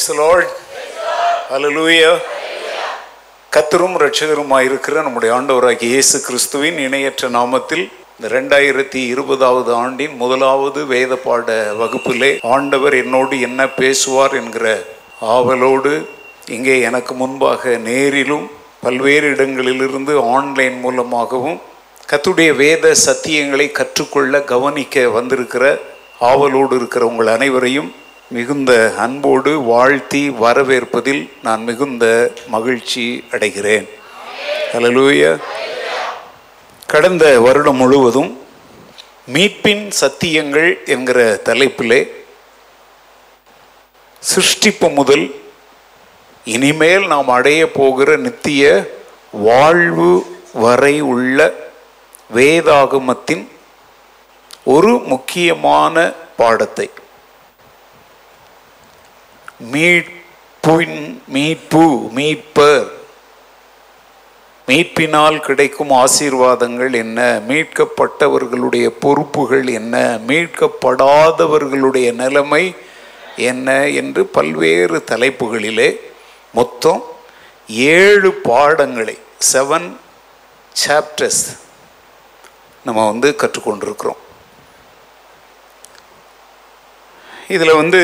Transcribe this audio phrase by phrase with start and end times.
[0.00, 0.50] Price Lord
[1.46, 2.10] ஹalleluya
[3.52, 7.82] கத்தரும் இரட்சகருமாய் இருக்கிற நம்முடைய ஆண்டவராகிய இயேசு கிறிஸ்துவின் இணையற்ற நாமத்தில்
[8.14, 11.48] இந்த ரெண்டாயிரத்தி இருபதாவது ஆண்டின் முதலாவது வேத பாட
[11.80, 14.66] வகுப்பிலே ஆண்டவர் என்னோடு என்ன பேசுவார் என்கிற
[15.32, 15.94] ஆவலோடு
[16.50, 18.46] இங்கே எனக்கு முன்பாக நேரிலும்
[18.82, 21.58] பல்வேறு இடங்களிலிருந்து ஆன்லைன் மூலமாகவும்
[22.08, 25.64] கத்துடைய வேத சத்தியங்களை கற்றுக்கொள்ள கவனிக்க வந்திருக்கிற
[26.26, 27.90] ஆவலோடு இருக்கிற உங்கள் அனைவரையும்
[28.30, 32.04] மிகுந்த அன்போடு வாழ்த்தி வரவேற்பதில் நான் மிகுந்த
[32.48, 33.86] மகிழ்ச்சி அடைகிறேன்.
[34.72, 35.22] ஹலலூய
[36.86, 38.30] கடந்த வருடம் முழுவதும்
[39.32, 42.00] மீட்பின் சத்தியங்கள் என்கிற தலைப்பிலே
[44.22, 45.26] சிருஷ்டிப்பு முதல்
[46.44, 48.92] இனிமேல் நாம் அடைய போகிற நித்திய
[49.32, 50.12] வாழ்வு
[50.52, 51.54] வரை உள்ள
[52.34, 53.48] வேதாகமத்தின்
[54.64, 56.90] ஒரு முக்கியமான பாடத்தை
[59.60, 62.96] மீட்பின் மீட்பு மீட்பர்
[64.66, 67.40] மீட்பினால் கிடைக்கும் ஆசீர்வாதங்கள் என்ன?
[67.48, 70.18] மீட்கப்பட்டவர்களுடைய பொறுப்புகள் என்ன?
[70.26, 72.74] மீட்கப்படாதவர்களுடைய நிலைமை
[73.36, 73.88] என்ன?
[73.88, 75.96] என்று பல்வேறு தலைப்புகளிலே
[76.52, 77.02] மொத்தம்
[77.68, 79.18] ஏழு பாடங்களை
[79.52, 79.96] செவன்
[80.86, 81.58] சாப்டர்ஸ்
[82.84, 84.20] நம்ம வந்து கற்றுக்கொண்டிருக்கிறோம்.
[87.48, 88.02] இதில் வந்து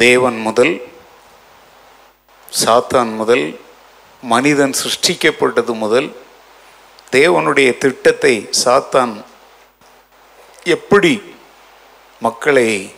[0.00, 0.74] தேவன் முதல்
[2.64, 3.60] சாத்தான் முதல்
[4.22, 6.08] மனிதன் சிருஷ்டிக்கப்பட்டது முதல்
[7.12, 9.12] தேவனுடைய திட்டத்தை சாத்தான்
[10.64, 11.22] எப்படி
[12.20, 12.92] மக்களை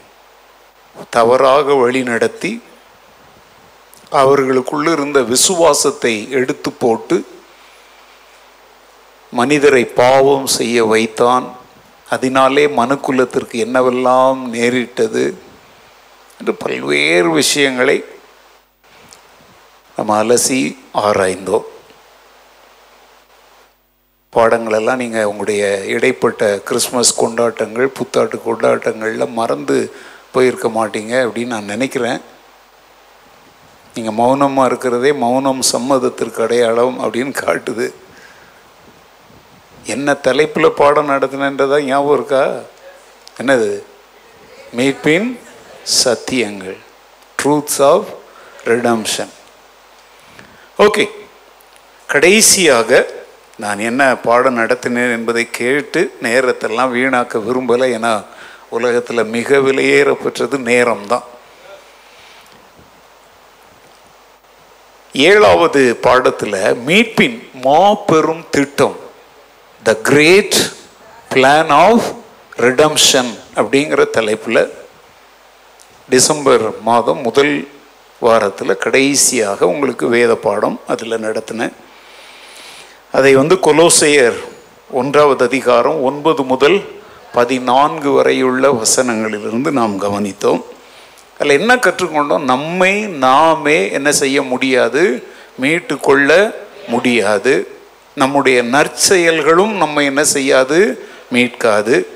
[1.10, 2.52] தவறாக வழிநடத்தி
[4.10, 7.26] அவர்களுக்குள்ள இருந்த விசுவாசத்தை எடுத்து போட்டு
[9.30, 11.46] மனிதரை பாவம் செய்ய வைத்தான்.
[12.10, 15.24] அதனாலே மனுக்குலத்திற்கு என்னவெல்லாம் நேரிட்டது?
[16.42, 18.04] என்று பல்வேறு விஷயங்களை
[19.96, 21.66] நம்ம அலசி ஆராய்ந்தோம்.
[24.36, 25.62] பாடங்களெல்லாம் நீங்கள் உங்களுடைய
[25.94, 29.76] இடைப்பட்ட கிறிஸ்மஸ் கொண்டாட்டங்கள் புத்தாட்டு கொண்டாட்டங்களில் மறந்து
[30.32, 32.20] போயிருக்க மாட்டீங்க அப்படின்னு நான் நினைக்கிறேன்.
[33.94, 37.88] நீங்கள் மௌனமாக இருக்கிறதே மௌனம் சம்மதத்திற்கு அடையாளம் அப்படின்னு காட்டுது.
[39.94, 42.44] என்ன தலைப்பில் பாடம் நடத்தினன்றதா ஞாபகம் இருக்கா?
[43.40, 43.72] என்னது?
[44.76, 45.30] மீட்பின்
[46.04, 46.78] சத்தியங்கள்.
[47.42, 48.06] ட்ரூத்ஸ் ஆஃப்
[48.64, 49.32] ரிடம்ஷன்
[50.78, 51.08] ஓகே
[52.06, 53.10] கடைசியாக
[53.58, 57.88] நான் என்ன பாடம் நடத்தினேன் என்பதை கேட்டு நேரத்தெல்லாம் வீணாக்க விரும்பலை.
[57.98, 58.24] ஏன்னா
[58.68, 61.22] உலகத்தில் மிக விலையேறப்பெற்றது நேரம்தான்.
[65.12, 68.96] ஏழாவது பாடத்தில் மீட்பின் மாபெரும் திட்டம்.
[69.82, 70.54] The great
[71.34, 72.04] plan of
[72.56, 74.72] redemption அப்படிங்கிற தலைப்பில்
[76.12, 77.68] டிசம்பர் மாதம் முதல்
[78.20, 81.72] வாரத்தில் கடைசியாக உங்களுக்கு வேத பாடம் அதில் நடத்தினேன்
[83.12, 84.34] அதை வந்து கொலோசையர்
[84.90, 86.84] ஒன்றாவது அதிகாரம் ஒன்பது முதல்
[87.32, 90.62] பதினான்கு வரையுள்ள வசனங்களிலிருந்து நாம் கவனித்தோம்.
[91.38, 92.40] அதில் என்ன கற்றுக்கொண்டோம்?
[92.40, 95.22] நம்மை நாமே என்ன செய்ய முடியாது?
[95.56, 96.58] மீட்டு கொள்ள
[96.88, 97.68] முடியாது.
[98.14, 101.06] நம்முடைய நற்செயல்களும் நம்ம என்ன செய்யாது?
[101.30, 102.08] மீட்காது.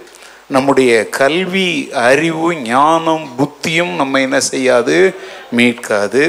[0.55, 4.99] நம்முடைய கல்வி அறிவு ஞானம் புத்தியும் நம்ம என்ன செய்யாது?
[5.57, 6.25] மீட்காது.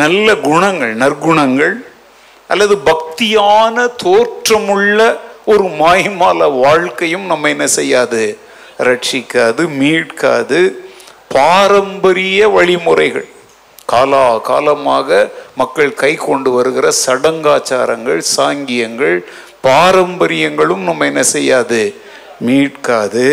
[0.00, 1.74] நல்ல குணங்கள் நற்குணங்கள்
[2.48, 4.98] அல்லது பக்தியான தோற்றமுள்ள
[5.52, 8.22] ஒரு மாய்மால வாழ்க்கையும் நம்ம என்ன செய்யாது?
[8.88, 10.60] ரட்சிக்காது மீட்காது.
[11.36, 13.28] பாரம்பரிய வழிமுறைகள்.
[13.92, 15.08] காலா காலமாக
[15.60, 19.16] மக்கள் கை கொண்டு வருகிற சடங்காச்சாரங்கள் சாங்கியங்கள்
[19.66, 21.80] பாரம்பரியங்களும் நம்ம என்ன செய்யாது?
[22.48, 23.26] மீட்காது.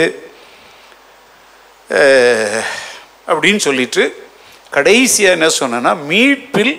[3.31, 4.03] அப்படின்னு சொல்லிட்டு
[4.75, 6.73] கடைசியாக என்ன சொன்னேன்னா மீட்பில்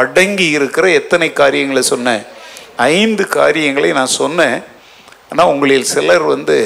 [0.00, 2.24] அடங்கி இருக்கிற எத்தனை காரியங்களை சொன்னேன்?
[2.94, 4.58] ஐந்து காரியங்களை நான் சொன்னேன்.
[5.30, 6.58] ஆனால் உங்களில் சிலர் வந்து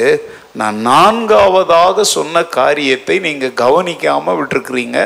[0.60, 4.98] நான் நான்காவதாக சொன்ன காரியத்தை நீங்கள் கவனிக்காமல் விட்டுருக்குறீங்க.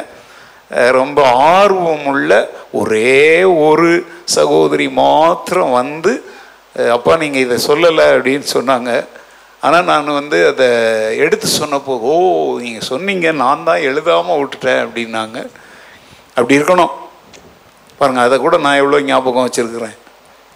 [0.98, 1.20] ரொம்ப
[1.58, 2.30] ஆர்வமுள்ள
[2.80, 3.20] ஒரே
[3.66, 3.90] ஒரு
[4.36, 6.12] சகோதரி மாத்திரம் வந்து
[6.96, 8.90] அப்பா நீங்கள் இதை சொல்லலை அப்படின்னு சொன்னாங்க.
[9.66, 10.66] ஆனால் நான் வந்து அதை
[11.24, 12.14] எடுத்து சொன்னப்போ ஓ
[12.64, 15.38] நீங்கள் சொன்னீங்க நான் தான் எழுதாமல் விட்டுட்டேன் அப்படின்னாங்க.
[16.36, 16.94] அப்படி இருக்கணும்.
[17.98, 19.96] பாருங்கள் அதை கூட நான் எவ்வளோ ஞாபகம் வச்சுருக்கிறேன்.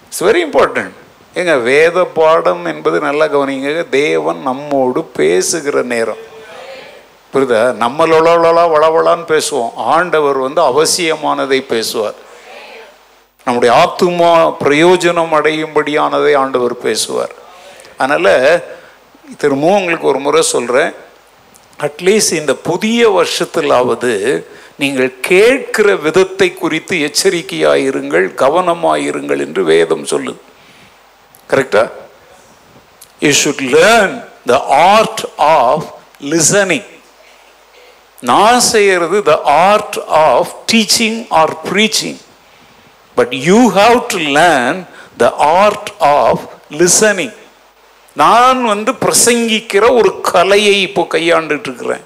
[0.06, 0.96] இட்ஸ் வெரி இம்பார்ட்டண்ட்
[1.40, 3.88] ஏங்க வேத பாடம் என்பது நல்லா கவனிங்க.
[3.90, 6.22] தேவன் நம்மோடு பேசுகிற நேரம்.
[7.32, 7.60] புரியுதா?
[7.84, 9.72] நம்மளோளா வளவளான்னு பேசுவோம்.
[9.74, 12.18] ஆண்டவர் வந்து அவசியமானதை பேசுவார்.
[13.50, 14.32] நம்முடைய ஆத்துமா
[14.64, 17.32] பிரயோஜனம் அடையும்படியானதை ஆண்டவர் பேசுவார்.
[18.02, 18.34] அதனால்
[19.40, 20.92] திரும்பவும் உங்களுக்கு ஒரு முறை சொல்கிறேன்
[21.86, 24.12] அட்லீஸ்ட் இந்த புதிய வருஷத்திலாவது
[24.82, 30.40] நீங்கள் கேட்கிற விதத்தை குறித்து எச்சரிக்கையாயிருங்கள் கவனமாயிருங்கள் என்று வேதம் சொல்லுது.
[31.52, 31.84] கரெக்டா
[33.24, 34.14] you should learn
[34.52, 34.56] the
[34.94, 35.86] art of
[36.32, 36.88] listening
[38.30, 39.36] நான் செய்கிறது the
[39.68, 42.20] art of teaching or preaching
[43.20, 44.80] but you have to learn
[45.22, 45.32] the
[45.62, 46.44] art of
[46.80, 47.34] listening
[48.20, 52.04] நான் வந்து பிரசங்கிக்கிற ஒரு கலையை இப்போ கையாண்டுட்டு இருக்கிறேன்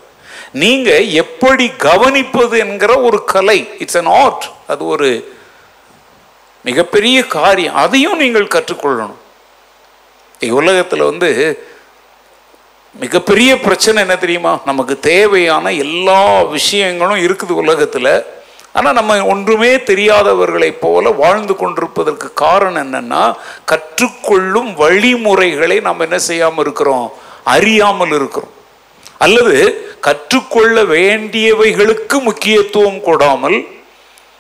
[0.63, 0.91] நீங்க
[1.23, 5.09] எப்படி கவனிப்பது என்கிற ஒரு கலை இட்ஸ் அன் ஆர்ட் அது ஒரு
[6.67, 7.75] மிகப்பெரிய காரியம்.
[7.75, 9.21] அதையும் நீங்கள் கற்றுக்கொள்ளணும்.
[10.61, 11.31] உலகத்தில் வந்து
[13.01, 14.53] மிகப்பெரிய பிரச்சனை என்ன தெரியுமா?
[14.65, 18.15] நமக்கு தேவையான எல்லா விஷயங்களும் இருக்குது உலகத்தில்.
[18.77, 23.23] ஆனால் நம்ம ஒன்றுமே தெரியாதவர்களைப் போல வாழ்ந்து கொண்டிருப்பதற்கு காரணம் என்னன்னா
[23.73, 27.13] கற்றுக்கொள்ளும் வழிமுறைகளை நாம் என்ன செய்யாமல் இருக்கிறோம்?
[27.45, 28.53] அறியாமல் இருக்கிறோம்.
[29.19, 29.57] அல்லது
[30.01, 33.59] கற்றுக்கொள்ள வேண்டியவைகளுக்கு முக்கியத்துவம் கொடாமல்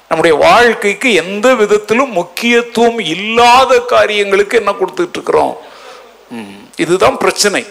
[0.08, 5.54] நம்முடைய வாழ்க்கைக்கு எந்த விதத்திலும் முக்கியத்துவம் இல்லாத காரியங்களுக்கு என்ன கொடுத்துட்டு இருக்கிறோம்?
[6.76, 7.64] இதுதான் பிரச்சனை.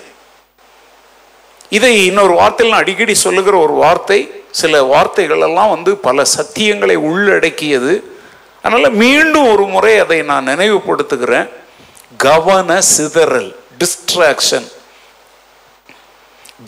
[1.78, 4.20] இதை இன்னொரு வார்த்தையில் நான் அடிக்கடி சொல்லுகிற ஒரு வார்த்தை
[4.62, 7.94] சில வார்த்தைகள் எல்லாம் வந்து பல சத்தியங்களை உள்ளடக்கியது.
[8.66, 11.48] அதனால் மீண்டும் ஒரு முறை அதை நான் நினைவுபடுத்துகிறேன்.
[12.26, 13.50] கவன சிதறல்
[13.82, 14.68] டிஸ்ட்ராக்ஷன்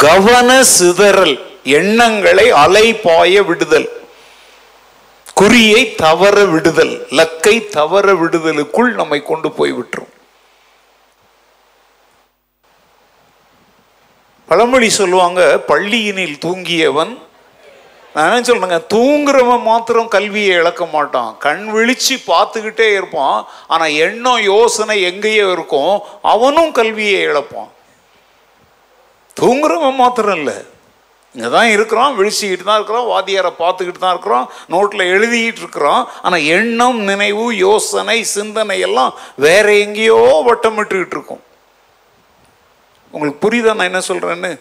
[0.06, 1.36] கவன சிதறல்
[1.78, 3.88] எண்ணங்களை அலைபாய விடுதல்.
[5.40, 10.12] குறியை தவற விடுதல் லக்கை தவற விடுதலுக்குள் நம்மை கொண்டு போய் விட்டுரும்.
[14.50, 17.14] பழமொழி சொல்லுவாங்க பள்ளியினில் தூங்கியவன்
[18.16, 21.32] நான் என்ன சொல்றேங்க தூங்குறவன் மாத்திரம் கல்வியை இழக்க மாட்டான்.
[21.46, 23.40] கண் விழிச்சு பார்த்துக்கிட்டே இருப்பான்.
[23.74, 25.96] ஆனா எண்ணம் யோசனை எங்கேயோ இருக்கும்.
[26.34, 27.72] அவனும் கல்வியை இழப்பான்.
[29.40, 30.58] தூங்குறவன் மாத்திரம் இல்லை.
[31.36, 37.00] இங்கே தான் இருக்கிறோம் விழிச்சிக்கிட்டு தான் இருக்கிறோம் வாத்தியாரை பார்த்துக்கிட்டு தான் இருக்கிறோம் நோட்டில் எழுதிக்கிட்டு இருக்கிறோம் ஆனால் எண்ணம்
[37.10, 39.12] நினைவு யோசனை சிந்தனை எல்லாம்
[39.48, 41.44] வேற எங்கேயோ வட்டமிட்டுக்கிட்டு இருக்கும்.
[43.16, 44.52] உங்களுக்கு புரியுதா நான் என்ன சொல்கிறேன்னு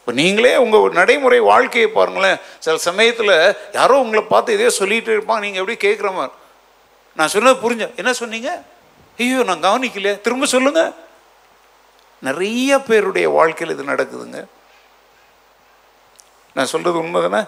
[0.00, 2.38] இப்போ நீங்களே உங்கள் நடைமுறை வாழ்க்கையை பாருங்களேன்.
[2.64, 3.34] சில சமயத்தில்
[3.78, 5.44] யாரோ உங்களை பார்த்து இதே சொல்லிகிட்டு இருப்பாங்க.
[5.46, 6.34] நீங்கள் எப்படி கேட்குற மாதிரி.
[7.18, 8.50] நான் சொன்னது புரிஞ்ச என்ன சொன்னீங்க?
[9.22, 10.92] ஐயோ நான் கவனிக்கல திரும்ப சொல்லுங்கள்
[12.28, 14.40] நிறைய பேருடைய வாழ்க்கையில் இது நடக்குதுங்க.
[16.56, 17.42] நான் சொல்கிறது உண்மை தானே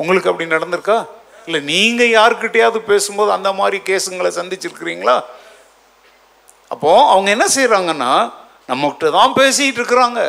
[0.00, 0.98] உங்களுக்கு அப்படி நடந்திருக்கா?
[1.46, 5.16] இல்லை நீங்கள் யாருக்கிட்டையாவது பேசும்போது அந்த மாதிரி கேஸுங்களை சந்திச்சிருக்கிறீங்களா?
[6.72, 8.12] அப்போது அவங்க என்ன செய்கிறாங்கன்னா
[8.70, 10.22] நம்மகிட்ட தான் பேசிகிட்டு இருக்கிறாங்க.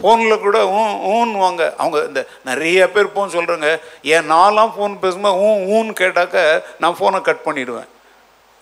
[0.00, 0.82] ஃபோனில் கூட ஊ
[1.14, 1.62] ஊன்னுவாங்க.
[1.82, 3.70] அவங்க இந்த நிறைய பேர் ஃபோன் சொல்கிறாங்க
[4.14, 6.36] ஏன் நான்லாம் ஃபோன் பேசும்போது ஊ ஊன்னு கேட்டாக்க
[6.82, 7.90] நான் ஃபோனை கட் பண்ணிவிடுவேன்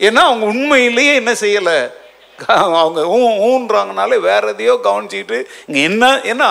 [0.01, 1.79] ஏன்னா அவங்க உண்மையிலேயே என்ன செய்யலை?
[2.83, 5.39] அவங்க ஊ ஊன்றாங்கனாலே வேற எதையோ கவனிச்சிக்கிட்டு
[5.69, 6.51] இங்கே என்ன ஏன்னா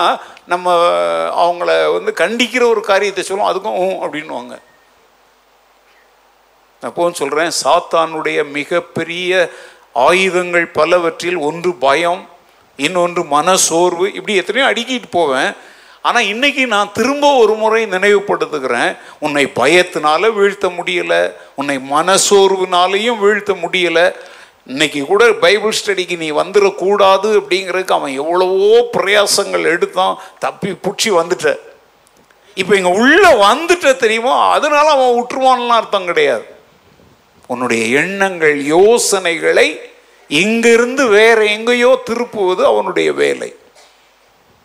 [0.52, 0.74] நம்ம
[1.44, 3.50] அவங்கள வந்து கண்டிக்கிற ஒரு காரியத்தை சொல்லுவோம்.
[3.52, 4.54] அதுக்கும் ஊ அப்படின்வாங்க
[6.82, 9.32] அப்போன்னு சொல்கிறேன் சாத்தானுடைய மிகப்பெரிய
[9.92, 12.28] ஆயுதங்கள் பலவற்றில் ஒன்று பயம்
[12.76, 15.52] இன்னொன்று மனசோர்வு இப்படி எத்தனையோ அடுக்கிட்டு போவேன்.
[16.02, 18.96] ஆனால் இன்னைக்கு நான் திரும்ப ஒரு முறை நினைவுபடுத்துகிறேன்.
[19.18, 24.12] உன்னை பயத்தினால வீழ்த்த முடியலை உன்னை மனசோர்வுனாலையும் வீழ்த்த முடியலை.
[24.66, 31.56] இன்னைக்கு கூட பைபிள் ஸ்டடிக்கு நீ வந்துடக்கூடாது அப்படிங்கிறதுக்கு அவன் எவ்வளவோ பிரயாசங்கள் எடுத்தான் தப்பி பிடிச்சி வந்துட்ட.
[32.54, 34.34] இப்போ இங்கே உள்ளே வந்துட்ட தெரியுமோ?
[34.42, 36.44] அதனால அவன் விட்டுருவான்லாம் அர்த்தம் கிடையாது.
[37.52, 39.80] உன்னுடைய எண்ணங்கள் யோசனைகளை
[40.28, 43.54] இங்கிருந்து வேற எங்கேயோ திருப்புவது அவனுடைய வேலை.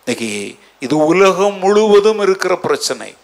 [0.05, 3.15] இன்னைக்கு இது உலகம் முழுவதும் இருக்கிற பிரச்சனை.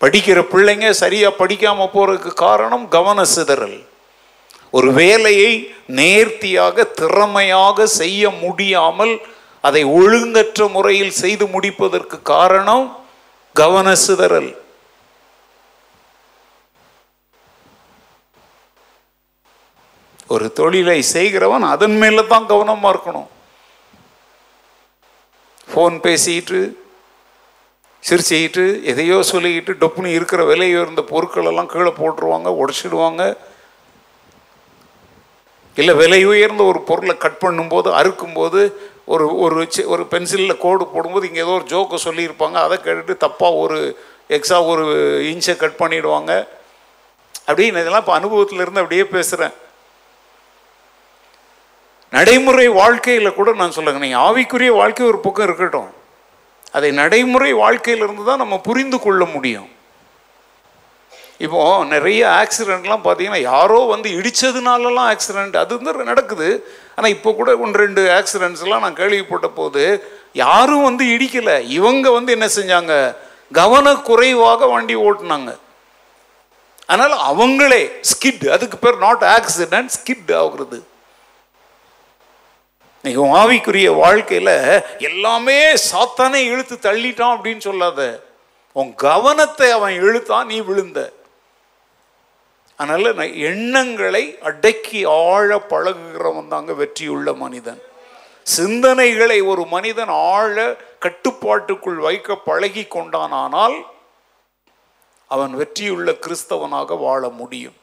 [0.00, 3.86] படிக்கிற பிள்ளைங்க சரியாக படிக்காம போறதுக்கு காரணம் கவன சிதறல்.
[4.70, 5.52] ஒரு வேலையை
[5.86, 9.14] நேர்த்தியாக திறமையாக செய்ய முடியாமல்
[9.60, 12.86] அதை ஒழுங்கற்ற முறையில் செய்து முடிப்பதற்கு காரணம்
[13.52, 14.63] கவன சிதறல்.
[20.34, 23.28] ஒரு தொழிலை செய்கிறவன் அதன் மேல தான் கவனமா இருக்கணும்.
[25.72, 26.60] ஃபோன் பேசிட்டு
[28.04, 33.22] சிரிச்சுக்கிட்டு எதையோ சொல்லிக்கிட்டு டொப்புன்னு இருக்கிற விலை உயர்ந்த பொருட்கள் எல்லாம் கீழே போட்டுருவாங்க உடச்சிடுவாங்க.
[35.76, 38.60] இல்லை விலை உயர்ந்த ஒரு பொருளை கட் பண்ணும்போது அறுக்கும்போது
[39.12, 39.56] ஒரு ஒரு
[39.94, 43.78] ஒரு பென்சிலில் கோடு போடும்போது இங்கே ஏதோ ஒரு ஜோக்கை சொல்லியிருப்பாங்க அதை கேட்டுட்டு தப்பாக ஒரு
[44.36, 44.84] எக்ஸ்ட்ரா ஒரு
[45.32, 46.32] இன்ச்சை கட் பண்ணிடுவாங்க.
[47.48, 49.54] அப்படின்னு இதெல்லாம் இப்போ அனுபவத்தில் இருந்து அப்படியே பேசுகிறேன்
[52.14, 55.90] நடைமுறை வாழ்க்கையில் கூட நான் சொல்லுங்க நீங்கள் ஆவிக்குரிய வாழ்க்கை ஒரு பக்கம் இருக்கட்டும்.
[56.76, 59.68] அதை நடைமுறை வாழ்க்கையிலிருந்து தான் நம்ம புரிந்து கொள்ள முடியும்.
[61.44, 61.60] இப்போ
[61.94, 66.48] நிறைய ஆக்சிடெண்ட்லாம் பார்த்தீங்கன்னா யாரோ வந்து இடித்ததுனாலலாம் ஆக்சிடெண்ட் அது வந்து நடக்குது.
[66.96, 69.82] ஆனால் இப்போ கூட ஒன்று ரெண்டு ஆக்சிடெண்ட்ஸ்லாம் நான் கேள்விப்பட்ட போது
[70.44, 71.56] யாரும் வந்து இடிக்கலை.
[71.78, 72.94] இவங்க வந்து என்ன செஞ்சாங்க?
[73.60, 75.50] கவனக்குறைவாக வண்டி ஓட்டினாங்க.
[76.90, 80.80] அதனால் அவங்களே ஸ்கிட் அதுக்கு பேர் நாட் ஆக்சிடென்ட் ஸ்கிட் ஆகுறது.
[83.04, 85.56] நீங்க ஆவிக்குரிய வாழ்க்கையில் எல்லாமே
[85.88, 88.00] சாத்தானே இழுத்து தள்ளிட்டான் அப்படின்னு சொல்லாத.
[88.72, 91.12] உன் கவனத்தை அவன் இழுத்தான் நீ விழுந்த.
[92.76, 97.82] அதனால் நான் எண்ணங்களை அடக்கி ஆழ பழகுகிறவன் தாங்க வெற்றியுள்ள மனிதன்.
[98.56, 100.56] சிந்தனைகளை ஒரு மனிதன் ஆழ
[100.98, 103.78] கட்டுப்பாட்டுக்குள் வைக்க பழகி கொண்டானானால்
[105.28, 107.78] அவன் வெற்றியுள்ள கிறிஸ்தவனாக வாழ முடியும்.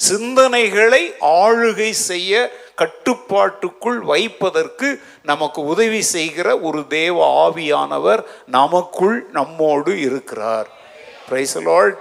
[0.00, 10.66] சிந்தனைகளை ஆளுகை செய்ய கட்டுப்பாட்டுக்குள் வைப்பதற்கு நமக்கு உதவி செய்கிற ஒரு தேவ ஆவியானவர் நமக்குள் நம்மோடு இருக்கிறார்.
[11.30, 11.96] பிரைசலால்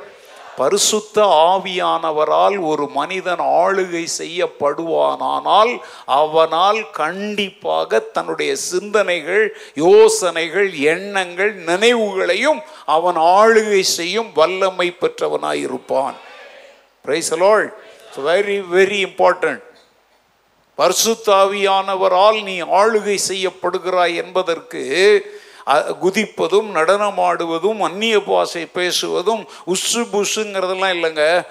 [0.58, 13.80] பரிசுத்த ஆவியானவரால் ஒரு மனிதன் ஆளுகை செய்யப்படுவானானால் அவனால் கண்டிப்பாக தன்னுடைய சிந்தனைகள் யோசனைகள் எண்ணங்கள் நினைவுகளையும் அவன் ஆளுகை
[13.80, 15.66] செய்யும் வல்லமை பெற்றவனாய்
[17.06, 17.74] இருப்பான் praise lord
[18.18, 19.64] very very important
[20.78, 24.82] பர்சுத்தாவியானவரால் நீ ஆளுகை செய்யப்படுகிறாய் என்பதற்கு
[26.02, 31.46] குதிப்பதும் நடனமாடுவதும் அந்நிய பாசை பேசுவதும் உசு புஷுங்கிறதெல்லாம் இல்லைங்க.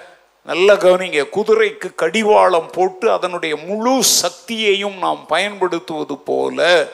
[0.45, 1.25] நல்ல கவனிங்க.
[1.31, 6.87] குதிரைக்கு கடிவாளம் போட்டு அதனுடைய முழு சக்தியையும் நாம் பயன்படுத்துவது போல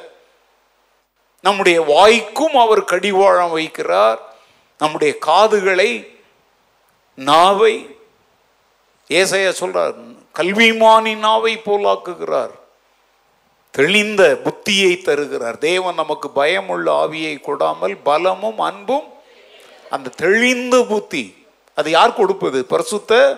[1.41, 4.17] நம்முடைய வாய்க்கும் அவர் கடிவாளம் வைக்கிறார்.
[4.77, 6.19] நம்முடைய காதுகளை
[7.15, 7.95] நாவை
[9.11, 9.95] ஏசையா சொல்றார்
[10.35, 12.53] கல்விமானினாவை போலாக்குகிறார்.
[13.71, 15.57] தெளிந்த புத்தியை தருகிறார்.
[15.57, 19.07] தேவன் நமக்கு பயமுள்ள ஆவியை கொடாமல் பலமும் அன்பும்
[19.89, 21.45] அந்த தெளிந்த புத்தி.
[21.75, 22.65] அது யார் கொடுப்பது?
[22.65, 23.37] பரிசுத்த?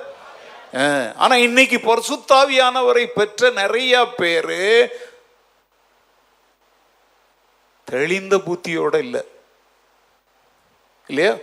[0.74, 4.62] அஹ், ஆனா இன்னைக்கு பரிசுத்தாவியானவரை பெற்ற நிறைய பேரு
[7.86, 9.24] தெளிந்த புத்தியோட இல்லை.
[11.08, 11.36] இல்லையா?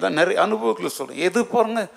[0.00, 1.18] இதான் நிறைய அனுபவத்தில் சொல்றேன்.
[1.18, 1.88] எது பாருங்க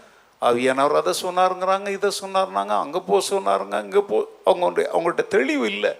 [0.47, 4.17] ஆவியானவர் அதை சொன்னாருங்கிறாங்க இதை சொன்னாருனாங்க அங்கே போ சொன்னாருங்க இங்கே போ.
[4.50, 5.91] அவங்க அவங்கள்ட்ட தெளிவு இல்லை.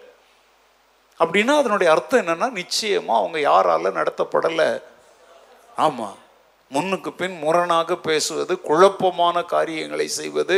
[1.20, 4.70] அப்படின்னா அதனுடைய அர்த்தம் என்னென்னா நிச்சயமாக அவங்க யாரால நடத்தப்படலை.
[5.78, 6.18] ஆமாம்
[6.72, 10.58] முன்னுக்கு பின் முரணாக பேசுவது குழப்பமான காரியங்களை செய்வது.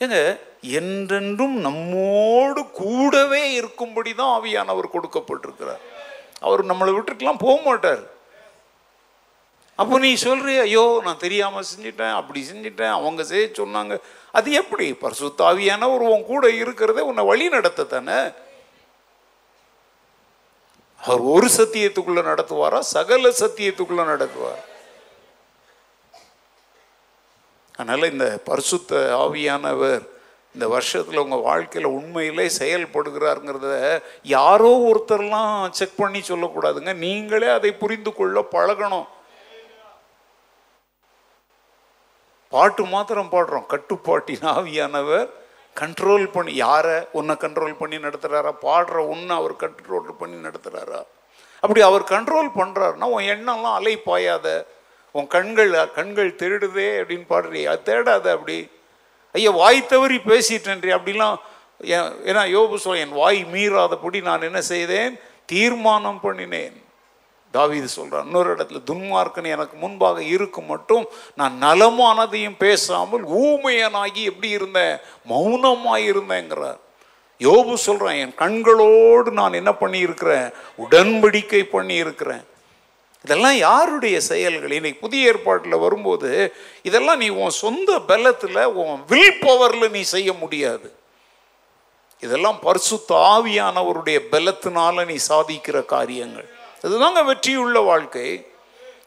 [0.00, 0.18] ஏங்க
[0.78, 5.82] என்றென்றும் நம்மோடு கூடவே இருக்கும்படி தான் ஆவியானவர் கொடுக்கப்பட்டிருக்கிறார்.
[6.40, 8.02] அவர் நம்மளை விட்டுட்டுலாம் போக மாட்டார்.
[9.76, 13.94] அப்போ நீ சொல்றிய ஐயோ நான் தெரியாமல் செஞ்சிட்டேன் அப்படி செஞ்சிட்டேன் அவங்க செய்ய சொன்னாங்க.
[14.38, 14.86] அது எப்படி?
[14.92, 18.18] பரிசுத்தாவியானவர் உன் கூட இருக்கிறதே உன்னை வழி நடத்த தானே
[21.06, 22.78] அவர் ஒரு சத்தியத்துக்குள்ள நடத்துவாரா?
[22.78, 24.62] சகல சத்தியத்துக்குள்ள நடத்துவார்?
[27.76, 30.02] அதனால இந்த பரிசுத்த ஆவியானவர்
[30.54, 36.94] இந்த வருஷத்தில் உங்கள் வாழ்க்கையில் உண்மையிலே செயல்படுகிறாருங்கிறத யாரோ ஒருத்தர்லாம் செக் பண்ணி சொல்லக்கூடாதுங்க.
[37.06, 39.08] நீங்களே அதை புரிந்து கொள்ள பழகணும்.
[42.54, 43.66] பாட்டு மாத்திரம் பாடுறோம்.
[43.72, 45.28] கட்டுப்பாட்டின் ஆவியானவர்
[45.76, 51.00] கண்ட்ரோல் பண்ணி யாரை உன்னை கண்ட்ரோல் பண்ணி நடத்துகிறாரா பாடுற உன்னை அவர் கண்ட்ரோல் பண்ணி நடத்துகிறாரா
[51.62, 54.46] அப்படி அவர் கண்ட்ரோல் பண்ணுறாருன்னா உன் எண்ணம்லாம் அலை பாயாத
[55.14, 58.56] உன் கண்கள் கண்கள் திருடுதே அப்படின்னு பாடுறியா தேடாத அப்படி.
[59.34, 61.36] ஐயா வாய் தவறி பேசிட்டேன்றி அப்படிலாம்
[62.30, 65.14] ஏன்னா யோபு சொல்ல என் வாய் மீறாதபடி நான் என்ன செய்தேன்?
[65.52, 66.76] தீர்மானம் பண்ணினேன்.
[67.54, 74.96] தாவீது சொல்றான் இன்னொரு இடத்துல துன்மார்க்கன் எனக்கு முன்பாக இருக்கும் மட்டும் நான் நலமானதையும் பேசாமல் ஊமையனாகி எப்படி இருந்தேன்?
[75.24, 76.80] மௌனமாக இருந்தேங்கிறார்.
[77.38, 80.52] யோபு சொல்கிறேன் என் கண்களோடு நான் என்ன பண்ணியிருக்கிறேன்?
[80.78, 82.44] உடன்படிக்கை பண்ணியிருக்கிறேன்.
[83.24, 84.70] இதெல்லாம் யாருடைய செயல்கள்?
[84.70, 86.30] இன்னைக்கு புதிய ஏற்பாட்டில் வரும்போது
[86.82, 90.88] இதெல்லாம் நீ உன் சொந்த பலத்தில் உன் வில் பவரில் நீ செய்ய முடியாது.
[92.20, 96.48] இதெல்லாம் பரிசுத்த ஆவியானவருடைய பலத்தினால நீ சாதிக்கிற காரியங்கள்.
[96.86, 98.28] இதுதாங்க வெற்றியுள்ள வாழ்க்கை.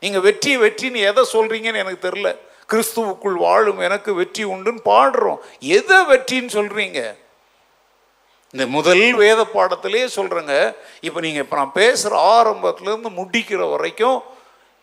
[0.03, 2.29] நீங்கள் வெற்றி வெற்றின்னு எதை சொல்கிறீங்கன்னு எனக்கு தெரில
[2.71, 5.39] கிறிஸ்துவுக்குள் வாழும் எனக்கு வெற்றி உண்டுன்னு பாடுறோம்.
[5.77, 7.01] எதை வெற்றின்னு சொல்கிறீங்க
[8.53, 10.53] இந்த முதல் வேத பாடத்திலே சொல்கிறேங்க
[11.07, 14.19] இப்போ நீங்கள் இப்போ நான் பேசுகிற ஆரம்பத்துலேருந்து முடிக்கிற வரைக்கும்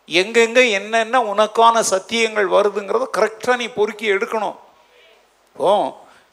[0.09, 4.57] எங்கெங்க என்னென்ன உனக்கான சத்தியங்கள் வருதுங்கிறத கரெக்டாக நீ பொறுக்கி எடுக்கணும்.
[5.57, 5.71] ஓ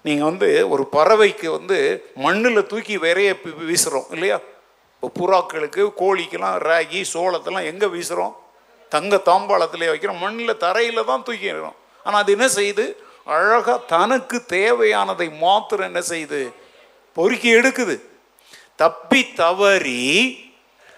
[0.07, 1.77] நீங்கள் வந்து ஒரு பறவைக்கு வந்து
[2.25, 3.31] மண்ணில் தூக்கி விரைய
[3.69, 4.37] வீசுகிறோம் இல்லையா?
[5.01, 8.33] இப்போ புறாக்களுக்கு கோழிக்கெல்லாம் ராகி சோளத்தெல்லாம் எங்கே வீசுகிறோம்
[8.91, 10.19] தங்க தாம்பாளத்திலே வைக்கிறோம்.
[10.23, 12.85] மண்ணில் தரையில் தான் தூக்கிடுறோம் ஆனால் அது என்ன செய்யுது?
[13.35, 16.41] அழகாக தனக்கு தேவையானதை மாத்திரம் என்ன செய்யுது?
[17.17, 17.95] பொறுக்கி எடுக்குது.
[18.81, 20.03] தப்பி தவறி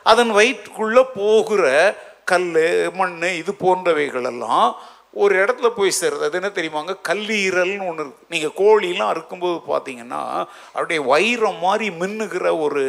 [0.05, 1.63] அதன் வயிற்றுக்குள்ளே போகிற
[2.31, 2.49] கல்
[2.99, 4.67] மண் இது போன்றவைகளெல்லாம்
[5.21, 8.25] ஒரு இடத்துல போய் சேருது அது என்ன தெரியுமாங்க கல்லீரல்னு ஒன்று இருக்கு.
[8.33, 10.21] நீங்கள் கோழிலாம் அறுக்கும்போது பார்த்தீங்கன்னா
[10.75, 12.83] அப்படியே வைரம் மாதிரி மின்னுகிற ஒரு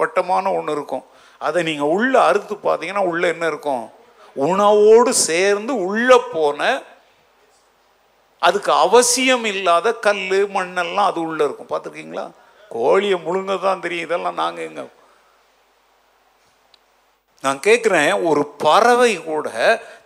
[0.00, 1.04] வட்டமான ஒன்று இருக்கும்.
[1.40, 3.84] அதை நீங்கள் உள்ளே அறுத்து பார்த்தீங்கன்னா உள்ளே என்ன இருக்கும்?
[4.46, 6.60] உணவோடு சேர்ந்து உள்ளே போன
[8.48, 10.24] அதுக்கு அவசியம் இல்லாத கல்
[10.56, 11.70] மண்ணெல்லாம் அது உள்ளே இருக்கும்.
[11.70, 12.26] பார்த்துருக்கீங்களா
[12.70, 14.06] கோழியை முழுங்க தான் தெரியும்.
[14.08, 14.90] இதெல்லாம் நாங்கள் எங்கள்
[17.40, 19.48] நான் கேட்குறேன் ஒரு பறவை கூட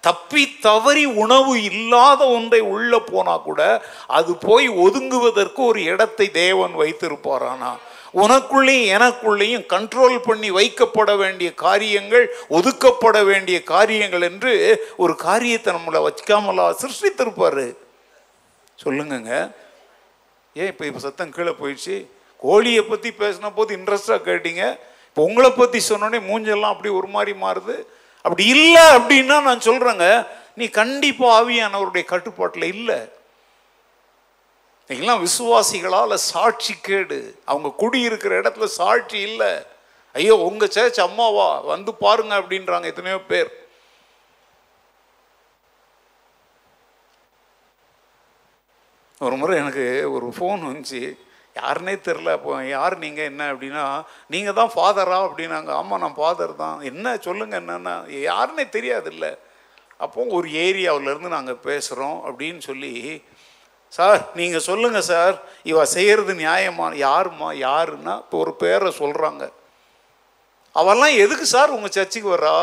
[0.01, 7.73] தப்பி தவறி உணவு இல்லாத ஒன்றை உள்ள போனா கூட அது போய் ஒதுங்குவதற்கு ஒரு இடத்தை தேவன் வைத்திருப்பாரானா?
[8.15, 14.53] உனக்குள்ளேயும் எனக்குள்ளேயும் கண்ட்ரோல் பண்ணி வைக்கப்பட வேண்டிய காரியங்கள் ஒதுக்கப்பட வேண்டிய காரியங்கள் என்று
[14.97, 17.77] ஒரு காரியத்தை நம்மளை வச்சுக்காமலா சிருஷ்டித்திருப்பாரு.
[18.85, 19.53] சொல்லுங்கங்க.
[20.55, 22.07] ஏன் இப்போ இப்போ சத்தம் கீழே போயிடுச்சு?
[22.39, 24.79] கோழியை பற்றி பேசின போது இன்ட்ரெஸ்டாக கேட்டீங்க.
[25.12, 27.75] இப்போ உங்களை பற்றி சொன்னோடனே மூஞ்செல்லாம் அப்படி ஒரு மாதிரி மாறுது.
[28.23, 30.07] அப்படி இல்லை அப்படின்னா நான் சொல்கிறேங்க
[30.54, 32.97] நீ கண்டிப்பாக ஆவியானவருடைய கட்டுப்பாட்டில் இல்லை.
[34.88, 37.40] நீங்களாம் விசுவாசிகளால் சாட்சி கேடு.
[37.45, 39.52] அவங்க குடியிருக்கிற இடத்துல சாட்சி இல்லை.
[40.12, 41.61] ஐயோ உங்கள் சேர்ச் அம்மாவா?
[41.61, 43.50] வந்து பாருங்க அப்படின்றாங்க எத்தனையோ பேர்.
[49.19, 51.02] ஒரு முறை எனக்கு ஒரு ஃபோன் வந்துச்சு.
[51.56, 53.85] யாருன்னே தெரில அப்போ யார் நீங்கள் என்ன அப்படின்னா
[54.35, 55.71] நீங்கள் தான் ஃபாதரா அப்படின்னாங்க.
[55.80, 56.76] ஆமாம் நான் ஃபாதர் தான்.
[56.90, 57.16] என்ன?
[57.26, 57.94] சொல்லுங்கள் என்னென்னா?
[58.30, 59.26] யாருன்னே தெரியாதுல்ல.
[60.04, 62.94] அப்போ ஒரு ஏரியாவிலேருந்து நாங்கள் பேசுகிறோம் அப்படின்னு சொல்லி
[63.88, 65.35] சார் நீங்கள் சொல்லுங்கள் சார்.
[65.71, 66.87] இவ செய்கிறது நியாயமா?
[67.06, 68.14] யாருமா யாருன்னா?
[68.25, 69.44] இப்போ ஒரு பேரை சொல்கிறாங்க
[70.76, 72.56] அவெல்லாம் எதுக்கு சார் உங்கள் சர்ச்சுக்கு வர்றா?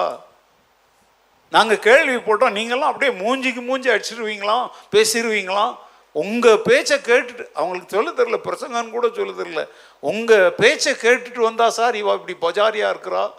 [1.56, 2.58] நாங்கள் கேள்வி போட்டோம்.
[2.60, 4.66] நீங்களாம் அப்படியே மூஞ்சிக்கு மூஞ்சி அடிச்சிருவீங்களாம்
[4.96, 5.76] பேசிடுவீங்களாம்
[6.12, 9.68] உங்கள் பேச்சை கேட்டுட்டு அவங்களுக்கு சொல்ல தெரில பிரசங்கன்னு கூட சொல்ல தெரில
[10.00, 13.32] உங்கள் பேச்சை கேட்டுட்டு வந்தா சார் இவள் இப்படி பஜாரியாக இருக்கிறா?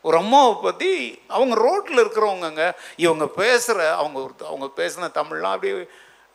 [0.00, 5.86] ஒரு அம்மாவை பற்றி அவங்க ரோட்டில் இருக்கிறவங்கங்க இவங்க பேசுகிற அவங்க ஒரு- அவங்க பேசின தமிழ்லாம் அப்படியே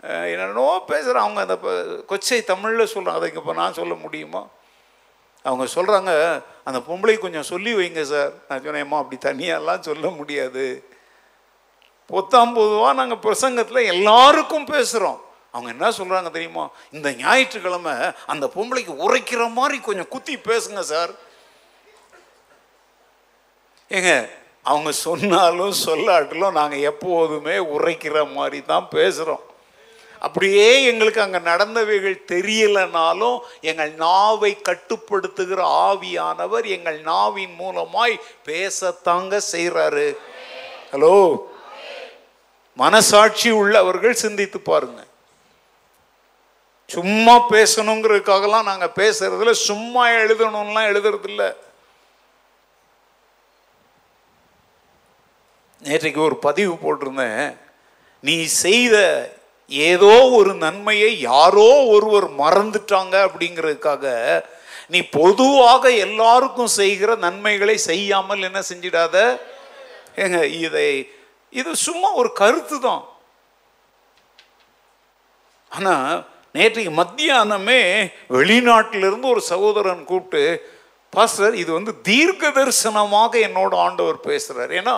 [0.03, 1.55] என்னென்னோ பேசுகிற அவங்க அந்த
[2.09, 4.47] கொச்சை தமிழில் சொல்கிறாங்க அதை இப்போ நான் சொல்ல முடியுமா?
[5.41, 6.11] அவங்க சொல்கிறாங்க
[6.63, 8.31] அந்த பொம்பளை கொஞ்சம் சொல்லி வைங்க சார்.
[8.49, 10.65] நான் சொன்னேம்மா அப்படி தனியாலாம் சொல்ல முடியாது.
[12.09, 15.19] பொத்தாம் பொதுவாக நாங்கள் பிரசங்கத்தில் எல்லாருக்கும் பேசுகிறோம்
[15.57, 16.69] அவங்க என்ன சொல்கிறாங்க தெரியுமா?
[16.91, 17.93] இந்த ஞாயிற்றுக்கிழமை
[18.25, 21.13] அந்த பொம்பளைக்கு உரைக்கிற மாதிரி கொஞ்சம் குத்தி பேசுங்க சார்.
[23.91, 24.11] ஏங்க
[24.65, 29.43] அவங்க சொன்னாலும் சொல்லாட்டிலும் நாங்கள் எப்போதுமே உரைக்கிற மாதிரி தான் பேசுகிறோம்
[30.21, 38.15] அப்படியே எங்களுக்கு அங்கே நடந்தவைகள் தெரியலனாலும் எங்கள் நாவை கட்டுப்படுத்துகிற ஆவியானவர் எங்கள் நாவின் மூலமாய்
[38.47, 40.07] பேசத்தாங்க செய்கிறாரு
[40.91, 41.13] ஹலோ?
[42.77, 44.99] மனசாட்சி உள்ளவர்கள் சிந்தித்து பாருங்க.
[46.89, 51.43] சும்மா பேசணுங்கிறதுக்காகலாம் நாங்கள் பேசுறதுல சும்மா எழுதணும்லாம் எழுதுறதில்ல.
[55.81, 57.43] நேற்றைக்கு ஒரு பதிவு போட்டிருந்தேன்.
[58.23, 58.95] நீ செய்த
[59.71, 64.05] ஏதோ ஒரு நன்மையை யாரோ ஒருவர் மறந்துட்டாங்க அப்படிங்கிறதுக்காக
[64.93, 69.15] நீ பொதுவாக எல்லாருக்கும் செய்கிற நன்மைகளை செய்யாமல் என்ன செஞ்சிடாத?
[70.23, 70.87] ஏங்க இதை
[71.59, 73.03] இது சும்மா ஒரு கருத்து தான்
[75.71, 76.15] ஆனால்
[76.57, 77.81] நேற்றைக்கு மத்தியானமே
[78.29, 80.75] வெளிநாட்டிலிருந்து ஒரு சகோதரன் கூப்பிட்டு
[81.13, 84.95] பாஸ்டர் இது வந்து தீர்க்க தரிசனமாக என்னோட ஆண்டவர் பேசுகிறார் ஏன்னா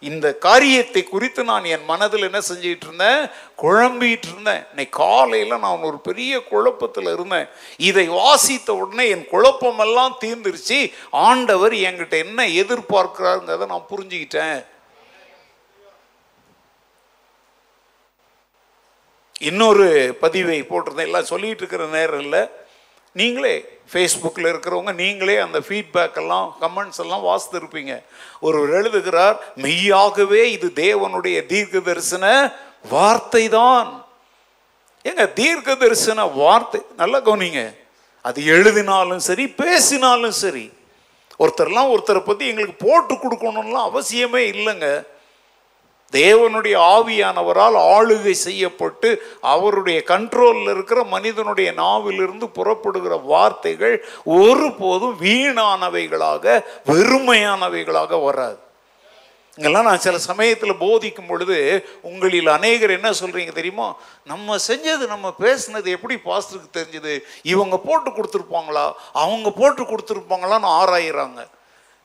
[0.00, 3.20] இந்த காரியத்தை குறித்து நான் என் மனதில் என்ன செஞ்சிட்டு இருந்தேன்?
[3.62, 4.64] குழம்பிட்டு இருந்தேன்.
[4.70, 7.48] இன்னைக்கு காலையில் நான் ஒரு பெரிய குழப்பத்தில் இருந்தேன்.
[7.76, 10.80] இதை வாசித்த உடனே என் குழப்பமெல்லாம் தீர்ந்துருச்சு.
[11.10, 14.58] ஆண்டவர் என்கிட்ட என்ன எதிர்பார்க்கிறாருங்கிறத நான் புரிஞ்சுக்கிட்டேன்.
[19.50, 19.86] இன்னொரு
[20.24, 21.08] பதிவை போட்டிருந்தேன்.
[21.10, 22.42] எல்லாம் சொல்லிகிட்டு இருக்கிற நேரம் இல்லை
[23.20, 23.54] நீங்களே
[23.92, 27.94] ஃபேஸ்புக்கில் இருக்கிறவங்க நீங்களே அந்த ஃபீட்பேக் எல்லாம் கமெண்ட்ஸ் எல்லாம் வாசித்திருப்பீங்க.
[28.46, 32.24] ஒருவர் எழுதுகிறார் மெய்யாகவே இது தேவனுடைய தீர்க்க தரிசன
[32.94, 33.90] வார்த்தை தான்.
[35.04, 37.62] ஏங்க தீர்க்க தரிசன வார்த்தை நல்லா கவனிங்க.
[38.28, 40.64] அது எழுதினாலும் சரி பேசினாலும் சரி.
[41.42, 44.88] ஒருத்தர்லாம் ஒருத்தரை பற்றி எங்களுக்கு போட்டு கொடுக்கணும்லாம் அவசியமே இல்லைங்க.
[46.12, 58.58] தேவனுடைய ஆவியானவரால் ஆளுகை செய்யப்பட்டு அவருடைய கண்ட்ரோலில் இருக்கிற மனிதனுடைய நாவிலிருந்து புறப்படுகிற வார்த்தைகள் ஒருபோதும் வீணானவைகளாக வெறுமையானவைகளாக வராது.
[59.56, 63.96] இங்கெல்லாம் நான் சில சமயத்தில் போதிக்கும் பொழுது உங்களில் அநேகர் என்ன சொல்கிறீங்க தெரியுமா?
[64.24, 67.20] நம்ம செஞ்சது நம்ம பேசுனது எப்படி பாஸ்டருக்கு தெரிஞ்சது?
[67.42, 68.92] இவங்க போட்டு கொடுத்துருப்பாங்களா?
[69.12, 71.46] அவங்க போட்டு கொடுத்துருப்பாங்களான்னு ஆராயிறாங்க.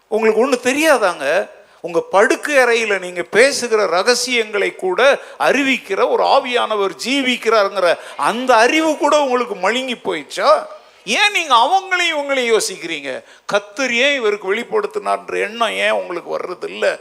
[0.07, 1.55] உங்களுக்கு ஒன்று தெரியாதாங்க?
[1.81, 9.55] உங்க படுக்கை அறையில் நீங்க பேசுகிற ரகசியங்களை கூட அறிவிக்கிற ஒரு ஆவியானவர் ஜீவிக்கிறாருங்கிற அந்த அறிவு கூட உங்களுக்கு
[9.55, 10.65] மழுங்கி போயிடுச்சா?
[11.05, 13.23] ஏன் நீங்க அவங்களையும் இவங்களையும் யோசிக்கிறீங்க?
[13.53, 16.99] கத்தர் ஏன் இவருக்கு வெளிப்படுத்தினார்ன்ற எண்ணம் ஏன் உங்களுக்கு வர்றது இல்லை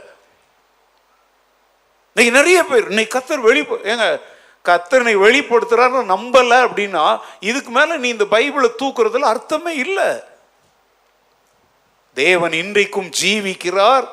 [2.15, 4.21] இன்னைக்கு நிறைய பேர் இன்னைக்கு கத்தர் வெளி ஏங்க
[4.65, 10.19] கத்தனை வெளிப்படுத்துறாரு நம்பல அப்படின்னா இதுக்கு மேல நீ இந்த பைபிளை தூக்குறதுல அர்த்தமே இல்லை.
[12.13, 14.07] தேவன் இன்றைக்கும் ஜீவிக்கிறார்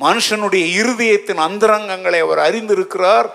[0.00, 3.28] மனுஷனுடைய இருதயத்தின் அந்தரங்கங்களை அவர் அறிந்திருக்கிறார்.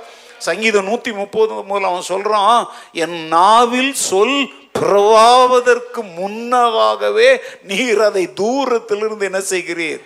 [0.48, 2.64] சங்கீதம் நூத்தி முப்பது முதல் அவன் சொல்றான்
[3.04, 4.40] என் நாவில் சொல்
[4.78, 7.30] பிறவாவதற்கு முன்னதாகவே
[7.70, 10.04] நீர் அதை தூரத்திலிருந்து என்ன செய்கிறீர்?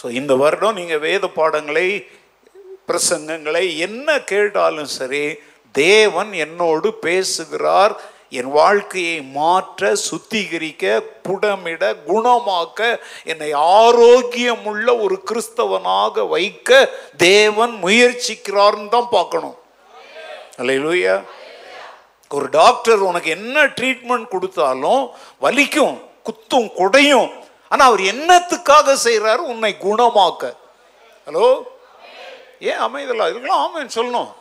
[0.00, 1.86] ஸோ இந்த வருடம் நீங்க வேத பாடங்களை
[2.88, 5.24] பிரசங்கங்களை என்ன கேட்டாலும் சரி
[5.74, 7.92] தேவன் என்னோடு பேசுகிறார்
[8.38, 19.56] என் வாழ்க்கையை மாற்ற சுத்திகரிக்க புடமிட குணமாக்க என்னை ஆரோக்கியமுள்ள ஒரு கிறிஸ்தவனாக வைக்க தேவன் முயற்சிக்கிறார்னு தான் பார்க்கணும்.
[20.58, 21.16] அல்லையா
[22.28, 25.96] ஒரு டாக்டர் உனக்கு என்ன ட்ரீட்மெண்ட் கொடுத்தாலும் வலிக்கும்
[26.28, 27.28] குத்தும் குடையும்.
[27.68, 30.54] ஆனால் அவர் என்னத்துக்காக செய்கிறாரு உன்னை குணமாக்க.
[31.26, 31.46] ஹலோ?
[32.60, 33.26] ஏன் அமைதலா?
[33.30, 34.32] இதுக்கெல்லாம் ஆமாம் சொல்லணும்.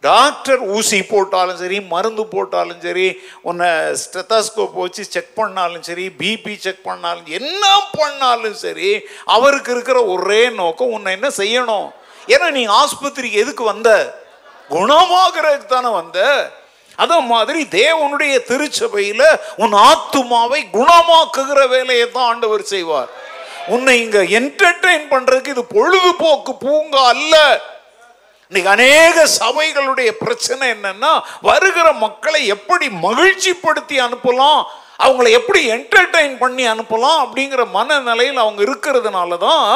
[0.00, 3.68] டாக்டர் ஊசி போட்டாலும் சரி மருந்து போட்டாலும் சரி உன்னை
[4.02, 7.64] ஸ்டெத்தாஸ்கோப் வச்சு செக் பண்ணாலும் சரி பிபி செக் பண்ணாலும் என்ன
[7.98, 11.88] பண்ணாலும் சரி அவருக்கு இருக்கிற ஒரே நோக்கம் உன்னை என்ன செய்யணும்?
[12.26, 13.90] ஏன்னா நீ ஆஸ்பத்திரிக்கு எதுக்கு வந்த?
[14.70, 16.18] குணமாகிறதுக்கு தானே வந்த.
[16.96, 19.22] அதே மாதிரி தேவனுடைய திருச்சபையில
[19.56, 23.10] உன் ஆத்துமாவை குணமாக்குகிற வேலையை தான் ஆண்டவர் செய்வார்.
[23.66, 27.36] உன்னை இங்க என்டர்டெயின் பண்றதுக்கு இது பொழுதுபோக்கு பூங்கா அல்ல.
[28.50, 31.10] இன்னைக்கு அநேக சபைகளுடைய பிரச்சனை என்னன்னா
[31.48, 34.60] வருகிற மக்களை எப்படி மகிழ்ச்சிப்படுத்தி அனுப்பலாம்
[35.04, 39.66] அவங்களை எப்படி என்டர்டெயின் பண்ணி அனுப்பலாம் அப்படிங்கிற மனநிலையில் அவங்க இருக்கிறதுனால தான்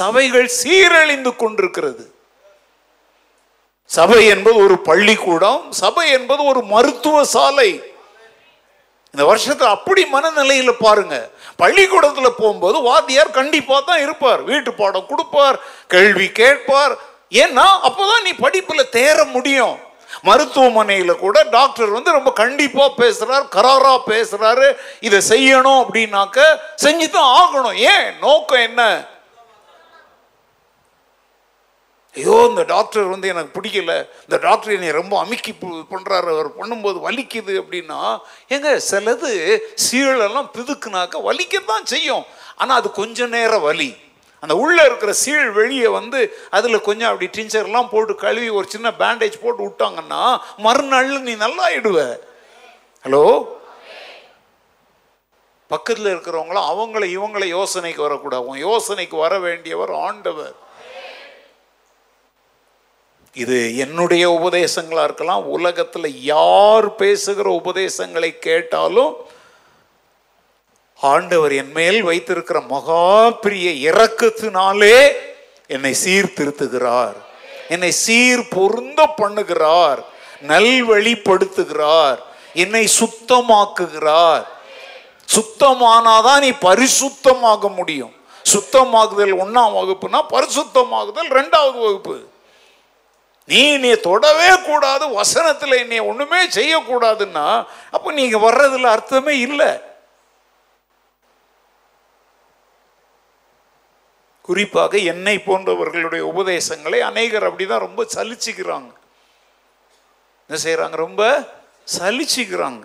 [0.00, 2.04] சபைகள் சீரழிந்து கொண்டிருக்கிறது.
[3.90, 7.70] சபை என்பது ஒரு பள்ளிக்கூடம் சபை என்பது ஒரு மருத்துவ சாலை.
[9.14, 11.16] இந்த வருஷத்தை அப்படி மனநிலையில் பாருங்க.
[11.62, 14.40] பள்ளிக்கூடத்தில் போகும்போது வாத்தியார் கண்டிப்பாக தான் இருப்பார்.
[14.50, 15.58] வீட்டு பாடம் கொடுப்பார்
[15.94, 16.94] கேள்வி கேட்பார்
[17.30, 19.86] ஏன்னா அப்போதான் நீ படிப்பில் தேர முடியும்.
[20.22, 27.74] மருத்துவமனையில் கூட டாக்டர் வந்து ரொம்ப கண்டிப்பாக பேசுகிறார் கராராக பேசுகிறாரு இதை செய்யணும் அப்படின்னாக்க செஞ்சு தான் ஆகணும்.
[27.74, 28.18] ஏன்?
[28.20, 29.06] நோக்கம் என்ன?
[32.14, 34.08] ஐயோ இந்த டாக்டர் வந்து எனக்கு பிடிக்கல.
[34.20, 35.54] இந்த டாக்டர் என்னை ரொம்ப அமுக்கி
[35.90, 39.58] பண்ணுறாரு அவர் பண்ணும்போது வலிக்குது அப்படின்னா எங்க சிலது
[39.90, 42.24] சீழெல்லாம் பிதுக்குனாக்க வலிக்கத்தான் செய்யும்.
[42.56, 43.96] ஆனால் அது கொஞ்ச நேரம் வலி.
[44.40, 46.20] அந்த உள்ளே இருக்கிற சீழ் வெளியே வந்து
[46.50, 50.22] அதில் கொஞ்சம் அப்படி டிஞ்சர்லாம் போட்டு கழுவி ஒரு சின்ன பேண்டேஜ் போட்டு விட்டாங்கன்னா
[50.56, 52.00] மறுநாள் நீ நல்லா ஆயிடுவ.
[53.04, 53.24] ஹலோ
[55.68, 58.46] பக்கத்தில் இருக்கிறவங்களும் அவங்கள இவங்கள யோசனைக்கு வரக்கூடாது.
[58.46, 60.54] உன் யோசனைக்கு வர வேண்டியவர் ஆண்டவர்.
[63.42, 69.12] இது என்னுடைய உபதேசங்களா இருக்கலாம் உலகத்தில் யார் பேசுகிற உபதேசங்களை கேட்டாலும்
[71.00, 75.12] ஆண்டவர் என் மேல் வைத்திருக்கிற மகா பிரிய இரக்கத்தினாலே
[75.66, 77.16] என்னை சீர்திருத்துகிறார்.
[77.68, 80.04] என்னை சீர் பொருந்த பண்ணுகிறார்.
[80.46, 82.18] நல்வழிப்படுத்துகிறார்.
[82.54, 84.44] என்னை சுத்தமாக்குகிறார்.
[85.36, 88.14] சுத்தமானாதான் நீ பரிசுத்தமாக முடியும்.
[88.52, 92.26] சுத்தமாகுதல் ஒண்ணாம் வகுப்புனா பரிசுத்தமாகுதல் ரெண்டாவது வகுப்பு.
[93.46, 99.86] நீ நீ தொடவே கூடாது வசனத்தில் நீ ஒண்ணுமே செய்யக்கூடாதுன்னா அப்போ நீங்க வர்றதுல அர்த்தமே இல்லை.
[104.48, 108.90] குறிப்பாக என்னை போன்றவர்களுடைய உபதேசங்களை அநேகர் அப்படிதான் ரொம்ப சலிச்சுக்கிறாங்க.
[110.48, 111.22] என்ன செய்கிறாங்க ரொம்ப
[111.98, 112.82] சலிச்சுக்கிறாங்க.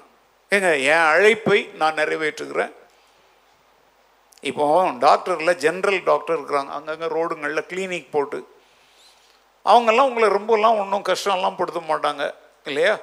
[0.49, 2.73] ஏங்க என் அழைப்பை நான் நிறைவேற்றுகிறேன்.
[4.49, 4.65] இப்போ
[5.05, 6.71] டாக்டரில் ஜென்ரல் டாக்டர் இருக்கிறாங்க.
[6.77, 8.39] அங்கங்கே ரோடுங்களில் கிளினிக் போட்டு.
[9.65, 12.23] அவங்கெல்லாம் உங்களை ரொம்பலாம் ஒன்றும் கஷ்டம்லாம் படுத்த மாட்டாங்க.
[12.63, 12.95] இல்லையா?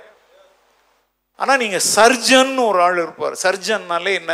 [1.37, 3.37] ஆனால் நீங்கள் சர்ஜன் ஒரு ஆள் இருப்பார்.
[3.42, 4.33] சர்ஜன்னாலே என்ன?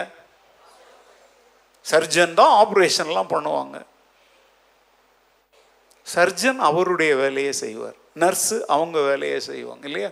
[1.80, 3.76] சர்ஜன் தான் ஆப்ரேஷன்லாம் பண்ணுவாங்க.
[6.14, 7.96] சர்ஜன் அவருடைய வேலையை செய்வார்.
[8.22, 10.10] நர்ஸு அவங்க வேலையை செய்வாங்க இல்லையா?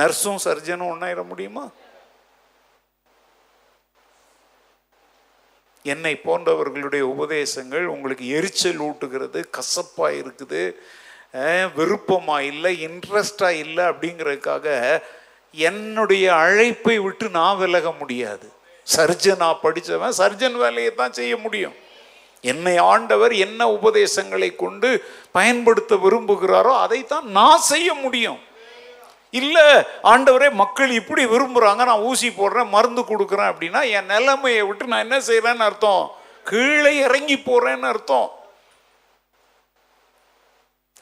[0.00, 1.64] நர்ஸும் சர்ஜனும் ஒன்றாயிட முடியுமா?
[5.92, 10.62] என்னை போன்றவர்களுடைய உபதேசங்கள் உங்களுக்கு எரிச்சல் ஊட்டுகிறது கசப்பாக இருக்குது
[11.76, 14.66] விருப்பமாக இல்லை இன்ட்ரெஸ்டாக இல்லை அப்படிங்கிறதுக்காக
[15.70, 18.46] என்னுடைய அழைப்பை விட்டு நான் விலக முடியாது.
[18.86, 21.76] சர்ஜனாக படித்தவன் சர்ஜன் வேலையை தான் செய்ய முடியும்.
[22.40, 24.88] என்னை ஆண்டவர் என்ன உபதேசங்களை கொண்டு
[25.36, 28.38] பயன்படுத்த விரும்புகிறாரோ அதைத்தான் நான் செய்ய முடியும்.
[29.30, 29.66] இல்லை
[30.12, 35.18] ஆண்டவரே மக்கள் இப்படி விரும்புகிறாங்க நான் ஊசி போடுறேன் மருந்து கொடுக்குறேன் அப்படின்னா என் நிலைமையை விட்டு நான் என்ன
[35.28, 36.04] செய்கிறேன்னு அர்த்தம்?
[36.50, 38.28] கீழே இறங்கி போகிறேன்னு அர்த்தம்.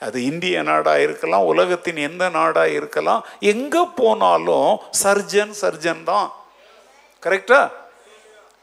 [0.06, 4.72] அது இந்திய நாடாக இருக்கலாம் உலகத்தின் எந்த நாடாக இருக்கலாம் எங்கே போனாலும்
[5.02, 6.28] சர்ஜன் சர்ஜன் தான்.
[7.22, 7.60] கரெக்டா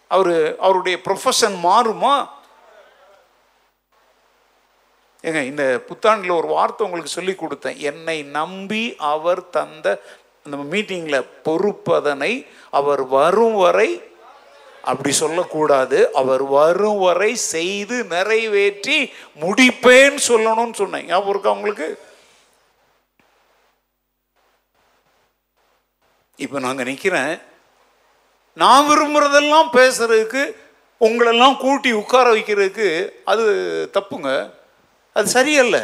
[0.07, 2.15] அவர் அவருடைய ப்ரொஃபஷன் மாறுமா?
[5.27, 7.77] ஏங்க இந்த புத்தாண்டில் ஒரு வார்த்தை உங்களுக்கு சொல்லி கொடுத்தேன்.
[7.91, 8.83] என்னை நம்பி
[9.13, 9.87] அவர் தந்த
[10.45, 12.33] அந்த மீட்டிங்கில் பொறுப்பதனை
[12.79, 13.89] அவர் வரும் வரை
[14.91, 15.99] அப்படி சொல்லக்கூடாது.
[16.21, 18.97] அவர் வரும் வரை செய்து நிறைவேற்றி
[19.43, 21.05] முடிப்பேன்னு சொல்லணும்னு சொன்னேன்.
[21.11, 21.87] ஞாபகம் இருக்கா உங்களுக்கு?
[26.43, 27.33] இப்போ நாங்கள் நிற்கிறேன்
[28.63, 30.43] நான் விரும்புகிறதெல்லாம் பேசுறதுக்கு
[31.07, 32.89] உங்களெல்லாம் கூட்டி உட்கார வைக்கிறதுக்கு
[33.31, 33.45] அது
[33.97, 34.31] தப்புங்க.
[35.13, 35.77] அது சரியல்ல.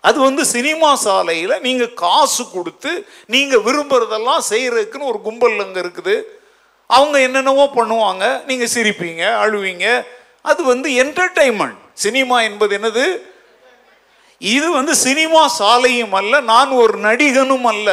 [0.00, 2.90] அது வந்து சினிமா சாலையில் நீங்கள் காசு கொடுத்து
[3.26, 6.16] நீங்கள் விரும்புகிறதெல்லாம் செய்கிறதுக்குன்னு ஒரு கும்பல் அங்கே இருக்குது.
[6.86, 8.24] அவங்க என்னென்னவோ பண்ணுவாங்க.
[8.46, 9.86] நீங்கள் சிரிப்பீங்க அழுவீங்க.
[10.42, 13.04] அது வந்து என்டர்டைன்மெண்ட் சினிமா என்பது என்னது?
[14.38, 17.90] இது வந்து சினிமா சாலையும் அல்ல நான் ஒரு நடிகனும் அல்ல.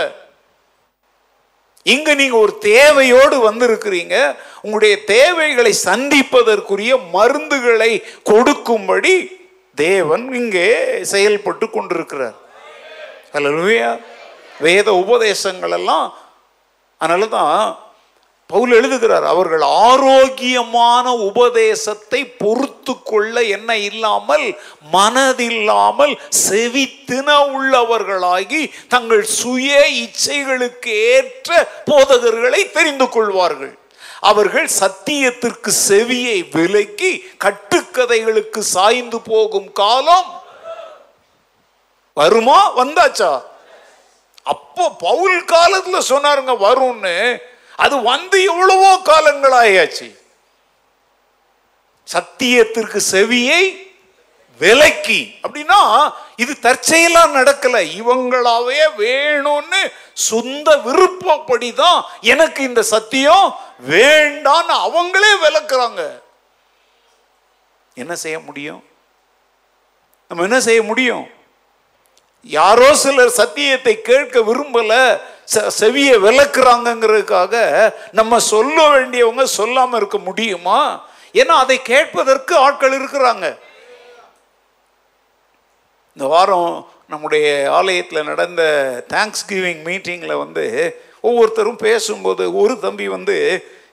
[1.83, 4.15] இங்க நீங்க ஒரு தேவையோடு வந்திருக்கிறீங்க.
[4.61, 7.91] உங்களுடைய தேவைகளை சந்திப்பதற்குரிய மருந்துகளை
[8.23, 9.39] கொடுக்கும்படி
[9.75, 10.67] தேவன் இங்கே
[11.13, 12.37] செயல்பட்டு கொண்டிருக்கிறார்.
[13.31, 13.49] அல்ல
[14.59, 16.13] வேத உபதேசங்கள் எல்லாம்
[16.97, 17.79] அதனால தான்
[18.51, 24.45] பவுல் எழுதுகிறார் அவர்கள் ஆரோக்கியமான உபதேசத்தை பொறுத்து கொள்ள என்ன இல்லாமல்
[24.93, 26.13] மனதில்லாமல்
[26.47, 29.69] செவித்தின உள்ளவர்களாகி தங்கள் சுய
[30.03, 33.73] இச்சைகளுக்கு ஏற்ற போதகர்களை தெரிந்து கொள்வார்கள்.
[34.19, 37.11] அவர்கள் சத்தியத்திற்கு செவியை விலக்கி
[37.43, 40.29] கட்டுக்கதைகளுக்கு சாய்ந்து போகும் காலம்
[42.17, 42.59] வருமா?
[42.77, 43.31] வந்தாச்சா?
[44.43, 47.15] அப்போ பவுல் காலத்தில் சொன்னாருங்க வரும்னு
[47.83, 50.07] அது வந்து எவ்வளவோ காலங்களாயாச்சு.
[52.13, 53.61] சத்தியத்திற்கு செவியை
[54.59, 55.21] விலக்கி.
[55.43, 55.79] அப்படின்னா
[56.35, 57.75] இது தற்செயலா நடக்கல.
[57.99, 59.81] இவங்களாவே வேணும்னு
[60.13, 63.47] சொந்த விருப்பப்படிதான் எனக்கு இந்த சத்தியம்
[63.89, 66.01] வேண்டான்னு அவங்களே விளக்குறாங்க.
[67.93, 68.83] என்ன செய்ய முடியும்?
[70.27, 71.25] நம்ம என்ன செய்ய முடியும்?
[72.43, 74.93] யாரோ சிலர் சத்தியத்தை கேட்க விரும்பல.
[75.79, 77.55] செவியை விளக்குறாங்கிறதுக்காக
[78.11, 81.09] நம்ம சொல்ல வேண்டியவங்க சொல்லாமல் இருக்க முடியுமா?
[81.33, 83.57] ஏன்னா அதை கேட்பதற்கு ஆட்கள் இருக்கிறாங்க.
[86.15, 88.63] இந்த வாரம் நம்முடைய ஆலயத்தில் நடந்த
[89.09, 90.65] தேங்க்ஸ் கிவிங் மீட்டிங்கில் வந்து
[91.21, 93.37] ஒவ்வொருத்தரும் பேசும்போது ஒரு தம்பி வந்து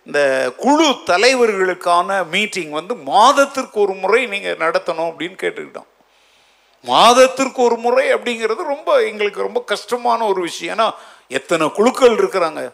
[0.04, 0.20] இந்த
[0.56, 5.88] குழு தலைவர்களுக்கான மீட்டிங் வந்து மாதத்திற்கு ஒரு முறை நீங்கள் நடத்தணும் அப்படின்னு கேட்டுக்கிட்டோம்
[6.84, 10.78] மாதத்திற்கு ஒரு முறை அப்படிங்கிறது ரொம்ப எங்களுக்கு ரொம்ப கஷ்டமான ஒரு விஷயம்.
[10.78, 10.94] ஏன்னா
[11.28, 12.72] எத்தனை குழுக்கள் இருக்கிறாங்க?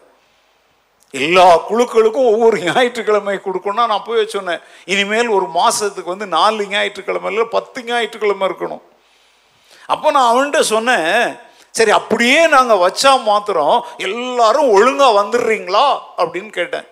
[1.11, 4.61] எல்லா குழுக்களுக்கும் ஒவ்வொரு ஞாயிற்றுக்கிழமை கொடுக்கணும்னா நான் போய் சொன்னேன்.
[4.85, 8.81] இனிமேல் ஒரு மாதத்துக்கு வந்து நாலு ஞாயிற்றுக்கிழமை இல்லை பத்து ஞாயிற்றுக்கிழமை இருக்கணும்.
[9.87, 11.39] அப்போ நான் அவன்கிட்ட சொன்னேன்
[11.71, 15.85] சரி அப்படியே நாங்கள் வச்சா மாத்திரம் எல்லாரும் ஒழுங்காக வந்துடுறீங்களா?
[16.17, 16.87] அப்படின்னு கேட்டேன்.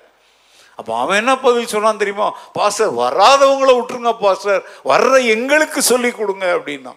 [0.76, 2.28] அப்போ அவன் என்ன பதில் சொன்னான் தெரியுமா?
[2.54, 4.62] பாஸ்டர் வராதவங்கள விட்டுருங்க பாஸ்டர்.
[4.86, 6.94] வர்ற எங்களுக்கு சொல்லி கொடுங்க அப்படின்னா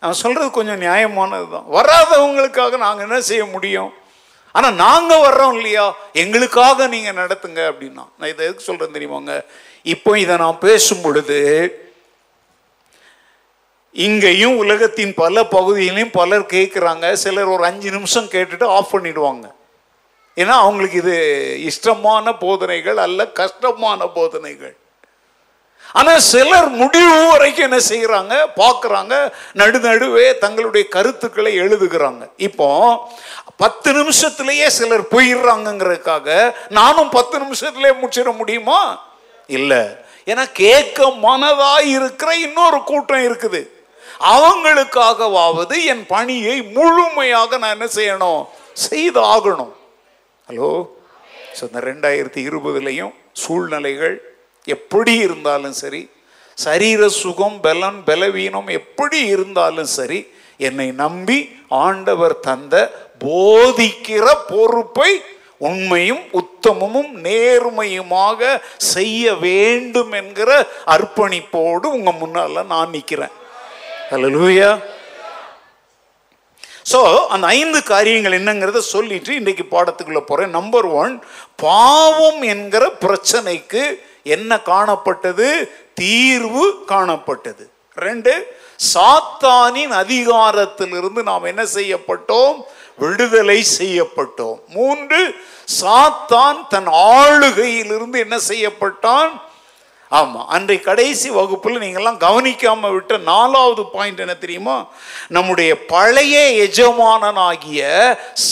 [0.00, 1.66] அவன் சொல்கிறது கொஞ்சம் நியாயமானது தான்.
[1.70, 3.92] வராதவங்களுக்காக நாங்கள் என்ன செய்ய முடியும்?
[4.52, 5.96] ஆனால் நாங்கள் வர்றோம் இல்லையா?
[6.12, 8.04] எங்களுக்காக நீங்கள் நடத்துங்க அப்படின்னா.
[8.18, 9.44] நான் இதை எதுக்கு சொல்கிறேன் தெரியுமாங்க
[9.82, 11.38] இப்போ இதை நான் பேசும் பொழுது
[13.92, 19.46] இங்கேயும் உலகத்தின் பல பகுதியிலையும் பலர் கேட்குறாங்க சிலர் ஒரு அஞ்சு நிமிஷம் கேட்டுட்டு ஆஃப் பண்ணிடுவாங்க.
[20.36, 21.16] ஏன்னா அவங்களுக்கு இது
[21.70, 24.76] இஷ்டமான போதனைகள் அல்ல கஷ்டமான போதனைகள்.
[25.94, 29.14] ஆனால் சிலர் முடிவு வரைக்கும் என்ன செய்கிறாங்க பார்க்குறாங்க.
[29.60, 32.22] நடு நடுவே தங்களுடைய கருத்துக்களை எழுதுகிறாங்க.
[32.48, 32.68] இப்போ
[33.62, 36.28] பத்து நிமிஷத்துலேயே சிலர் போயிடுறாங்கங்கிறதுக்காக
[36.78, 38.80] நானும் பத்து நிமிஷத்துலேயே முடிச்சிட முடியுமா?
[39.58, 39.82] இல்லை.
[40.30, 43.62] ஏன்னா கேட்க மனதாக இருக்கிற இன்னொரு கூட்டம் இருக்குது.
[44.34, 48.42] அவங்களுக்காகவாவது என் பணியை முழுமையாக நான் என்ன செய்யணும்?
[48.86, 49.72] செய்து ஆகணும்
[50.48, 50.68] ஹலோ
[51.56, 54.16] ஸோ இந்த ரெண்டாயிரத்தி இருபதுலையும் சூழ்நிலைகள்
[54.64, 56.02] எப்படி இருந்தாலும் சரி
[56.58, 60.20] சரீர சுகம் பலன் பலவீனம் எப்படி இருந்தாலும் சரி
[60.60, 61.38] என்னை நம்பி
[61.78, 62.74] ஆண்டவர் தந்த
[63.24, 65.10] போதிக்கிற பொறுப்பை
[65.60, 68.40] உண்மையும் உத்தமமும் நேர்மையுமாக
[68.92, 70.50] செய்ய வேண்டும் என்கிற
[70.86, 73.34] அர்ப்பணிப்போடு உங்க முன்னால நான் நிற்கிறேன்
[74.10, 74.70] ஹலலூயா
[76.86, 76.98] ஸோ
[77.28, 81.14] அந்த ஐந்து காரியங்கள் என்னங்கிறத சொல்லிட்டு இன்றைக்கு பாடத்துக்குள்ள போகிறேன் நம்பர் ஒன்
[81.62, 83.84] பாவம் என்கிற பிரச்சனைக்கு
[84.24, 85.70] என்ன காணப்பட்டது?
[85.94, 87.70] தீர்வு காணப்பட்டது.
[87.94, 88.56] ரெண்டு
[88.94, 92.62] சாத்தானின் அதிகாரத்திலிருந்து நாம் என்ன செய்யப்பட்டோம்?
[92.98, 94.58] விடுதலை செய்யப்பட்டோம்.
[94.68, 95.34] மூன்று
[95.80, 99.40] சாத்தான் தன் ஆளுகையிலிருந்து என்ன செய்யப்பட்டான்?
[100.08, 104.86] ஆமாம் அன்றை கடைசி வகுப்பில் நீங்கள்லாம் கவனிக்காம விட்ட நாலாவது பாயிண்ட் என்ன தெரியுமா?
[105.28, 107.82] நம்முடைய பழைய எஜமானனாகிய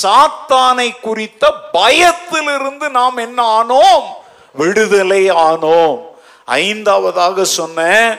[0.03, 4.21] சாத்தானை குறித்த பயத்திலிருந்து நாம் என்ன ஆனோம்?
[4.53, 6.01] விடுதலை ஆனோம்.
[6.45, 8.19] ஐந்தாவதாக சொன்ன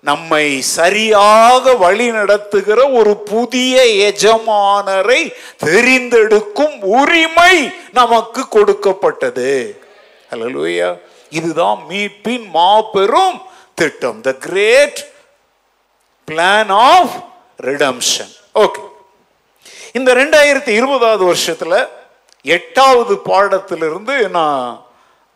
[0.00, 3.82] நம்மை சரியாக வழி நடத்துகிற ஒரு புதிய
[4.12, 5.32] எஜமானரை
[5.64, 9.80] தெரிந்தெடுக்கும் உரிமை நமக்கு கொடுக்கப்பட்டது.
[10.30, 13.40] அல்லேலூயா இதுதான் மீட்பின் மாபெரும்
[13.74, 14.20] திட்டம்.
[14.20, 15.14] The great
[16.28, 17.24] plan of
[17.62, 18.82] redemption okay
[19.92, 21.88] இந்த ரெண்டாயிரத்தி இருபதாவது வருஷத்துல
[22.42, 24.85] எட்டாவது பாடத்திலிருந்து நான்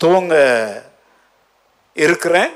[0.04, 0.72] துவங்க
[1.94, 2.50] இருக்கிறேன்.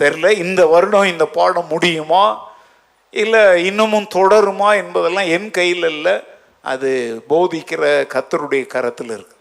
[0.00, 2.52] தெரில இந்த வருடம் இந்த பாடம் முடியுமா?
[3.10, 6.20] இல்லை இன்னமும் தொடருமா என்பதெல்லாம் என் கையில் இல்லை.
[6.62, 9.36] அது போதிக்கிற கத்தருடைய கரத்தில் இருக்கு.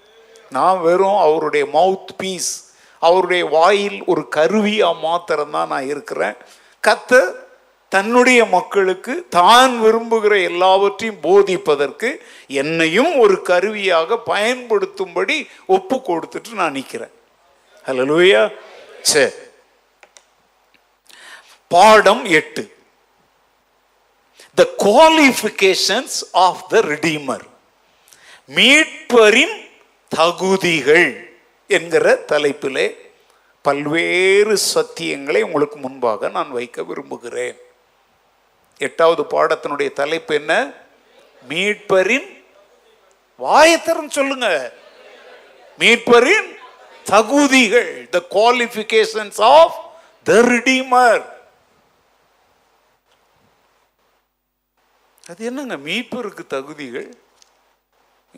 [0.49, 6.35] நான் வெறும் அவருடைய மவுத் பீஸ் அவருடைய வாயில் ஒரு கருவியாக மாத்திரம்தான் நான் இருக்கிறேன்.
[6.87, 7.42] கத்தர்
[7.93, 12.09] தன்னுடைய மக்களுக்கு தான் விரும்புகிற எல்லாவற்றையும் போதிப்பதற்கு
[12.61, 15.37] என்னையும் ஒரு கருவியாக பயன்படுத்தும்படி
[15.75, 17.13] ஒப்பு கொடுத்துட்டு நான் நிற்கிறேன்
[17.85, 18.17] ஹலோ
[19.13, 19.33] சரி
[21.71, 22.63] பாடம் எட்டு.
[24.57, 27.45] The qualifications of the redeemer
[28.57, 29.55] மீட்பரின்
[30.11, 31.09] தகுதிகள்
[31.69, 32.87] என்கிற தலைப்பிலே
[33.65, 37.57] பல்வேறு சத்தியங்களை உங்களுக்கு முன்பாக நான் வைக்க விரும்புகிறேன்.
[38.87, 40.53] எட்டாவது பாடத்தினுடைய தலைப்பு என்ன?
[41.51, 42.29] மீட்பரின்
[43.43, 44.47] வாயத்திறன் சொல்லுங்க.
[45.81, 46.49] மீட்பரின்
[47.13, 49.77] தகுதிகள் the qualifications of
[50.29, 51.23] the redeemer
[55.31, 55.75] அது என்னங்க?
[55.89, 57.09] மீட்பருக்கு தகுதிகள்?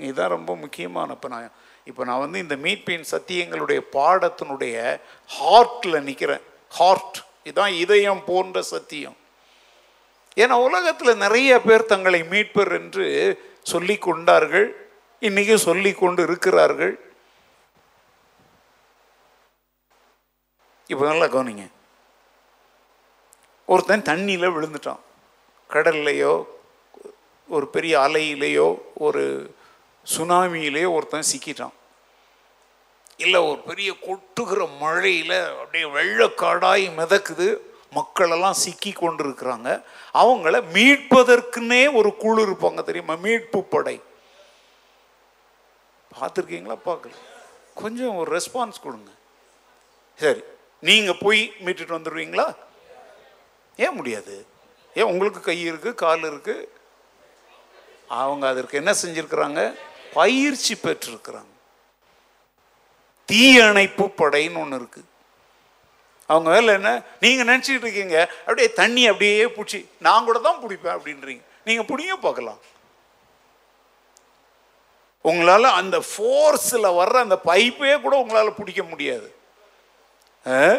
[0.05, 1.51] இதுதான் ரொம்ப முக்கியமான இப்போ நான்
[1.89, 4.75] இப்போ நான் வந்து இந்த மீட்பின் சத்தியங்களுடைய பாடத்தினுடைய
[5.37, 6.43] ஹார்ட்டில் நிற்கிறேன்
[6.77, 9.17] ஹார்ட் இதுதான் இதயம் போன்ற சத்தியம்.
[10.35, 13.05] ஏன்னா உலகத்தில் நிறைய பேர் தங்களை மீட்பர் என்று
[13.63, 14.67] சொல்லி கொண்டார்கள்.
[15.19, 16.93] இன்றைக்கும் சொல்லி கொண்டு இருக்கிறார்கள்.
[20.87, 21.67] இப்போ நல்லா கவனிங்க.
[23.65, 24.99] ஒருத்தன் தண்ணியில் விழுந்துட்டான்.
[25.69, 26.33] கடல்லையோ
[27.47, 29.23] ஒரு பெரிய அலையிலேயோ ஒரு
[30.17, 31.75] சுனாமியிலேயோ ஒருத்தன் சிக்கிட்டான்.
[33.17, 37.47] இல்லை ஒரு பெரிய கொட்டுகிற மழையில் அப்படியே வெள்ளக்காடாய் மிதக்குது.
[37.97, 39.69] மக்களெல்லாம் சிக்கி கொண்டு இருக்கிறாங்க
[40.21, 43.15] அவங்கள மீட்பதற்குன்னே ஒரு குழு இருப்பாங்க தெரியுமா?
[43.25, 43.95] மீட்பு படை.
[46.11, 46.77] பார்த்துருக்கீங்களா?
[46.89, 47.15] பார்க்கல.
[47.81, 49.11] கொஞ்சம் ஒரு ரெஸ்பான்ஸ் கொடுங்க.
[50.19, 50.41] சரி
[50.89, 52.47] நீங்கள் போய் மீட்டுட்டு வந்துடுவீங்களா?
[53.85, 54.35] ஏன் முடியாது?
[54.99, 56.67] ஏன் உங்களுக்கு கை இருக்குது கால் இருக்குது
[58.21, 59.61] அவங்க அதற்கு என்ன செஞ்சுருக்குறாங்க?
[60.13, 61.51] பயிற்சி பெற்றிருக்கிறாங்க.
[63.29, 65.09] தீயணைப்பு படைன்னு ஒன்று இருக்குது
[66.27, 67.01] அவங்க வேலை என்ன?
[67.19, 68.29] நீங்கள் நினச்சிக்கிட்டு இருக்கீங்க.
[68.39, 71.41] அப்படியே தண்ணி அப்படியே பிடிச்சி நான் கூட தான் பிடிப்பேன் அப்படின்றீங்க.
[71.65, 72.59] நீங்கள் பிடிங்க பார்க்கலாம்.
[75.21, 79.35] உங்களால் அந்த ஃபோர்ஸில் வர்ற அந்த பைப்பே கூட உங்களால் பிடிக்க முடியாது.
[80.47, 80.75] ஆ?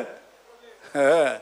[0.96, 1.36] ஆ.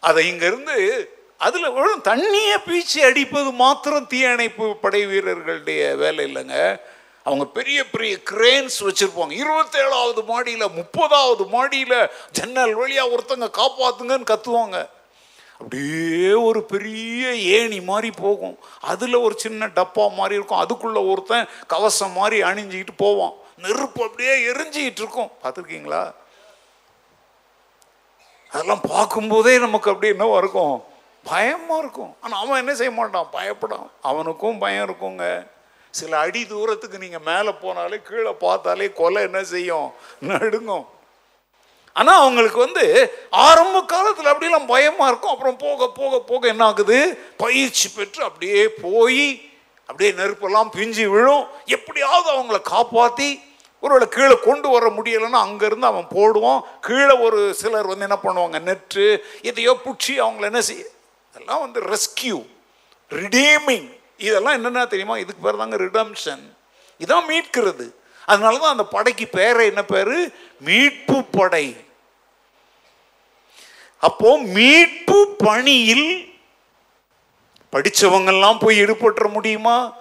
[0.00, 1.06] அதை இங்கேருந்து
[1.38, 6.80] அதில் வெறும் தண்ணியை பீச்சி அடிப்பது மாத்திரம் தீயணைப்பு படை வீரர்களுடைய வேலை இல்லைங்க.
[7.24, 9.44] அவங்க பெரிய பெரிய கிரேன்ஸ் வச்சுருப்பாங்க.
[9.44, 14.88] இருபத்தேழாவது மாடியில் முப்பதாவது மாடியில் ஜன்னல் வழியாக ஒருத்தங்க காப்பாத்துங்கன்னு கத்துவாங்க.
[15.52, 18.58] அப்படியே ஒரு பெரிய ஏணி மாதிரி போகும்.
[18.80, 20.58] அதில் ஒரு சின்ன டப்பா மாதிரி இருக்கும்.
[20.58, 23.32] அதுக்குள்ளே ஒருத்தன் கவசம் மாதிரி அணிஞ்சிக்கிட்டு போவான்.
[23.56, 25.30] நெருப்பு அப்படியே எரிஞ்சிக்கிட்டு இருக்கும்.
[25.42, 26.14] பார்த்துருக்கீங்களா?
[28.50, 30.84] அதெல்லாம் பார்க்கும்போதே நமக்கு அப்படி என்னவா இருக்கும்?
[31.24, 32.16] பயமாக இருக்கும்.
[32.20, 33.28] ஆனால் அவன் என்ன செய்ய மாட்டான்?
[33.32, 33.90] பயப்படான்.
[34.02, 35.50] அவனுக்கும் பயம் இருக்குங்க.
[35.98, 39.88] சில அடி தூரத்துக்கு நீங்கள் மேலே போனாலே கீழே பார்த்தாலே கொலை என்ன செய்யும்?
[40.30, 40.86] நடுங்கும்.
[41.96, 42.84] ஆனால் அவங்களுக்கு வந்து
[43.46, 45.34] ஆரம்ப காலத்தில் அப்படிலாம் பயமாக இருக்கும்.
[45.34, 46.98] அப்புறம் போக போக போக என்ன ஆகுது?
[47.44, 49.26] பயிற்சி பெற்று அப்படியே போய்
[49.88, 51.44] அப்படியே நெருப்பெல்லாம் பிஞ்சு விழும்.
[51.76, 53.30] எப்படியாவது அவங்கள காப்பாற்றி
[53.82, 56.60] ஒருவேளை கீழே கொண்டு வர முடியலைன்னா அங்கேருந்து அவன் போடுவான்.
[56.86, 58.58] கீழே ஒரு சிலர் வந்து என்ன பண்ணுவாங்க?
[58.68, 59.06] நெற்று
[59.50, 60.84] எதையோ பிடிச்சி அவங்கள என்ன செய்ய
[61.34, 62.38] இதெல்லாம் வந்து ரெஸ்கியூ
[63.10, 63.88] ரிடீமிங்
[64.22, 65.16] இதெல்லாம் என்னென்ன தெரியுமா?
[65.16, 66.44] இதுக்கு பேர் தாங்க ரிடம்ஷன்
[67.00, 67.94] இதான் மீட்கிறது.
[68.26, 70.34] அதனால தான் அந்த படைக்கு பேரை என்ன பேர்?
[70.60, 71.76] மீட்பு படை.
[73.98, 76.34] அப்போ மீட்பு பணியில்
[77.72, 79.92] படிச்சவங்கெல்லாம் போய் ஈடுபட்டுற முடியுமா?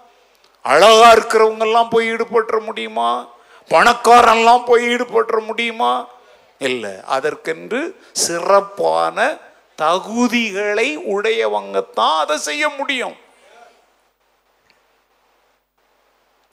[0.63, 3.27] அழகா இருக்கிறவங்கெல்லாம் போய் ஈடுபட்டுற முடியுமா?
[3.69, 6.07] பணக்காரெல்லாம் போய் ஈடுபட்டுற முடியுமா?
[6.59, 6.91] இல்லை.
[7.05, 7.79] அதற்கென்று
[8.13, 9.37] சிறப்பான
[9.81, 13.20] தகுதிகளை உடையவங்கத்தான் அதை செய்ய முடியும்.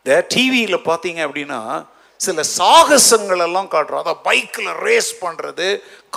[0.08, 1.58] இந்த டிவியில் பார்த்தீங்க அப்படின்னா
[2.20, 5.66] சில சாகசங்கள் எல்லாம் காட்டுறோம் அதான் பைக்கில் ரேஸ் பண்ணுறது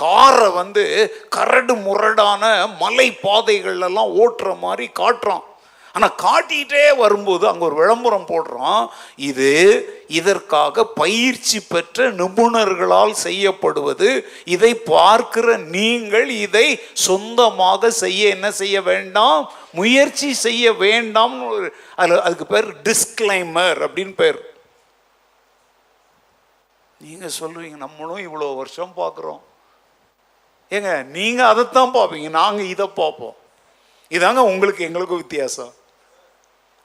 [0.02, 0.84] காரை வந்து
[1.36, 2.42] கரடு முரடான
[2.82, 5.44] மலை பாதைகள்லாம் ஓட்டுற மாதிரி காட்டுறோம்.
[5.94, 8.82] ஆனால் காட்டிகிட்டே வரும்போது அங்கே ஒரு விளம்பரம் போடுறோம்.
[9.30, 9.50] இது
[10.18, 14.10] இதற்காக பயிற்சி பெற்ற நிபுணர்களால் செய்யப்படுவது.
[14.54, 16.66] இதை பார்க்கிற நீங்கள் இதை
[17.06, 19.42] சொந்தமாக செய்ய என்ன செய்ய வேண்டாம்?
[19.80, 21.68] முயற்சி செய்ய வேண்டாம்னு ஒரு
[22.00, 24.40] அதில் அதுக்கு பேர் டிஸ்கிளைமர் அப்படின்னு பேர்.
[27.04, 29.42] நீங்கள் சொல்லுவீங்க நம்மளும் இவ்வளோ வருஷம் பார்க்குறோம்.
[30.76, 33.36] ஏங்க நீங்கள் அதைத்தான் பார்ப்பீங்க நாங்கள் இதை பார்ப்போம்.
[34.16, 35.72] இதாங்க உங்களுக்கு எங்களுக்கும் வித்தியாசம்.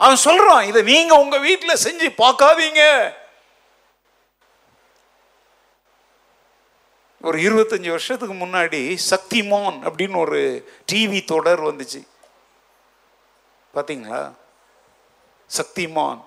[0.03, 2.83] அவன் சொல்கிறான் இதை நீங்கள் உங்கள் வீட்டில் செஞ்சு பார்க்காதீங்க.
[7.27, 8.81] ஒரு இருபத்தஞ்சி வருஷத்துக்கு முன்னாடி
[9.11, 10.41] சக்திமான் அப்படின்னு ஒரு
[10.91, 12.01] டிவி தொடர் வந்துச்சு.
[13.75, 14.21] பார்த்தீங்களா
[15.49, 16.19] சக்திமான்.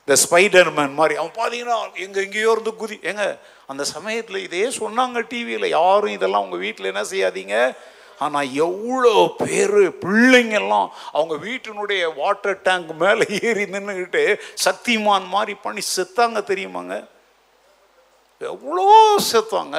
[0.00, 3.24] இந்த ஸ்பைடர்மேன் மாதிரி அவன் பார்த்தீங்கன்னா எங்கே எங்கேயோ இருந்து குதி எங்க
[3.72, 7.56] அந்த சமயத்தில் இதே சொன்னாங்க டிவியில் யாரும் இதெல்லாம் உங்கள் வீட்டில் என்ன செய்யாதீங்க?
[8.24, 14.22] ஆனால் எவ்வளோ பேர் பிள்ளைங்கெல்லாம் அவங்க வீட்டினுடைய வாட்டர் டேங்க் மேலே ஏறி நின்றுக்கிட்டு
[14.66, 16.94] சக்திமான் மாதிரி பண்ணி செத்தாங்க தெரியுமாங்க?
[18.40, 18.86] எவ்வளோ
[19.32, 19.76] செத்தாங்க?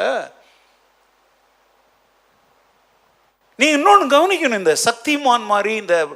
[3.58, 6.08] நீ இன்னொன்று கவனிக்கணும் இந்த சக்திமான் மாதிரி இந்த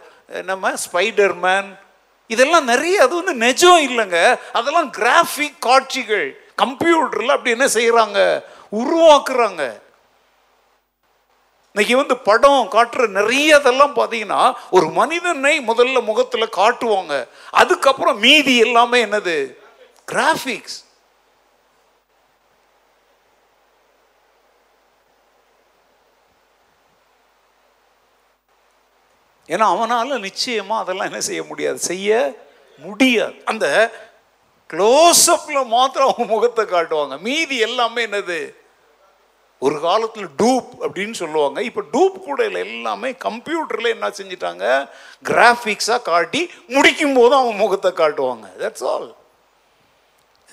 [0.44, 1.80] நம்ம ஸ்பைடர்மேன்
[2.28, 4.40] இதெல்லாம் நிறைய அது வந்து நிஜம் இல்லைங்க.
[4.54, 6.28] அதெல்லாம் கிராஃபிக் காட்சிகள்
[6.62, 8.20] கம்ப்யூட்டரில் அப்படி என்ன செய்கிறாங்க
[8.72, 9.82] உருவாக்குறாங்க.
[11.74, 17.28] இன்னைக்கு வந்து படம் காட்டுற நிறைய இதெல்லாம் பார்த்தீங்கன்னா ஒரு மனிதனை முதல்ல முகத்தில் காட்டுவாங்க.
[17.50, 19.38] அதுக்கப்புறம் மீதி எல்லாமே என்னது?
[20.12, 20.78] கிராஃபிக்ஸ்.
[29.52, 31.78] ஏன்னா அவனால் நிச்சயமாக அதெல்லாம் என்ன செய்ய முடியாது.
[31.78, 32.34] செய்ய
[32.78, 33.34] முடியாது.
[33.46, 33.92] அந்த
[34.74, 37.20] க்ளோஸ்அப்பில் மாத்திரம் அவங்க முகத்தை காட்டுவாங்க.
[37.20, 38.56] மீதி எல்லாமே என்னது?
[39.60, 41.64] ஒரு காலத்தில் டூப் அப்படின்னு சொல்லுவாங்க.
[41.64, 42.62] இப்போ டூப் கூட இல்லை.
[42.62, 44.90] எல்லாமே கம்ப்யூட்டரில் என்ன செஞ்சிட்டாங்க?
[45.24, 48.46] கிராஃபிக்ஸாக காட்டி முடிக்கும் போதும் அவன் முகத்தை காட்டுவாங்க.
[48.60, 49.16] தட்ஸ் ஆல்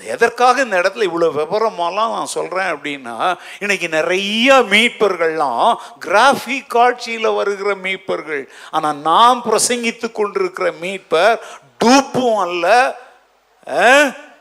[0.04, 5.74] எதற்காக இந்த இடத்துல இவ்வளோ விவரமாலாம் நான் சொல்கிறேன் அப்படின்னா இன்னைக்கு நிறைய மீட்பர்கள்லாம்
[6.06, 8.48] கிராஃபிக் காட்சியில் வருகிற மீட்பர்கள்.
[8.70, 11.38] ஆனால் நாம் பிரசங்கித்து கொண்டிருக்கிற மீட்பர்
[11.84, 12.96] டூப்பும் அல்ல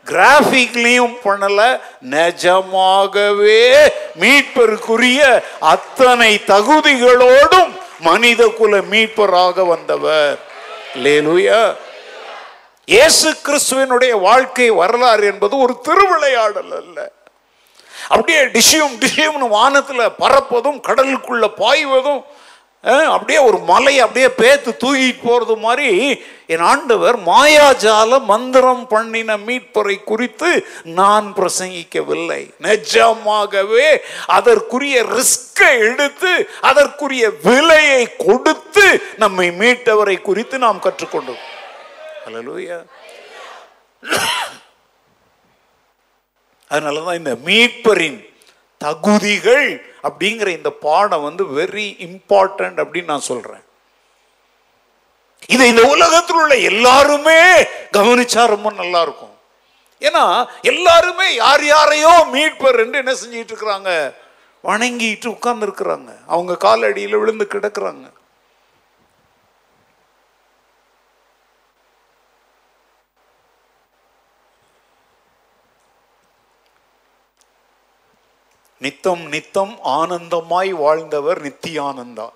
[0.06, 1.80] கிராஃபிக்லையும் பண்ணல.
[2.00, 10.40] நிஜமாகவே மீட்பருக்குரிய அத்தனை தகுதிகளோடும் மனித குல மீட்பராக வந்தவர்.
[10.96, 11.76] லேலுயா.
[12.88, 16.98] இயேசு கிறிஸ்துவனுடைய வாழ்க்கை வரலாறு என்பது ஒரு திருவிளையாடல் அல்ல.
[18.14, 22.22] அப்படியே டிஷியும் டிஷியும்னு வானத்தில் பறப்பதும் கடலுக்குள்ள பாய்வதும்
[23.14, 25.90] அப்படியே ஒரு மலை அப்படியே பேத்து தூக்கிட்டு போறது மாதிரி
[26.54, 30.50] என் ஆண்டவர் மாயாஜால மந்திரம் பண்ணின மீட்பரை குறித்து
[31.00, 32.42] நான் பிரசங்கிக்கவில்லை.
[32.68, 33.90] நிஜமாகவே
[34.38, 36.34] அதற்குரிய ரிஸ்கை எடுத்து
[36.72, 38.88] அதற்குரிய விலையை கொடுத்து
[39.26, 41.44] நம்மை மீட்டவரை குறித்து நாம் கற்றுக்கொண்டோம்.
[42.28, 42.78] ஹலலூயா
[46.72, 48.18] அதனால தான் இந்த மீட்பரின்
[48.82, 49.68] தகுதிகள்
[50.08, 53.64] அப்படிங்கிற இந்த பாடம் வந்து வெரி இம்பார்ட்டன்ட் அப்படின்னு நான் சொல்றேன்.
[55.54, 57.40] இதை இந்த உலகத்தில் உள்ள எல்லாருமே
[57.98, 59.34] கவனிச்சா ரொம்ப நல்லா இருக்கும்.
[60.02, 60.24] ஏன்னா
[60.72, 63.92] எல்லாருமே யார் யாரையோ மீட்பர் என்று என்ன செஞ்சிட்டு இருக்கிறாங்க?
[64.70, 68.06] வணங்கிட்டு உட்கார்ந்து இருக்கிறாங்க அவங்க காலடியில் விழுந்து கிடக்குறாங்க.
[78.88, 82.28] நித்தம் நித்தம் ஆனந்தமாய் வாழ்ந்தவர் நித்தியானந்தா.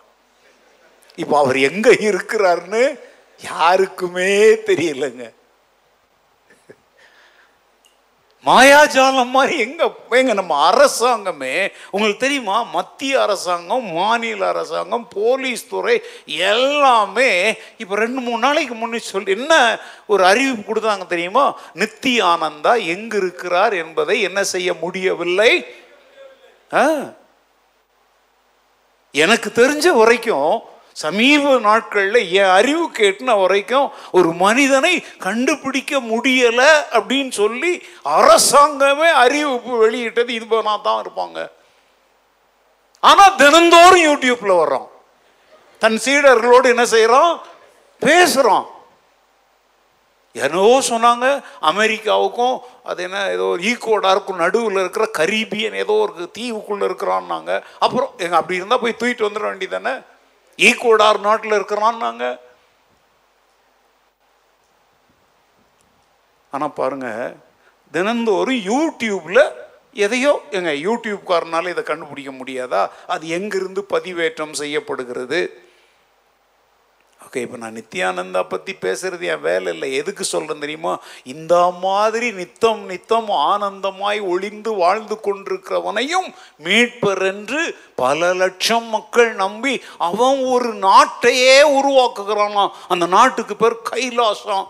[1.24, 2.84] இப்போ அவர் எங்க இருக்கிறார்னு
[3.52, 4.32] யாருக்குமே
[4.72, 5.24] தெரியலங்க.
[8.46, 9.82] மாயாஜாலம் மாதிரி எங்க
[10.20, 11.52] எங்க நம்ம அரசாங்கமே
[11.92, 12.56] உங்களுக்கு தெரியுமா?
[12.76, 15.96] மத்திய அரசாங்கம் மாநில அரசாங்கம் போலீஸ் துறை
[16.48, 17.30] எல்லாமே
[17.82, 19.54] இப்போ ரெண்டு மூணு நாளைக்கு முன்னே சொல்லி என்ன
[20.14, 21.46] ஒரு அறிவிப்பு கொடுத்தாங்க தெரியுமா?
[21.82, 25.52] நித்தி ஆனந்தா எங்க இருக்கிறார் என்பதை என்ன செய்ய முடியவில்லை?
[29.12, 30.62] எனக்கு தெரிஞ்ச வரைக்கும்
[30.94, 40.34] சமீப நாட்களில் என் அறிவு கேட்டின வரைக்கும் ஒரு மனிதனை கண்டுபிடிக்க முடியலை அப்படின்னு சொல்லி அரசாங்கமே அறிவிப்பு வெளியிட்டது.
[40.34, 41.48] இது தான் இருப்பாங்க.
[43.00, 44.88] ஆனால் தினந்தோறும் யூடியூப்பில் வர்றோம்
[45.80, 47.42] தன் சீடர்களோடு என்ன செய்கிறோம்
[48.02, 48.66] பேசுகிறோம்
[50.36, 51.26] என்னவோ சொன்னாங்க
[51.72, 52.56] அமெரிக்காவுக்கும்
[52.90, 57.52] அது என்ன ஏதோ ஒரு ஈக்குவடாருக்கும் நடுவில் இருக்கிற கரீபியன் ஏதோ ஒரு தீவுக்குள்ளே இருக்கிறான்னாங்க.
[57.86, 59.94] அப்புறம் எங்கள் அப்படி இருந்தால் போய் தூக்கிட்டு வந்துட வேண்டியதானே
[60.60, 62.26] ஈக்குவடார் நாட்டில் இருக்கிறான்னாங்க.
[66.54, 67.10] ஆனால் பாருங்க
[67.94, 69.44] தினந்தோறும் யூடியூப்பில்
[70.06, 72.82] எதையோ எங்கள் யூடியூப்காரனால இதை கண்டுபிடிக்க முடியாதா?
[73.14, 75.40] அது எங்கிருந்து பதிவேற்றம் செய்யப்படுகிறது?
[77.34, 79.88] ஓகே இப்போ நான் நித்யானந்தா பற்றி பேசுறது என் வேலை இல்லை.
[80.00, 80.94] எதுக்கு சொல்கிறேன் தெரியுமா?
[81.34, 81.54] இந்த
[81.84, 86.28] மாதிரி நித்தம் நித்தம் ஆனந்தமாய் ஒளிந்து வாழ்ந்து கொண்டிருக்கிறவனையும்
[86.66, 87.62] மீட்பர் என்று
[88.02, 89.76] பல லட்சம் மக்கள் நம்பி
[90.10, 94.68] அவன் ஒரு நாட்டையே உருவாக்குகிறானாம் அந்த நாட்டுக்கு பேர் கைலாசம்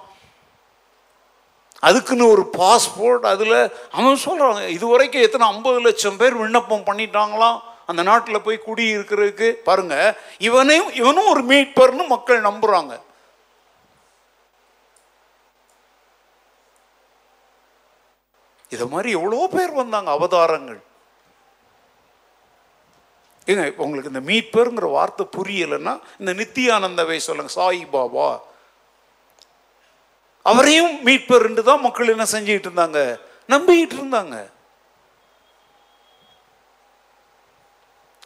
[1.88, 3.60] அதுக்குன்னு ஒரு பாஸ்போர்ட் அதில்.
[3.92, 7.60] அவன் சொல்கிறாங்க இது வரைக்கும் எத்தனை ஐம்பது லட்சம் பேர் விண்ணப்பம் பண்ணிட்டாங்களாம்?
[7.90, 9.96] அந்த நாட்டில் போய் குடி இருக்கிறதுக்கு பாருங்க
[10.50, 12.94] இவனையும் இவனும் ஒரு மீட்பர்னு மக்கள் நம்புறாங்க.
[18.76, 20.80] இதை மாதிரி எவ்வளோ பேர் வந்தாங்க அவதாரங்கள்.
[23.52, 28.30] ஏங்க உங்களுக்கு இந்த மீட்பருங்கிற வார்த்தை புரியலைன்னா இந்த நித்தியானந்தவை சொல்லுங்க சாய் பாபா
[30.52, 33.00] அவரையும் மீட்பர் தான் மக்கள் என்ன செஞ்சுக்கிட்டு இருந்தாங்க?
[33.54, 34.36] நம்பிக்கிட்டு இருந்தாங்க.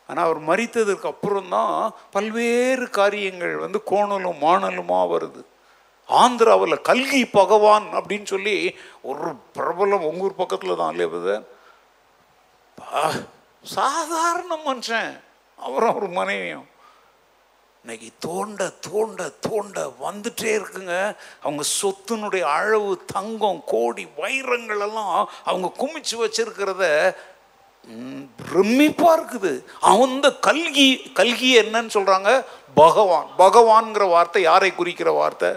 [0.10, 1.76] ஆனால் அவர் மறித்ததுக்கு அப்புறம் தான்
[2.16, 5.41] பல்வேறு காரியங்கள் வந்து கோணலும் மாணலுமாக வருது.
[6.10, 8.58] ஆந்திராவில் கல்கி பகவான் அப்படின்னு சொல்லி
[9.10, 11.38] ஒரு பிரபலம் உங்கூர் பக்கத்தில் தான் இல்லையா
[12.78, 13.01] பா,
[13.78, 15.12] சாதாரண மனுஷன்.
[15.60, 16.68] அவரும் அவர் மனைவியும்.
[17.84, 20.95] இன்னைக்கு தோண்ட தோண்ட தோண்ட வந்துட்டே இருக்குங்க.
[21.45, 25.18] அவங்க சொத்தினுடைய அளவு தங்கம் கோடி வைரங்கள் எல்லாம்
[25.49, 26.86] அவங்க குமிச்சு வச்சிருக்கிறத
[27.86, 29.53] பிரமிப்பாக பிரமிப்பா இருக்குது.
[29.81, 32.45] அந்த கல்கி கல்கி என்னன்னு சொல்றாங்க?
[32.73, 33.27] பகவான்.
[33.38, 35.51] பகவான்ங்கிற வார்த்தை யாரை குறிக்கிற வார்த்தை?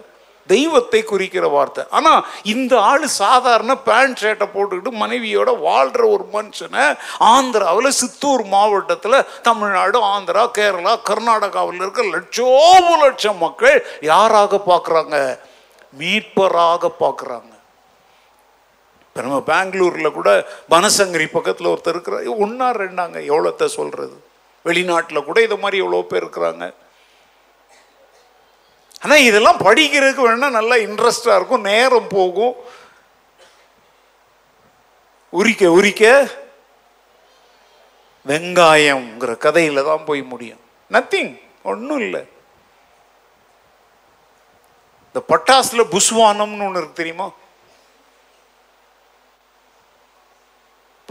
[0.46, 1.84] தெய்வத்தை குறிக்கிற வார்த்தை.
[1.90, 10.00] ஆனா இந்த ஆள் சாதாரண பேண்ட் ஷர்ட்டை போட்டுக்கிட்டு மனைவியோட வாழ்ற ஒரு மனுஷனை ஆந்திராவில் சித்தூர் மாவட்டத்தில் தமிழ்நாடு
[10.04, 15.38] ஆந்திரா கேரளா கர்நாடகாவில் இருக்க லட்சோப லட்சம் மக்கள் யாராக பார்க்குறாங்க?
[15.98, 17.52] மீட்பராக பார்க்குறாங்க.
[19.18, 20.30] இப்போ நம்ம பெங்களூரில் கூட
[20.72, 22.26] பனசங்கரி பக்கத்தில் ஒருத்தர் இருக்கிறார்.
[22.42, 23.16] ஒன்றா ரெண்டாங்க.
[23.30, 24.14] எவ்வளோத்த சொல்கிறது
[24.66, 26.66] வெளிநாட்டில் கூட இது மாதிரி எவ்வளோ பேர் இருக்கிறாங்க.
[29.02, 31.66] ஆனால் இதெல்லாம் படிக்கிறதுக்கு வேணா நல்லா இன்ட்ரெஸ்டாக இருக்கும்.
[31.70, 32.54] நேரம் போகும்.
[35.40, 36.04] உரிக்க உரிக்க
[38.32, 40.62] வெங்காயம்ங்கிற கதையில தான் போய் முடியும்.
[40.96, 41.34] நத்திங்
[41.72, 42.22] ஒன்றும் இல்லை.
[45.08, 47.28] இந்த பட்டாசுல புஸ்வானம்னு ஒன்று இருக்கு தெரியுமா?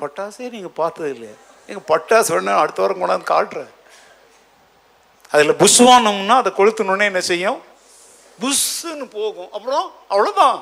[0.02, 1.36] பட்டாசே நீங்கள் பார்த்தது இல்லையா.
[1.70, 3.74] நீங்கள் பட்டாசு வேணா அடுத்த வாரம் கொண்டாந்து காட்டுறேன்
[5.32, 7.60] அதில் புஷ்வானம்னா அதை கொளுத்தணுன்னே என்ன செய்யும்?
[8.39, 9.50] புஷ்ஷுன்னு போகும்.
[9.56, 10.58] அப்புறம் அவ்வளோதான்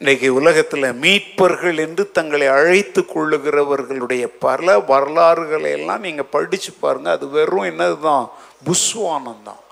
[0.00, 7.68] இன்றைக்கு உலகத்தில் மீட்பர்கள் என்று தங்களை அழைத்து கொள்ளுகிறவர்களுடைய பல வரலாறுகளை எல்லாம் நீங்கள் படித்து பாருங்கள் அது வெறும்
[7.70, 8.26] என்னதுதான்?
[8.66, 9.62] புஸ்வானம் தான்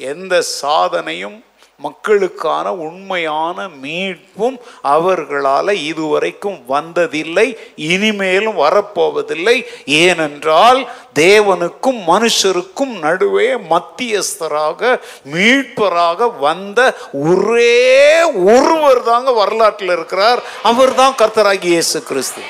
[0.00, 1.38] எந்த சாதனையும்
[1.86, 4.56] மக்களுக்கான உண்மையான மீட்பும்
[4.94, 7.46] அவர்களால் இதுவரைக்கும் வந்ததில்லை
[7.90, 9.56] இனிமேலும் வரப்போவதில்லை.
[10.02, 10.80] ஏனென்றால்
[11.22, 14.80] தேவனுக்கும் மனுஷருக்கும் நடுவே மத்தியஸ்தராக
[15.34, 16.80] மீட்பராக வந்த
[17.28, 17.78] ஒரே
[18.54, 20.42] ஒருவர் தாங்க வரலாற்றில் இருக்கிறார்.
[20.70, 22.42] அவர் தான் கர்த்தராகி இயேசு கிறிஸ்து.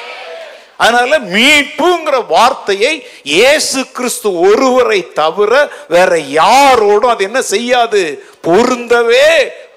[0.82, 2.92] அதனால மீட்புங்கிற வார்த்தையை
[3.32, 5.52] இயேசு கிறிஸ்து ஒருவரை தவிர
[5.88, 8.02] வேற யாரோடும் அது என்ன செய்யாது?
[8.40, 9.28] பொருந்தவே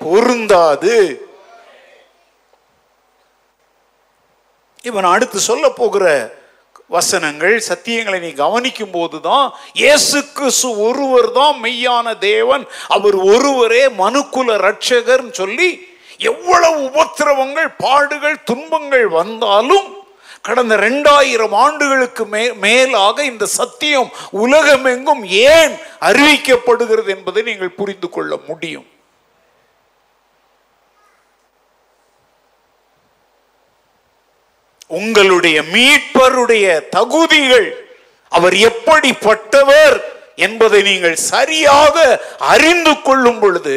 [0.06, 0.96] பொருந்தாது.
[4.86, 6.06] இவன் அடுத்து சொல்ல போகிற
[6.90, 12.64] வசனங்கள் சத்தியங்களை நீ கவனிக்கும் போதுதான் இயேசு கிறிஸ்து ஒருவர் தான் மெய்யான தேவன்.
[12.88, 15.70] அவர் ஒருவரே மனுக்குல ரட்சகர்னு சொல்லி
[16.32, 19.88] எவ்வளவு உபத்திரவங்கள் பாடுகள் துன்பங்கள் வந்தாலும்
[20.48, 24.10] கடந்த ரெண்டாயிரம் ஆண்டுகளுக்கு மே மேலாக இந்த சத்தியம்
[24.44, 25.74] உலகமெங்கும் ஏன்
[26.10, 28.88] அறிவிக்கப்படுகிறது என்பதை நீங்கள் புரிந்து கொள்ள முடியும்.
[35.00, 36.66] உங்களுடைய மீட்பருடைய
[36.98, 37.70] தகுதிகள்
[38.32, 39.98] அவர் எப்படிப்பட்டவர்
[40.46, 41.96] என்பதை நீங்கள் சரியாக
[42.54, 43.76] அறிந்து கொள்ளும் பொழுது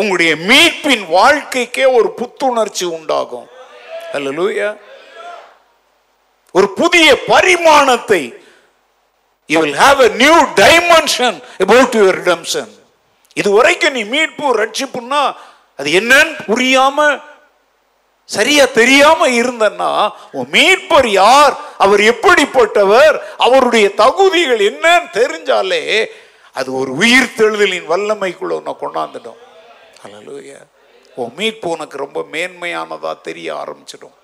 [0.00, 3.48] உங்களுடைய மீட்பின் வாழ்க்கைக்கே ஒரு புத்துணர்ச்சி உண்டாகும்.
[4.16, 4.68] அல்லேலூயா
[6.56, 8.22] ஒரு புதிய பரிமாணத்தை.
[9.48, 12.72] You will have a new dimension about your redemption
[13.40, 15.22] இது வரைக்கும் நீ மீட்பு ரட்சிப்புன்னா
[15.78, 17.20] அது என்னன்னு புரியாம
[18.28, 19.90] சரியா தெரியாம இருந்தன்னா
[20.32, 25.82] உன் மீட்பர் யார் அவர் எப்படிப்பட்டவர் அவருடைய தகுதிகள் என்னன்னு தெரிஞ்சாலே
[26.52, 29.40] அது ஒரு உயிர் தெழுதலின் வல்லமைக்குள்ள உன்னை கொண்டாந்துடும்.
[30.04, 30.60] அல்லேலூயா
[31.14, 34.16] உன் மீட்பு உனக்கு ரொம்ப மேன்மையானதா தெரிய ஆரம்பிச்சிடும்.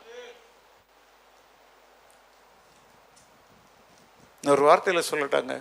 [4.52, 5.54] ஒரு வார்த்தையில் சொல்லட்டாங்க.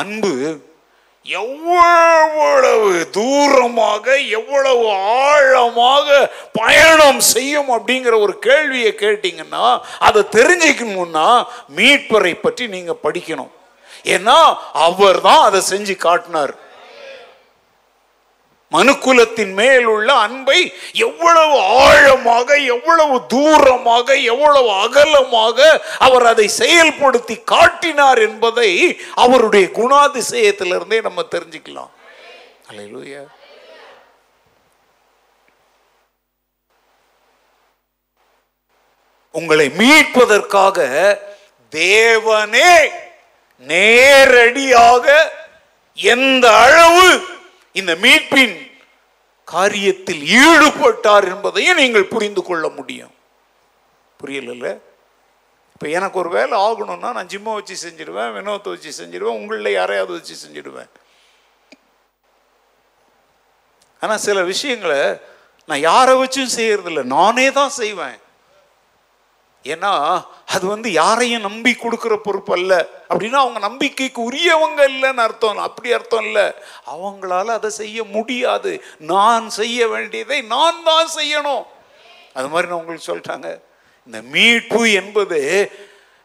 [0.00, 0.32] அன்பு
[1.26, 4.06] எவ்வளவு தூரமாக
[4.38, 4.84] எவ்வளவு
[5.28, 6.08] ஆழமாக
[6.52, 9.64] பயணம் செய்யும் அப்படிங்கிற ஒரு கேள்வியை கேட்டீங்கன்னா
[10.08, 11.28] அதை தெரிஞ்சுக்கணும்னா
[11.76, 13.52] மீட்பரை பற்றி நீங்கள் படிக்கணும்.
[14.14, 14.38] ஏன்னா
[14.86, 16.54] அவர் தான் அதை செஞ்சு காட்டினார்.
[18.74, 20.60] மனுக்குலத்தின் மேல் உள்ள அன்பை
[20.92, 25.58] எவ்வளவு ஆழமாக எவ்வளவு தூரமாக எவ்வளவு அகலமாக
[25.98, 28.70] அவர் அதை செயல்படுத்தி காட்டினார் என்பதை
[29.14, 31.92] அவருடைய குணாதிசயத்திலிருந்தே நம்ம தெரிஞ்சுக்கலாம்.
[39.34, 40.78] உங்களை மீட்பதற்காக
[41.72, 42.74] தேவனே
[43.58, 45.06] நேரடியாக
[45.94, 47.06] எந்த அளவு
[47.72, 48.63] இந்த மீட்பின்
[49.48, 53.14] காரியத்தில் ஈடுபட்டார் என்பதையும் நீங்கள் புரிந்து கொள்ள முடியும்.
[54.20, 54.82] புரியல
[55.74, 60.34] இப்போ எனக்கு ஒரு வேலை ஆகணும்னா நான் ஜிம்மை வச்சு செஞ்சிடுவேன் வினோத்தை வச்சு செஞ்சிடுவேன் உங்களில் யாரையாவது வச்சு
[60.44, 60.90] செஞ்சிடுவேன்.
[64.02, 65.00] ஆனால் சில விஷயங்களை
[65.68, 68.18] நான் யாரை வச்சும் செய்யறதில்ல நானே தான் செய்வேன்.
[69.64, 72.88] ஏன்னா அது வந்து யாரையும் நம்பி கொடுக்குற பொறுப்பு அல்ல.
[73.08, 76.52] அப்படின்னா அவங்க நம்பிக்கைக்கு உரியவங்க இல்லைன்னு அர்த்தம் அப்படி அர்த்தம் இல்லை.
[76.86, 78.84] அவங்களால அதை செய்ய முடியாது.
[78.98, 81.64] நான் செய்ய வேண்டியதை நான் தான் செய்யணும்.
[82.34, 83.60] அது மாதிரி நான் உங்களுக்கு சொல்லிட்டாங்க.
[84.06, 85.40] இந்த மீட்பு என்பது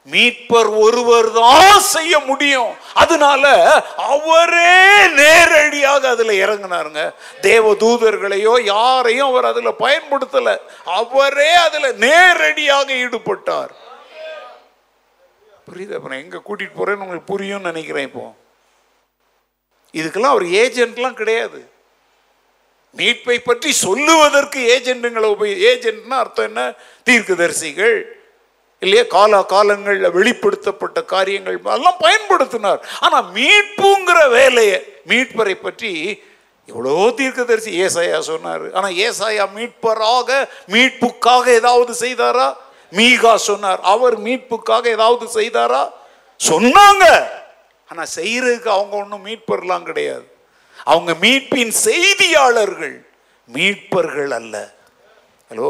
[0.06, 2.76] மீட்பர் ஒருவர் தான் செய்ய முடியும்.
[2.93, 7.14] அதனால அவரே நேரடியாக அதுல இறங்கினாருங்க.
[7.41, 10.58] தேவ தூதர்களையோ யாரையும் அவர் அதுல பயன்படுத்தல.
[10.86, 13.70] அவரே அதுல நேரடியாக ஈடுபட்டார்.
[15.68, 15.93] புரியுது?
[15.93, 18.36] அப்புறம் எங்க கூட்டிட்டு போறேன்னு உங்களுக்கு புரியும்னு நினைக்கிறேன் இப்போ.
[19.93, 21.72] இதுக்கெல்லாம் அவர் ஏஜென்ட்லாம் கிடையாது.
[22.97, 26.74] மீட்பை பற்றி சொல்லுவதற்கு ஏஜென்ட்டுங்களை உபயோ ஏஜென்ட்னா அர்த்தம் என்ன?
[27.06, 28.19] தீர்க்கதரிசிகள்.
[28.82, 29.04] இல்லையா?
[29.04, 32.80] கால காலங்களில் வெளிப்படுத்தப்பட்ட காரியங்கள் எல்லாம் பயன்படுத்தினார்.
[33.00, 35.92] ஆனால் மீட்புங்கிற வேலையை மீட்பரை பற்றி
[36.68, 38.66] எவ்வளோ தீர்க்கதரிசி ஏசாயா சொன்னார்.
[38.74, 40.30] ஆனால் ஏசாயா மீட்பராக
[40.74, 42.48] மீட்புக்காக ஏதாவது செய்தாரா?
[42.92, 43.80] மீகா சொன்னார்.
[43.94, 45.84] அவர் மீட்புக்காக ஏதாவது செய்தாரா?
[46.40, 47.06] சொன்னாங்க.
[47.90, 50.28] ஆனால் செய்கிறதுக்கு அவங்க ஒன்றும் மீட்பர்லாம் கிடையாது.
[50.84, 52.98] அவங்க மீட்பின் செய்தியாளர்கள்
[53.46, 54.56] மீட்பர்கள் அல்ல.
[55.50, 55.70] ஹலோ?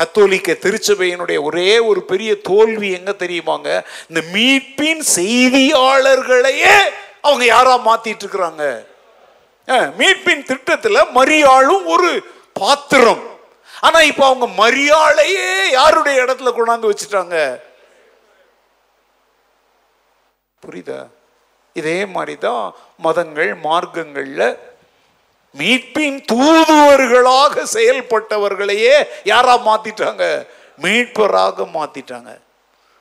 [0.00, 3.68] கத்தோலிக்க திருச்சபையினுடைய ஒரே ஒரு பெரிய தோல்வி எங்க தெரியுமாங்க?
[4.10, 6.76] இந்த மீட்பின் செய்தியாளர்களையே
[7.26, 8.64] அவங்க யாரா மாத்திட்டு இருக்கிறாங்க?
[9.98, 12.10] மீட்பின் திட்டத்தில் மரியாளும் ஒரு
[12.60, 13.24] பாத்திரம்.
[13.86, 17.36] ஆனா இப்ப அவங்க மரியாளையே யாருடைய இடத்துல கொண்டாந்து வச்சுட்டாங்க?
[20.62, 21.00] புரியுதா?
[21.76, 22.64] இதே மாதிரி தான்
[23.04, 24.44] மதங்கள் மார்க்கங்கள்ல
[25.54, 30.24] மீட்பின் தூதுவர்களாக செயல்பட்டவர்களையே யாரா மாத்திட்டாங்க?
[30.82, 32.30] மீட்பராக மாத்திட்டாங்க.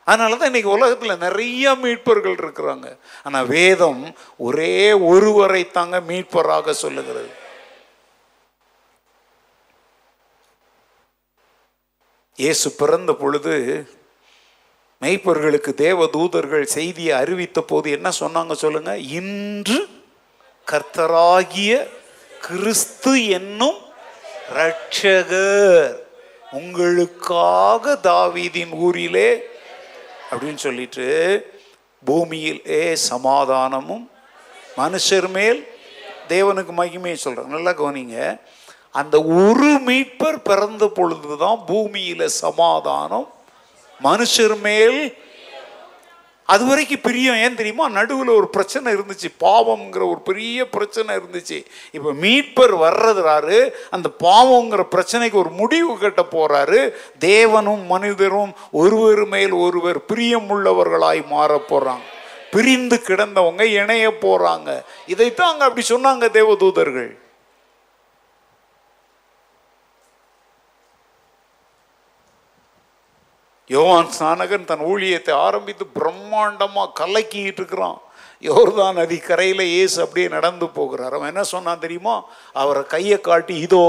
[0.03, 2.87] அதனால தான் இன்னைக்கு உலகத்தில் நிறைய மீட்பர்கள் இருக்கிறாங்க.
[3.23, 7.29] ஆனால் வேதம் ஒரே ஒருவரை தாங்க மீட்பராக சொல்லுகிறது.
[12.35, 13.53] இயேசு பிறந்த பொழுது
[15.01, 18.97] மெய்ப்பர்களுக்கு தேவ தூதர்கள் செய்தியை அறிவித்த போது என்ன சொன்னாங்க சொல்லுங்க?
[18.97, 19.79] இன்று
[20.67, 21.71] கர்த்தராகிய
[22.41, 23.77] கிறிஸ்து என்னும்
[24.55, 25.95] ரட்சகர்
[26.51, 29.43] உங்களுக்காக தாவீதின் ஊரிலே
[30.31, 31.07] அப்படின்னு சொல்லிட்டு
[32.05, 34.09] பூமியிலே சமாதானமும்
[34.77, 35.67] மனுஷர் மேல்
[36.27, 37.45] தேவனுக்கு மகிமையை சொல்றாங்க.
[37.45, 38.41] நல்லா கவனிங்க.
[38.91, 43.33] அந்த ஒரு மீட்பர் பிறந்த பொழுதுதான் பூமியில சமாதானம்
[44.03, 45.17] மனுஷர் மேல்
[46.53, 47.89] அது வரைக்கும் பிரியம் ஏன் தெரியுமா?
[47.89, 49.29] நடுவில் ஒரு பிரச்சனை இருந்துச்சு.
[49.39, 51.57] பாவம்ங்கிற ஒரு பெரிய பிரச்சனை இருந்துச்சு.
[51.91, 53.57] இப்போ மீட்பர் வர்றதுறாரு.
[53.89, 56.79] அந்த பாவங்கிற பிரச்சனைக்கு ஒரு முடிவு கட்ட போறாரு.
[57.19, 62.05] தேவனும் மனிதரும் ஒருவர் மேல் ஒருவர் பிரியமுள்ளவர்களாய் மாற போறாங்க.
[62.51, 64.81] பிரிந்து கிடந்தவங்க இணைய போறாங்க.
[65.07, 67.11] இதைத்தான் அங்கே அப்படி சொன்னாங்க தேவதூதர்கள்.
[73.75, 77.99] யோவான் ஸ்நானகன் தன் ஊழியத்தை ஆரம்பித்து பிரம்மாண்டமாக கலக்கிட்டு இருக்கிறான்.
[78.47, 81.13] யோர்தான் நதி கரையில் ஏசு அப்படியே நடந்து போகிறார்.
[81.15, 82.15] அவன் என்ன சொன்னான் தெரியுமா?
[82.61, 83.85] அவரை கையை காட்டி இதோ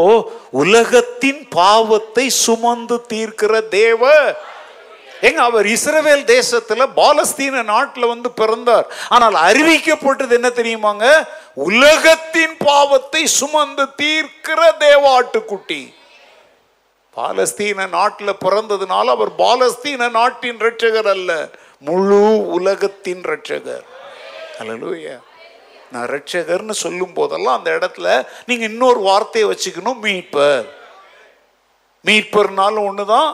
[0.63, 4.13] உலகத்தின் பாவத்தை சுமந்து தீர்க்கிற தேவ
[5.29, 8.87] எங்க அவர் இஸ்ரவேல் தேசத்துல பாலஸ்தீன நாட்டில் வந்து பிறந்தார்.
[9.15, 11.07] ஆனால் அறிவிக்கப்பட்டது என்ன தெரியுமாங்க?
[11.69, 15.83] உலகத்தின் பாவத்தை சுமந்து தீர்க்கிற தேவாட்டுக்குட்டி.
[17.17, 21.33] பாலஸ்தீன நாட்டில் பிறந்ததுனால அவர் பாலஸ்தீன நாட்டின் ரட்சகர் அல்ல
[21.89, 22.21] முழு
[22.57, 23.87] உலகத்தின் ரட்சகர்
[24.63, 25.17] அல்லூயா
[25.93, 28.09] நான் ரட்சகர்னு சொல்லும் போதெல்லாம் அந்த இடத்துல
[28.49, 30.69] நீங்க இன்னொரு வார்த்தையை வச்சுக்கணும் மீட்பர்.
[32.05, 33.31] மீட்பர்னாலும் ஒண்ணுதான்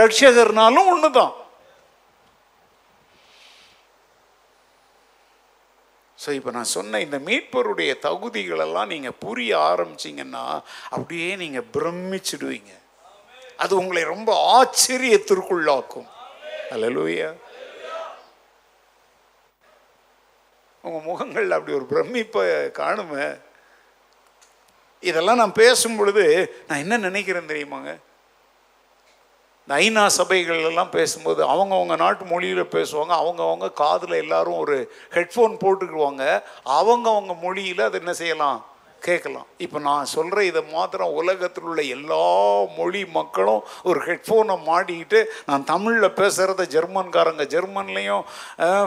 [0.00, 1.32] ரட்சகர்னாலும் ஒண்ணுதான்.
[6.18, 10.44] ஸோ இப்போ நான் சொன்ன இந்த மீட்பருடைய தகுதிகளெல்லாம் நீங்கள் புரிய ஆரம்பிச்சிங்கன்னா
[10.94, 12.72] அப்படியே நீங்கள் பிரமிச்சிடுவீங்க.
[13.56, 16.06] அது உங்களை ரொம்ப ஆச்சரியத்திற்குள்ளாக்கும்.
[16.70, 17.34] அலலூயா
[20.84, 22.44] உங்க முகங்கள் அப்படி ஒரு பிரமிப்பை
[22.78, 23.40] காணுமே.
[25.00, 26.24] இதெல்லாம் நான் பேசும் பொழுது
[26.68, 27.98] நான் என்ன நினைக்கிறேன் தெரியுமாங்க?
[29.64, 37.40] இந்த ஐநா சபைகள்லாம் பேசும்போது அவங்கவுங்க நாட்டு மொழியில் பேசுவாங்க அவங்கவுங்க காதில் எல்லாரும் ஒரு ஹெட்ஃபோன் போட்டுக்குவாங்க அவங்கவுங்க
[37.40, 38.64] மொழியில் அதை என்ன செய்யலாம்?
[39.06, 39.46] கேட்கலாம்.
[39.64, 42.26] இப்போ நான் சொல்கிற இதை மாத்திரம் உலகத்தில் உள்ள எல்லா
[42.78, 48.24] மொழி மக்களும் ஒரு ஹெட்ஃபோனை மாட்டிக்கிட்டு நான் தமிழில் பேசுகிறத ஜெர்மன்காரங்க ஜெர்மன்லேயும்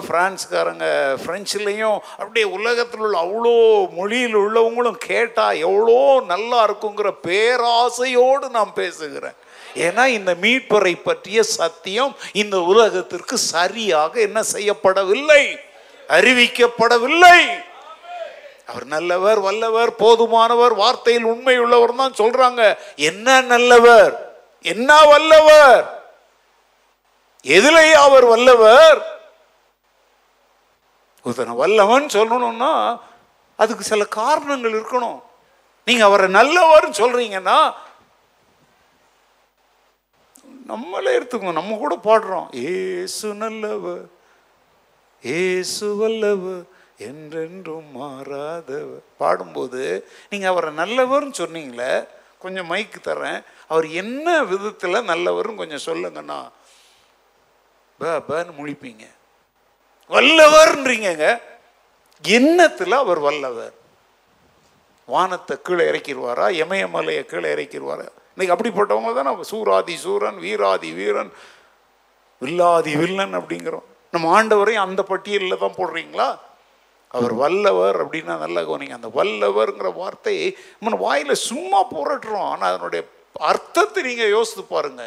[0.06, 0.86] ஃப்ரான்ஸ்காரங்க
[1.24, 3.56] ஃப்ரெஞ்சுலேயும் அப்படியே உலகத்தில் உள்ள அவ்வளோ
[3.98, 6.00] மொழியில் உள்ளவங்களும் கேட்டால் எவ்வளோ
[6.34, 9.38] நல்லா இருக்குங்கிற பேராசையோடு நான் பேசுகிறேன்.
[9.86, 15.44] ஏன்னா இந்த மீட்பரை பற்றிய சத்தியம் இந்த உலகத்திற்கு சரியாக என்ன செய்யப்படவில்லை?
[16.18, 17.40] அறிவிக்கப்படவில்லை.
[18.66, 22.78] அவர் நல்லவர் வல்லவர் போதுமானவர் வார்த்தையில் உண்மை உள்ளவர் தான் சொல்றாங்க.
[22.96, 24.14] என்ன நல்லவர்?
[24.62, 25.86] என்ன வல்லவர்?
[27.44, 29.00] எதிலேயே அவர் வல்லவர்?
[31.24, 33.00] ஒருத்தனை வல்லவன் சொல்லணும்னா
[33.56, 35.22] அதுக்கு சில காரணங்கள் இருக்கணும்.
[35.86, 37.74] நீங்க அவரை நல்லவர் சொல்றீங்கன்னா
[40.66, 42.48] நம்மளே எடுத்துக்கோங்க நம்ம கூட பாடுறோம்.
[42.54, 44.06] ஏசு நல்லவர்
[45.22, 46.64] ஏசு வல்லவர்
[46.98, 49.06] என்றென்றும் மாறாதவர்.
[49.18, 49.82] பாடும்போது
[50.30, 51.94] நீங்கள் அவரை நல்லவர்னு சொன்னீங்களே
[52.44, 56.40] கொஞ்சம் மைக்கு தரேன் அவர் என்ன விதத்தில் நல்லவர்னு கொஞ்சம் சொல்லுங்கண்ணா.
[58.00, 59.06] பே பேன்னு முழிப்பீங்க.
[60.10, 61.40] வல்லவர்ன்றீங்க
[62.24, 63.74] எண்ணத்தில் அவர் வல்லவர்?
[65.08, 69.44] வானத்தை கீழே இறக்கிடுவாரா இமயமலையை கீழே இறக்கிடுவாரா இன்னைக்கு அப்படிப்பட்டவங்க தான்.
[69.52, 71.32] சூராதி சூரன் வீராதி வீரன்
[72.42, 73.86] வில்லாதி வில்லன் அப்படிங்கிறோம்.
[74.14, 76.28] நம்ம ஆண்டவரையும் அந்த பட்டியலில் தான் போடுறீங்களா?
[77.18, 80.48] அவர் வல்லவர் அப்படின்னா நல்லா கவனிங்க அந்த வல்லவர்ங்கிற வார்த்தையை
[80.84, 82.50] நம்ம வாயில் சும்மா புரட்டுறோம்.
[82.54, 83.02] ஆனால் அதனுடைய
[83.52, 85.04] அர்த்தத்தை நீங்கள் யோசித்து பாருங்க.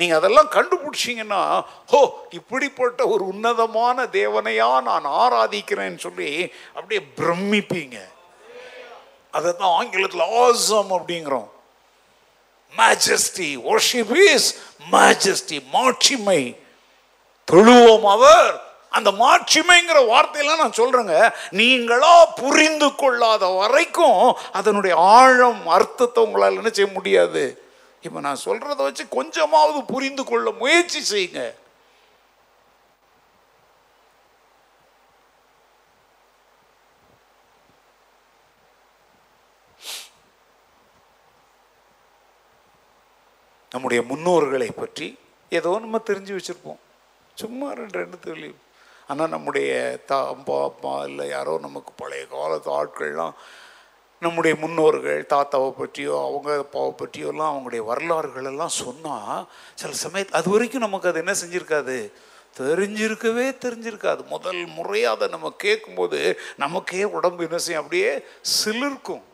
[0.00, 1.40] நீங்கள் அதெல்லாம் கண்டுபிடிச்சிங்கன்னா
[1.92, 2.00] ஹோ
[2.38, 6.30] இப்படிப்பட்ட ஒரு உன்னதமான தேவனையா நான் ஆராதிக்கிறேன்னு சொல்லி
[6.76, 7.98] அப்படியே பிரமிப்பீங்க.
[9.36, 11.48] அதை தான் ஆங்கிலத்தில் ஆசம் அப்படிங்கிறோம்.
[12.72, 14.48] மேஜஸ்டி worship இஸ்
[14.94, 16.40] மேஜஸ்டி மாட்சிமை.
[17.48, 18.54] தொழுவோம் அவர்
[18.96, 21.16] அந்த மாட்சிமைங்கிற வார்த்தையெல்லாம் நான் சொல்றேங்க.
[21.60, 24.22] நீங்களா புரிந்து கொள்ளாத வரைக்கும்
[24.58, 27.44] அதனுடைய ஆழம் அர்த்தத்தை உங்களால் என்ன செய்ய முடியாது.
[28.06, 31.42] இப்போ நான் சொல்றத வச்சு கொஞ்சமாவது புரிந்து கொள்ள முயற்சி செய்யுங்க.
[43.74, 45.06] நம்முடைய முன்னோர்களை பற்றி
[45.58, 46.78] ஏதோ நம்ம தெரிஞ்சு வச்சுருப்போம்.
[47.40, 48.54] சும்மா ரெண்டு ரெண்டு தெளிவு.
[49.08, 49.70] ஆனால் நம்முடைய
[50.06, 53.34] தா அப்பா அப்பா இல்லை யாரோ நமக்கு பழைய காலத்து ஆட்கள்லாம்
[54.22, 60.80] நம்முடைய முன்னோர்கள் தாத்தாவை பற்றியோ அவங்க அப்பாவை பற்றியோலாம் அவங்களுடைய வரலாறுகள் எல்லாம் சொன்னால் சில சமயத்து அது வரைக்கும்
[60.80, 62.12] நமக்கு அது என்ன செஞ்சுருக்காது?
[62.60, 64.26] தெரிஞ்சிருக்கவே தெரிஞ்சிருக்காது.
[64.28, 67.82] முதல் முறையாக அதை நம்ம கேட்கும்போது நமக்கே உடம்பு என்ன செய்யும்?
[67.82, 68.24] அப்படியே
[68.64, 69.24] சிலிர்க்கும்.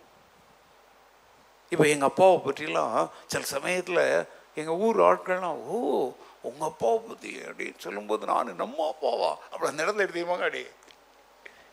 [1.72, 5.78] இப்போ எங்கள் அப்பாவை பற்றிலாம் சில சமயத்தில் எங்கள் ஊர் ஆட்கள்லாம் ஓ
[6.49, 9.32] உங்கள் அப்பாவை பற்றி அப்படின்னு சொல்லும்போது நான் நம்ம அப்பாவா?
[9.51, 10.64] அப்படி அந்த இடத்துல எடுத்தீங்கமாங்க அடி?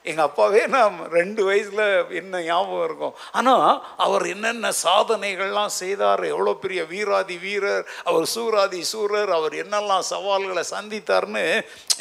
[0.05, 1.81] எங்கள் அப்பாவே நான் ரெண்டு வயசில்
[2.19, 3.15] என்ன ஞாபகம் இருக்கும்.
[3.37, 3.63] ஆனால்
[4.05, 11.43] அவர் என்னென்ன சாதனைகள்லாம் செய்தார் எவ்வளோ பெரிய வீராதி வீரர் அவர் சூராதி சூரர் அவர் என்னெல்லாம் சவால்களை சந்தித்தார்னு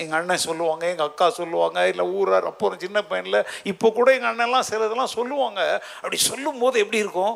[0.03, 3.41] எங்கள் அண்ணன் சொல்லுவாங்க எங்கள் அக்கா சொல்லுவாங்க இல்லை ஊரார் அப்போ ஒரு சின்ன பையனில்
[3.73, 5.61] இப்போ கூட எங்கள் அண்ணன்லாம் சிலதெல்லாம் சொல்லுவாங்க.
[6.03, 7.35] அப்படி சொல்லும்போது எப்படி இருக்கும்?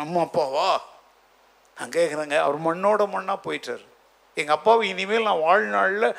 [0.00, 0.70] நம்ம அப்பாவா?
[1.76, 3.84] நான் கேட்குறேங்க அவர் மண்ணோட மண்ணாக போயிட்டார்.
[4.34, 6.16] எங்கள் அப்பாவை இனிமேல் நான் வாழ்நாளில்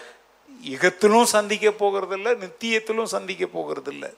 [0.66, 4.14] யுகத்திலும் சந்திக்க போகிறதில்ல நித்தியத்திலும் சந்திக்க போகிறதில்ல.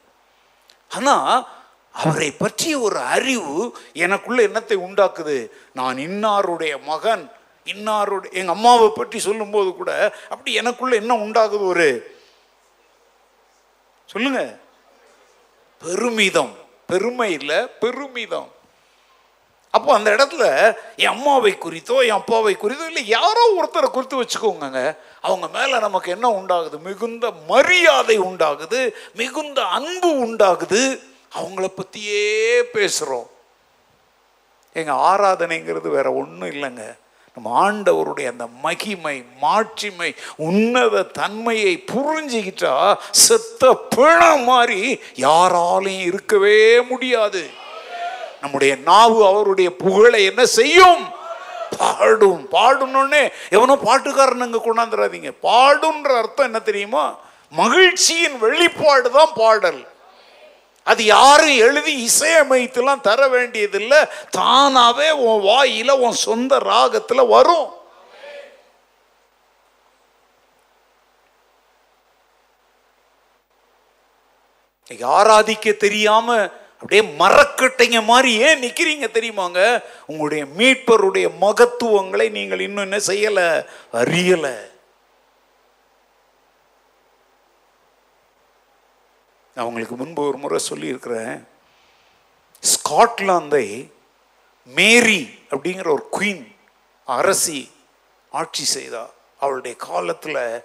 [0.89, 1.47] ஆனால்
[1.91, 5.51] அவரை பற்றிய ஒரு அறிவு எனக்குள்ள என்னத்தை உண்டாக்குது?
[5.73, 7.31] நான் இன்னாருடைய மகன்
[7.65, 12.19] இன்னாருடைய எங்கள் அம்மாவை பற்றி சொல்லும்போது கூட அப்படி எனக்குள்ள என்ன உண்டாகுது ஒரு?
[14.05, 14.57] சொல்லுங்க.
[15.79, 16.55] பெருமிதம்.
[16.87, 18.51] பெருமை இல்லை பெருமிதம்.
[19.71, 20.45] அப்போ அந்த இடத்துல
[20.95, 26.29] என் அம்மாவை குறித்தோ என் அப்பாவை குறித்தோ இல்லை யாரோ ஒருத்தரை குறித்து வச்சுக்கோங்க அவங்க மேலே நமக்கு என்ன
[26.29, 26.81] உண்டாகுது?
[26.81, 28.93] மிகுந்த மரியாதை உண்டாகுது.
[29.15, 30.99] மிகுந்த அன்பு உண்டாகுது.
[31.39, 33.29] அவங்கள பற்றியே பேசுகிறோம்
[34.73, 36.97] எங்கள் ஆராதனைங்கிறது வேற ஒன்றும் இல்லைங்க.
[37.35, 47.49] நம்ம ஆண்டவருடைய அந்த மகிமை மாட்சிமை உன்னத தன்மையை புரிஞ்சுக்கிட்டா செத்த பிணம் மாதிரி யாராலையும் இருக்கவே முடியாது.
[48.41, 51.13] நம்முடைய நாவு அவருடைய புகழை என்ன செய்யும்?
[51.77, 52.47] பாடும்.
[52.51, 57.15] பாடணுன்னே எவனோ பாட்டுக்காரன் அங்கே கொண்டாந்துடாதீங்க பாடுன்ற அர்த்தம் என்ன தெரியுமா?
[57.49, 59.87] மகிழ்ச்சியின் வெளிப்பாடு தான் பாடல்.
[60.83, 63.99] அது யாரும் எழுதி இசையமைத்துலாம் தர வேண்டியதில்லை.
[64.37, 67.79] தானாவே உன் வாயில உன் சொந்த ராகத்துல வரும்.
[75.05, 76.49] ஆராதிக்க தெரியாம
[76.81, 79.83] அப்படியே மரக்கட்டைங்க மாதிரி ஏன் நிற்கிறீங்க தெரியுமாங்க?
[80.05, 83.65] உங்களுடைய மீட்பருடைய மகத்துவங்களை நீங்கள் இன்னும் என்ன செய்யலை?
[83.93, 84.69] அறியலை.
[89.55, 91.47] நான் உங்களுக்கு முன்பு ஒரு முறை சொல்லியிருக்கிறேன்.
[92.59, 93.91] ஸ்காட்லாந்தை
[94.63, 96.55] மேரி அப்படிங்கிற ஒரு குயின்
[97.05, 97.71] அரசி
[98.29, 99.09] ஆட்சி செய்தா.
[99.39, 100.63] அவளுடைய காலத்தில்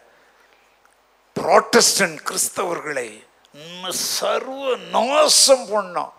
[1.40, 3.26] ப்ராட்டஸ்டன்ட் கிறிஸ்தவர்களை
[3.88, 6.12] சர்வ நாசம் பண்ணான்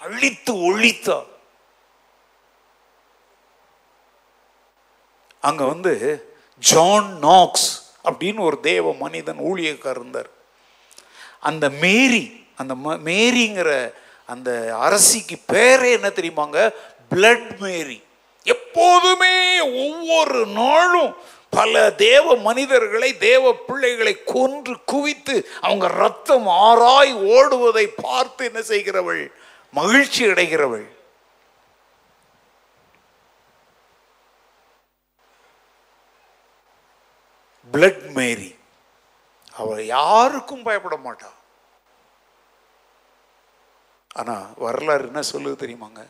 [0.00, 1.26] அழித்து ஒழித்தா.
[5.40, 6.24] அங்க வந்து
[6.58, 10.30] ஜான் நாக்ஸ் அப்படின்னு ஒரு தேவ மனிதன் ஊழியக்கார் இருந்தார்.
[11.40, 13.92] அந்த மேரி அந்த ம- மேரிங்கிற
[14.26, 16.70] அந்த அரசிக்கு பேரே என்ன தெரியுமாங்க?
[17.10, 18.04] பிளட் மேரி
[18.42, 21.16] எப்போதுமே ஒவ்வொரு நாளும்
[21.50, 29.32] பல தேவ மனிதர்களை தேவ பிள்ளைகளை கொன்று குவித்து அவங்க ரத்தம் ஆராய் ஓடுவதை பார்த்து என்ன செய்கிறவள்?
[29.70, 30.94] மகிழ்ச்சி அடைகிறவள்.
[37.72, 38.56] பிளட் மேரி
[39.52, 41.30] அவள் யாருக்கும் பயப்பட மாட்டா.
[44.14, 46.06] ஆனா வரலாறு என்ன சொல்லுது தெரியுமாங்க?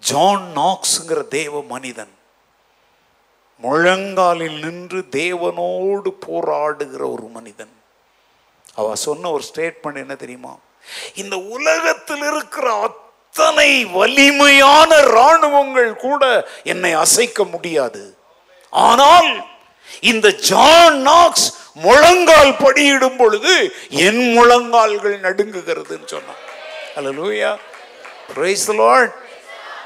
[0.00, 2.20] ஜான் நாக்ஸ்ங்கிற தேவ மனிதன்
[3.62, 7.72] முழங்காலில் நின்று தேவனோடு போராடுகிற ஒரு மனிதன்.
[8.74, 10.58] அவ சொன்ன ஒரு ஸ்டேட்மெண்ட் என்ன தெரியுமா?
[11.14, 16.22] இந்த உலகத்தில் இருக்கிற அத்தனை வலிமையான இராணுவங்கள் கூட
[16.62, 18.16] என்னை அசைக்க முடியாது.
[18.70, 19.44] ஆனால்
[20.00, 26.42] இந்த ஜான் நாக்ஸ் முழங்கால் படியிடும் பொழுது என் முழங்கால்கள் நடுங்குகிறதுன்னு சொன்னான்.
[26.96, 27.56] அல்லேலூயா
[28.34, 29.14] பிரைஸ் லார்ட்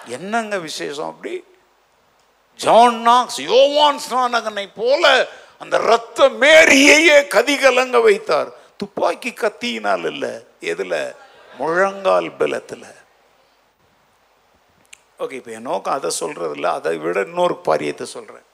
[0.07, 1.45] என்னங்க விசேஷம் அப்படி?
[2.61, 5.05] ஜான் நாக்ஸ் யோவான் ஸ்நானகனை போல
[5.63, 8.51] அந்த ரத்த மேரியையே கதிகலங்க வைத்தார்.
[8.77, 10.33] துப்பாக்கி கத்தியினால் இல்லை
[10.73, 10.99] எதில்?
[11.59, 12.89] முழங்கால் பலத்தில்
[15.23, 18.45] ஓகே இப்போ என் நோக்கம் அதை சொல்கிறதில்ல அதை விட இன்னொரு பாரியத்தை சொல்கிறேன்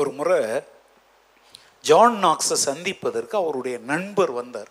[0.00, 0.40] ஒரு முறை
[1.84, 4.70] ஜான் நாக்ஸை சந்திப்பதற்கு அவருடைய நண்பர் வந்தார்.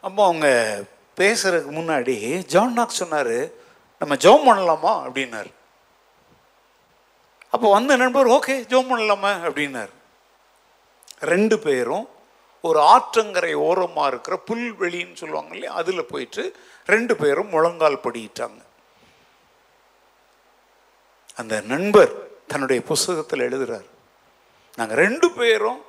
[0.00, 0.48] அப்போ அவங்க
[1.16, 3.50] பேசுறதுக்கு முன்னாடி ஜான் நாக் சொன்னார்
[3.98, 4.92] நம்ம ஜோம் பண்ணலாமா?
[5.08, 5.50] அப்படின்னாரு.
[7.50, 9.92] அப்போ வந்த நண்பர் ஓகே ஜோம் பண்ணலாமா அப்படின்னார்.
[11.20, 12.08] ரெண்டு பேரும்
[12.62, 18.60] ஒரு ஆற்றங்கரை ஓரமாக இருக்கிற புல்வெளின்னு சொல்லுவாங்க இல்லையா அதில் போயிட்டு ரெண்டு பேரும் முழங்கால் படியிட்டாங்க
[21.34, 22.12] அந்த நண்பர்
[22.46, 23.88] தன்னுடைய புஸ்தகத்தில் எழுதுறார்.
[24.76, 25.80] நாங்கள் ரெண்டு பேரும்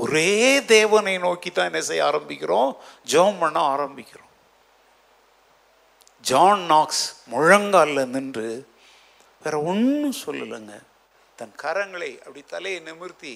[0.00, 0.32] ஒரே
[0.74, 2.70] தேவனை நோக்கி தான் என்ன செய்ய ஆரம்பிக்கிறோம்?
[3.12, 4.28] ஜோம் பண்ண ஆரம்பிக்கிறோம்.
[6.28, 8.48] ஜான் நாக்ஸ் முழங்காலில் நின்று
[9.42, 10.74] வேற ஒன்றும் சொல்லலைங்க.
[11.40, 13.34] தன் கரங்களை அப்படி தலையை நிமிர்த்தி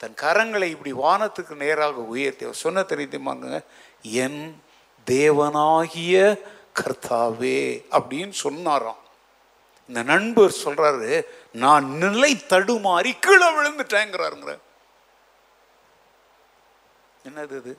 [0.00, 3.48] தன் கரங்களை இப்படி வானத்துக்கு நேராக உயர்த்தி அவர் சொன்ன தெரியுமாங்க
[4.22, 4.42] என்
[5.10, 6.16] தேவனாகிய
[6.80, 7.60] கர்த்தாவே
[7.98, 9.00] அப்படின்னு சொன்னாராம்.
[9.88, 11.12] இந்த நண்பர் சொல்றாரு
[11.62, 14.52] நான் நிலை தடுமாறி கீழே விழுந்துட்டேங்கிறாருங்கிற
[17.28, 17.78] என்னது இது?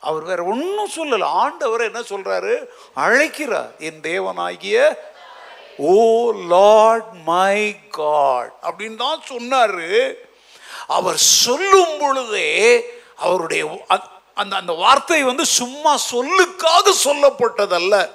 [0.00, 1.24] அவர் வேற ஒன்றும் சொல்லல.
[1.24, 2.66] ஆண்டவர் என்ன சொல்றாரு?
[2.94, 4.96] அழைக்கிறார் என் தேவனாகிய
[5.76, 8.52] ஓ லார்ட் மை காட்.
[8.62, 10.14] அப்படின்னு தான் சொன்னாரு.
[10.86, 12.84] அவர் சொல்லும் பொழுதே
[13.16, 13.86] அவருடைய
[14.34, 18.10] அந்த அந்த வார்த்தை வந்து சும்மா சொல்லுக்காக சொல்லப்பட்டதல்ல.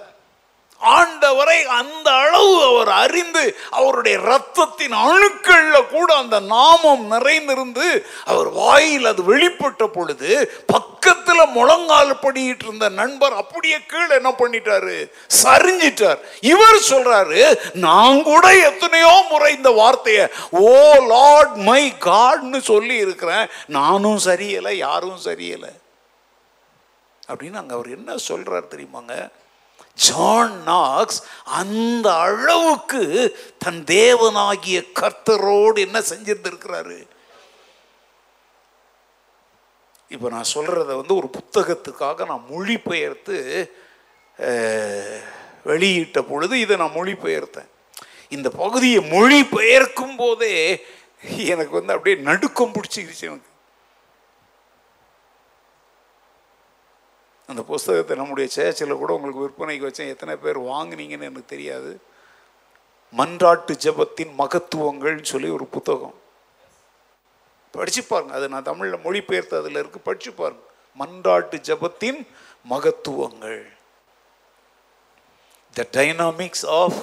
[0.84, 9.24] ஆண்டவரை அந்த அளவு அவர் அறிந்து அவருடைய ரத்தத்தின் அணுக்கள்ல கூட அந்த நாமம் நிறைந்திருந்து அவர் வாயில் அது
[9.24, 15.10] வெளிப்பட்ட பொழுது பக்கத்துல முழங்கால் படியிட்டு இருந்த நண்பர் அப்படியே கீழே என்ன பண்ணிட்டாரு?
[15.44, 16.18] சரிஞ்சிட்டார்.
[16.42, 23.50] இவர் சொல்றாரு நான் கூட எத்தனையோ முறை இந்த வார்த்தையை ஓ லார்ட் மை காட்னு சொல்லி இருக்கிறேன்.
[23.68, 25.70] நானும் சரியில்லை யாரும் சரியில்லை
[27.28, 29.30] அப்படின்னு அங்க அவர் என்ன சொல்றார் தெரியுமாங்க?
[30.06, 31.20] ஜான் நாக்ஸ்
[31.60, 33.04] அந்த அளவுக்கு
[33.64, 37.00] தன் தேவனாகிய கர்த்தரோடு என்ன செஞ்சிருந்திருக்கிறாரு?
[40.16, 43.38] இப்போ நான் சொல்கிறத வந்து ஒரு புத்தகத்துக்காக நான் மொழிபெயர்த்து
[45.70, 47.70] வெளியிட்ட பொழுது இதை நான் மொழிபெயர்த்தேன்.
[48.36, 50.56] இந்த பகுதியை மொழிபெயர்க்கும் போதே
[51.54, 53.50] எனக்கு வந்து அப்படியே நடுக்கம் பிடிச்சிருச்சு எனக்கு.
[57.48, 60.08] அந்த புஸ்தகத்தை நம்முடைய சேர்ச்சில் கூட உங்களுக்கு விற்பனைக்கு வச்சேன்.
[60.08, 62.02] எத்தனை பேர் வாங்கினீங்கன்னு எனக்கு தெரியாது.
[63.18, 66.14] மன்றாட்டு ஜெபத்தின் மகத்துவங்கள்னு சொல்லி ஒரு புத்தகம்.
[67.72, 68.34] படிச்சு பாருங்க.
[68.34, 70.00] அது நான் தமிழில் மொழிபெயர்த்து அதில் இருக்கு.
[70.00, 70.62] படிச்சு பாருங்க.
[71.00, 72.28] மன்றாட்டு ஜெபத்தின்
[72.64, 73.68] மகத்துவங்கள்.
[75.74, 76.94] The dynamics of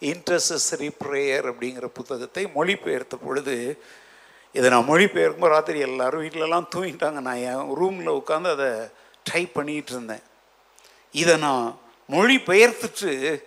[0.00, 3.82] intercessory prayer அப்படிங்கிற புத்தகத்தை மொழிபெயர்த்த பொழுது
[4.52, 7.20] இதை நான் மொழிபெயர்க்கும்போது ராத்திரி எல்லாரும் வீட்டிலலாம் தூங்கிட்டாங்க.
[7.20, 8.88] நான் என் ரூமில் உட்காந்து அதை
[9.30, 10.22] ட்ரை பண்ணிகிட்டு இருந்தேன்
[11.12, 13.42] இதை நான் மொழி பெயர்த்துட்டு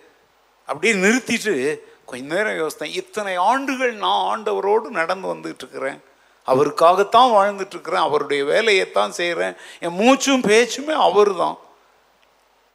[0.66, 2.94] அப்படியே நிறுத்திட்டு கொஞ்ச நேரம் யோசித்தேன்.
[2.94, 6.00] இத்தனை ஆண்டுகள் நான் ஆண்டவரோடு நடந்து வந்துட்டுருக்கிறேன்
[6.46, 9.54] அவருக்காகத்தான் வாழ்ந்துட்டுருக்கிறேன் அவருடைய வேலையைத்தான் செய்கிறேன்.
[9.80, 11.58] என் மூச்சும் பேச்சுமே அவர் தான்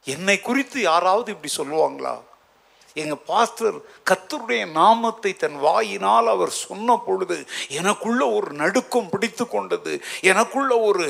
[0.04, 2.14] என்னை குறித்து யாராவது இப்படி சொல்லுவாங்களா?
[3.00, 3.76] எங்கள் பாஸ்டர்
[4.08, 7.36] கத்தருடைய நாமத்தை தன் வாயினால் அவர் சொன்ன பொழுது
[7.80, 9.92] எனக்குள்ள ஒரு நடுக்கம் பிடித்து கொண்டது.
[10.30, 11.06] எனக்குள்ள ஒரு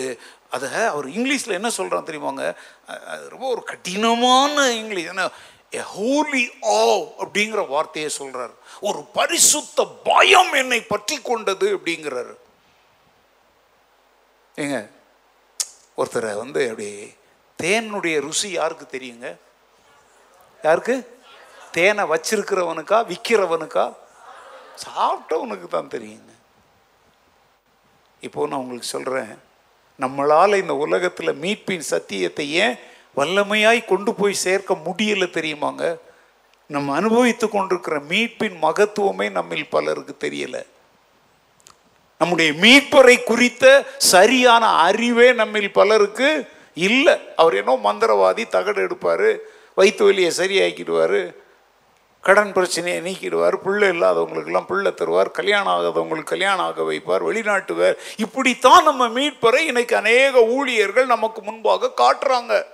[0.54, 2.44] அதை அவர் இங்கிலீஷில் என்ன சொல்கிறான் தெரியுமாங்க?
[3.12, 5.10] அது ரொம்ப ஒரு கடினமான இங்கிலீஷ்.
[5.14, 5.30] என்ன
[5.94, 6.80] ஹோலி ஆ
[7.22, 8.54] அப்படிங்கிற வார்த்தையை சொல்கிறார்
[8.88, 12.34] ஒரு பரிசுத்த பயம் என்னை பற்றி கொண்டது அப்படிங்கிறாரு.
[14.56, 14.78] ஏங்க
[15.98, 16.88] ஒருத்தரை வந்து அப்படி
[17.58, 19.28] தேனுடைய ருசி யாருக்கு தெரியுங்க?
[20.64, 20.96] யாருக்கு?
[21.76, 23.84] தேனை வச்சிருக்கிறவனுக்கா விற்கிறவனுக்கா
[24.84, 26.30] சாப்பிட்டவனுக்கு தான் தெரியுங்க.
[28.26, 29.32] இப்போ நான் உங்களுக்கு சொல்கிறேன்
[30.02, 32.74] நம்மளால் இந்த உலகத்தில் மீட்பின் சத்தியத்தை ஏன்
[33.18, 35.84] வல்லமையாய் கொண்டு போய் சேர்க்க முடியல தெரியுமாங்க?
[36.74, 40.62] நம்ம அனுபவித்து கொண்டிருக்கிற மீட்பின் மகத்துவமே நம்மில் பலருக்கு தெரியலை.
[42.20, 43.64] நம்முடைய மீட்பரை குறித்த
[44.12, 46.28] சரியான அறிவே நம்மில் பலருக்கு
[46.88, 47.14] இல்லை.
[47.40, 49.28] அவர் என்னோ மந்திரவாதி தகடு எடுப்பார்
[49.78, 51.20] வயிற்று வலியை சரியாக்கிடுவார்
[52.22, 57.94] கடன் பிரச்சனையை நீக்கிடுவார் பிள்ளை இல்லாதவங்களுக்கெல்லாம் பிள்ளை தருவார் கல்யாணம் ஆகாதவங்களுக்கு கல்யாணம் ஆக வைப்பார் வெளிநாட்டுவர்.
[58.16, 62.64] இப்படித்தான் நம்ம மீட்பரை இன்னைக்கு அநேக ஊழியர்கள் நமக்கு முன்பாக காட்டுறாங்க.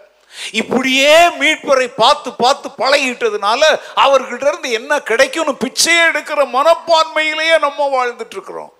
[0.52, 3.60] இப்படியே மீட்பரை பார்த்து பார்த்து பழகிட்டதுனால
[3.96, 8.72] அவர்கிட்ட இருந்து என்ன கிடைக்கும்னு பிச்சையே எடுக்கிற மனப்பான்மையிலேயே நம்ம வாழ்ந்துட்டு இருக்கிறோம்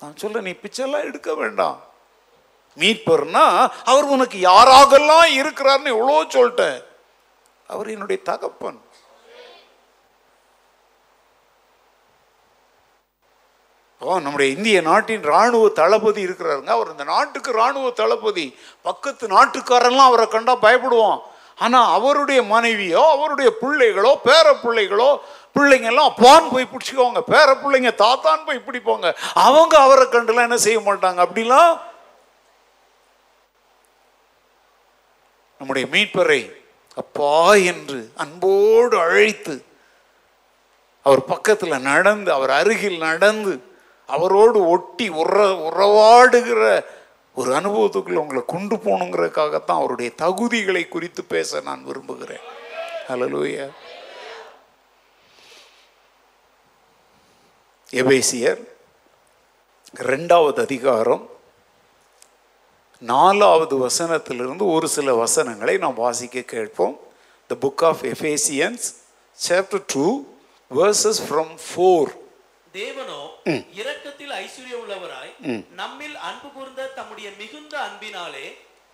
[0.00, 1.84] நான் சொல்ல நீ பிச்சைலாம் எடுக்க வேண்டாம்.
[2.78, 6.84] மீட்பர்னா அவர் உனக்கு யாராகலாம் இருக்கிறார்னு எவ்வளோ சொல்லிட்டேன்.
[7.66, 8.80] அவர் என்னுடைய தகப்பன்.
[14.06, 16.70] ஓ நம்முடைய இந்திய நாட்டின் ராணுவ தளபதி இருக்கிறாருங்க.
[16.76, 18.46] அவர் இந்த நாட்டுக்கு ராணுவ தளபதி.
[18.88, 21.20] பக்கத்து நாட்டுக்காரெல்லாம் அவரை கண்டா பயப்படுவோம்
[21.64, 25.10] ஆனால் அவருடைய மனைவியோ அவருடைய பிள்ளைகளோ பேர பிள்ளைகளோ
[25.56, 27.20] பிள்ளைங்க எல்லாம் அப்பான்னு போய் பிடிச்சிக்குவாங்க.
[27.32, 29.08] பேர பிள்ளைங்க தாத்தான்னு போய் பிடிப்பாங்க.
[29.46, 31.18] அவங்க அவரை கண்டுலாம் என்ன செய்ய மாட்டாங்க?
[31.26, 31.72] அப்படிலாம்
[35.60, 36.42] நம்முடைய மீட்பரை
[37.02, 37.36] அப்பா
[37.72, 39.54] என்று அன்போடு அழைத்து
[41.06, 43.54] அவர் பக்கத்தில் நடந்து அவர் அருகில் நடந்து
[44.06, 46.84] அவரோடு ஒட்டி உற உறவாடுகிற
[47.34, 52.44] ஒரு அனுபவத்துக்குள்ள உங்களை கொண்டு போகணுங்கிறதுக்காகத்தான் அவருடைய தகுதிகளை குறித்து பேச நான் விரும்புகிறேன்.
[53.08, 53.70] ஹalleluya
[57.90, 58.60] எபேசியர்
[59.94, 61.30] ரெண்டாவது அதிகாரம்
[62.98, 67.00] நாலாவது வசனத்திலிருந்து ஒரு சில வசனங்களை நாம் வாசிக்க கேட்போம்.
[67.46, 68.84] The book of Ephesians
[69.48, 70.24] chapter two
[70.74, 72.10] verses from four
[72.74, 73.20] தேவனோ
[73.80, 75.32] இரக்கத்தில் ஐஸ்வர்யம் உள்ளவராய்
[75.80, 78.46] நம்மில் அன்பு கூர்ந்த தம்முடைய மிகுந்த அன்பினாலே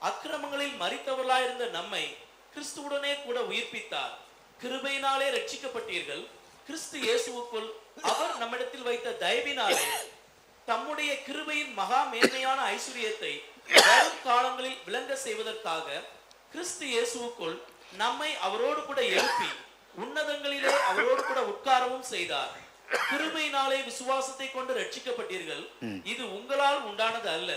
[0.08, 2.04] அக்கிரமங்களில் மறித்தவர்களாயிருந்த நம்மை
[2.54, 4.14] கிறிஸ்துவுடனே கூட உயிர்ப்பித்தார்.
[4.60, 6.22] கிருபையினாலே ரட்சிக்கப்பட்டீர்கள்
[6.66, 7.68] கிறிஸ்து இயேசுவுக்குள்
[8.02, 9.86] அவர் நம்மிடத்தில் வைத்த தயவினாலே
[10.68, 13.32] தம்முடைய கிருபையின் மகா மேன்மையான ஐஸ்வர்யத்தை
[13.88, 15.86] வரும் காலங்களில் விளங்க செய்வதற்காக
[16.52, 17.56] கிறிஸ்து இயேசுவுக்குள்
[17.96, 19.50] நம்மை அவரோடு கூட எழுப்பி
[20.02, 22.52] உன்னதங்களிலே அவரோடு கூட உட்காரவும் செய்தார்.
[22.90, 25.62] கிருபையினாலே விசுவாசத்தை கொண்டு ரட்சிக்கப்பட்டீர்கள்.
[26.04, 27.50] இது உங்களால் உண்டானது அல்ல.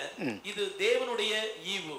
[0.44, 1.34] இது தேவனுடைய
[1.76, 1.98] ஈவு.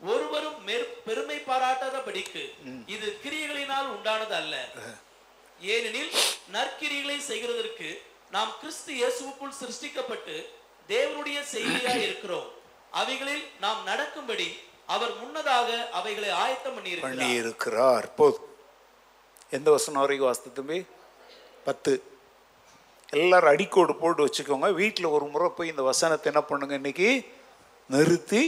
[0.00, 0.58] ஒருவரும்
[1.06, 2.42] பெருமை பாராட்டாதபடிக்கு
[2.86, 4.54] இது கிரியைகளினால் உண்டானது அல்ல.
[5.60, 6.12] ஏனெனில்
[6.50, 7.88] நற்கிரிகளை செய்கிறதற்கு
[8.30, 10.36] நாம் கிறிஸ்து இயேசுவுக்குள் சிருஷ்டிக்கப்பட்டு
[10.88, 12.48] தேவனுடைய செய்தியாய் இருக்கிறோம்.
[12.92, 14.48] அவைகளில் நாம் நடக்கும்படி
[14.86, 16.90] அவர் முன்னதாக அவைகளை ஆயத்தம் பண்ணி
[17.40, 18.46] இருக்கிறார் போதும்
[19.50, 20.78] எந்த வசனம் வரைக்கும் வாசித்து தம்பி?
[21.64, 21.92] பத்து.
[23.12, 24.68] எல்லாரும் அடிக்கோடு போட்டு வச்சுக்கோங்க.
[24.72, 27.10] வீட்டில் ஒரு முறை போய் இந்த வசனத்தை என்ன பண்ணுங்க இன்னைக்கு?
[27.86, 28.42] நிறுத்தி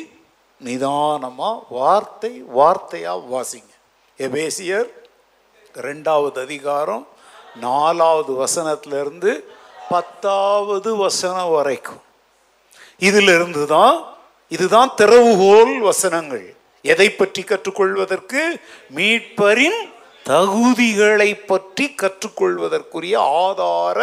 [0.61, 3.73] நிதானமாக வார்த்தை வார்த்தையாக வாசிங்க.
[4.19, 4.89] எபேசியர்
[5.75, 7.07] ரெண்டாவது அதிகாரம்
[7.61, 9.45] நாலாவது வசனத்திலிருந்து
[9.89, 12.03] பத்தாவது வசனம் வரைக்கும்.
[12.99, 13.97] இதிலிருந்து தான்
[14.49, 16.57] இதுதான் திறவுகோல் வசனங்கள்.
[16.83, 18.43] எதை பற்றி கற்றுக்கொள்வதற்கு?
[18.97, 19.81] மீட்பரின்
[20.29, 23.99] தகுதிகளை பற்றி கற்றுக்கொள்வதற்குரிய ஆதார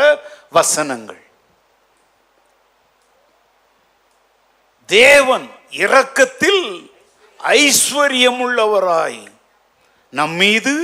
[0.52, 1.22] வசனங்கள்.
[4.86, 6.64] தேவன் இரக்கத்தில்
[7.43, 9.24] ஐஸ்வர்யமுள்ளவராய்
[10.10, 10.76] நம் மீது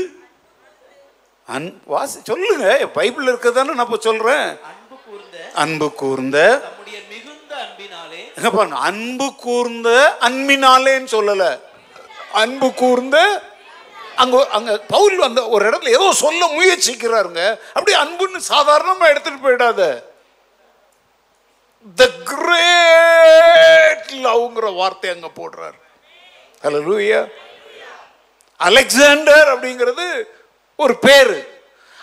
[1.47, 2.66] அன் வாசி சொல்லுங்க.
[2.88, 4.47] பைபிள் இருக்கதானே நான் இப்ப சொல்றேன்.
[4.72, 9.89] அன்பு கூர்ந்த அன்பு கூர்ந்த தம்முடைய மிகுந்த அன்பினாலே எங்க பாருங்க அன்பு கூர்ந்த
[10.22, 11.45] அன்பினாலேன்னு சொல்லல.
[12.32, 13.18] அன்பு கூர்ந்த
[14.22, 17.43] அங்கே அங்கே பவுல் அந்த ஒரு இடத்துல ஏதோ சொல்ல முயற்சிக்கிறாருங்க.
[17.76, 19.82] அப்படியே அன்புன்னு சாதாரணமாக எடுத்துகிட்டு போயிடாத.
[21.97, 25.78] த கிரேட் லவ்ங்கிற வார்த்தை அங்க போடுறாரு.
[26.88, 27.22] லூயா
[28.59, 30.05] அலெக்சாண்டர் அப்படிங்கிறது
[30.80, 31.36] ஒரு பேர்.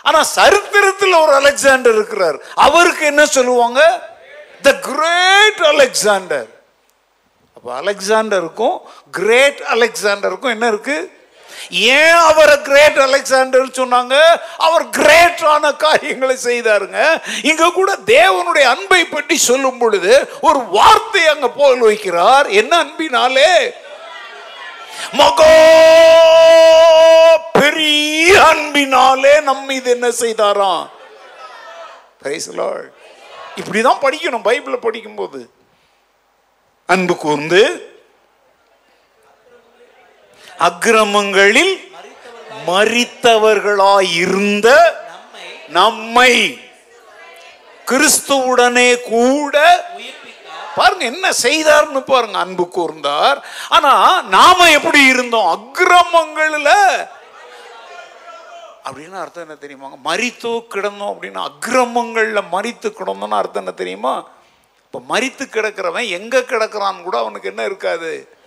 [0.04, 2.38] ஆனால் சரித்திரத்தில் ஒரு அலெக்சாண்டர் இருக்கிறார்.
[2.66, 3.80] அவருக்கு என்ன சொல்லுவாங்க?
[4.66, 6.48] த கிரேட் அலெக்சாண்டர்
[7.56, 8.76] அப்போ அலெக்சாண்டருக்கும்
[9.18, 11.08] கிரேட் அலெக்சாண்டருக்கும் என்ன இருக்குது
[11.68, 14.16] ஏன் அவரை கிரேட் அலெக்சாண்டர் சொன்னாங்க?
[14.56, 17.22] அவர் கிரேட்டான காரியங்களை செய்தாருங்க.
[17.42, 22.48] இங்க கூட தேவனுடைய அன்பை பற்றி சொல்லும் பொழுது ஒரு வார்த்தை அங்க போல் வைக்கிறார்.
[22.48, 23.74] என்ன அன்பினாலே?
[25.12, 25.52] மகோ
[27.52, 30.90] பெரிய அன்பினாலே நம்ம இது என்ன செய்தாராம்?
[33.56, 35.50] இப்படிதான் படிக்கணும் பைபிளை படிக்கும்போது.
[36.86, 37.62] அன்பு கூர்ந்து
[40.68, 41.92] அக்கிரமங்களில்
[42.66, 44.68] மறித்தவர்களாயிருந்த
[45.08, 46.58] நம்மை நம்மை
[47.90, 49.86] கிறிஸ்துவுடனே கூட
[50.74, 53.38] பாருங்க என்ன செய்தார்னு பாருங்க அன்பு கூர்ந்தார்.
[53.68, 55.56] ஆனா நாம எப்படி இருந்தோம்?
[55.56, 56.70] அக்கிரமங்கள்ல.
[58.84, 64.24] அப்படின்னு அர்த்தம் என்ன தெரியுமாங்க மறித்தோ கிடந்தோம் அப்படின்னா அக்கிரமங்கள்ல மறித்து கிடந்தோம்னு அர்த்தம் என்ன தெரியுமா?
[64.86, 68.39] இப்ப மறித்து கிடக்கிறவன் எங்க கிடக்குறான்னு கூட அவனுக்கு என்ன இருக்காது?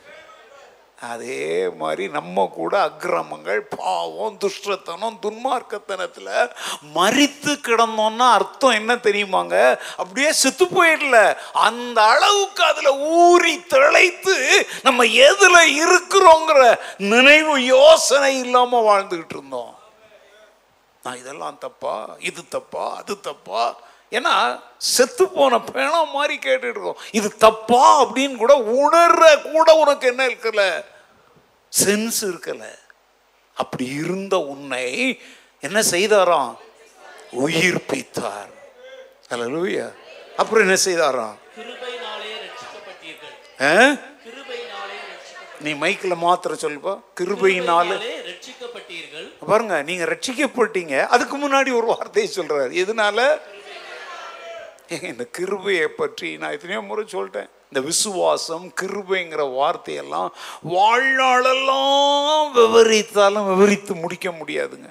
[1.10, 6.52] அதே மாதிரி நம்ம கூட அக்கிரமங்கள் பாவம் துஷ்டத்தனம் துன்மார்க்கத்தனத்தில்
[6.96, 9.80] மறித்து கிடந்தோம்னா அர்த்தம் என்ன தெரியுமாங்க?
[9.98, 11.38] அப்படியே செத்து போயிடல.
[11.54, 19.80] அந்த அளவுக்கு அதில் ஊறி திளைத்து நம்ம எதில் இருக்கிறோங்கிற நினைவு யோசனை இல்லாமல் வாழ்ந்துக்கிட்டு இருந்தோம்.
[21.04, 22.16] நான் இதெல்லாம் தப்பா?
[22.20, 22.96] இது தப்பா?
[22.96, 23.76] அது தப்பா?
[24.12, 26.98] ஏன்னா செத்து போன பேனா மாதிரி கேட்டுட்டு இருக்கோம்.
[27.12, 30.92] இது தப்பா அப்படின்னு கூட உணர்ற கூட உனக்கு என்ன இருக்குல்ல?
[31.80, 32.64] சென்ஸ் இருக்கல.
[33.54, 34.88] அப்படி இருந்த உன்னை
[35.62, 36.54] என்ன செய்தாராம்?
[37.46, 38.52] உயிர்ப்பித்தார்
[39.30, 39.88] அல்லேலூயா
[40.38, 41.38] அப்புறம் என்ன செய்தாராம்?
[45.66, 46.94] நீ மைக்கில் மாத்திர சொல்லுப்பா.
[47.20, 47.90] கிருபையினால
[49.48, 50.96] பாருங்க நீங்க ரட்சிக்கப்பட்டீங்க.
[51.16, 52.74] அதுக்கு முன்னாடி ஒரு வார்த்தையை சொல்றாரு.
[52.84, 53.20] எதனால?
[55.02, 57.50] இந்த கிருபையை பற்றி நான் எத்தனையோ முறை சொல்லிட்டேன்.
[57.74, 60.28] இந்த விசுவாசம் கிருபைங்கிற வார்த்தையெல்லாம்
[60.74, 64.90] வாழ்நாளெல்லாம் விவரித்தாலும் விவரித்து முடிக்க முடியாதுங்க.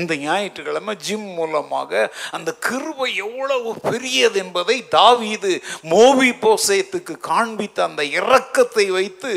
[0.00, 1.90] இந்த ஞாயிற்றுக்கிழமை ஜிம் மூலமாக
[2.36, 5.52] அந்த கிருபை எவ்வளவு பெரியது என்பதை தாவீது
[5.92, 9.34] மோவி போசேத்துக்கு காண்பித்த அந்த இரக்கத்தை வைத்து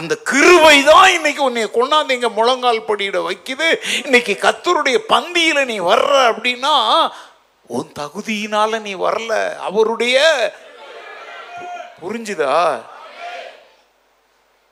[0.00, 3.70] அந்த கிருபை தான் இன்னைக்கு உன்னை கொண்டாந்து இங்க முழங்கால் படியிட வைக்குது.
[4.06, 6.74] இன்னைக்கு கத்தருடைய பந்தியில நீ வர்ற அப்படின்னா
[7.76, 9.32] உன் தகுதியினால நீ வரல.
[9.68, 10.16] அவருடைய
[12.00, 12.80] புரிஞ்சுதா?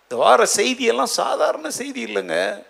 [0.02, 2.64] இந்த வார செய்தியெல்லாம் சாதாரண செய்தி இல்லைங்க.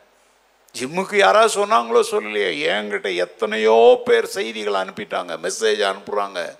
[0.79, 2.51] ஜிம்முக்கு யாராவது சொன்னாங்களோ சொல்லலையே.
[2.69, 5.37] என்கிட்ட எத்தனையோ பேர் செய்திகள் அனுப்பிட்டாங்க.
[5.43, 6.59] மெசேஜ் அனுப்புறாங்க.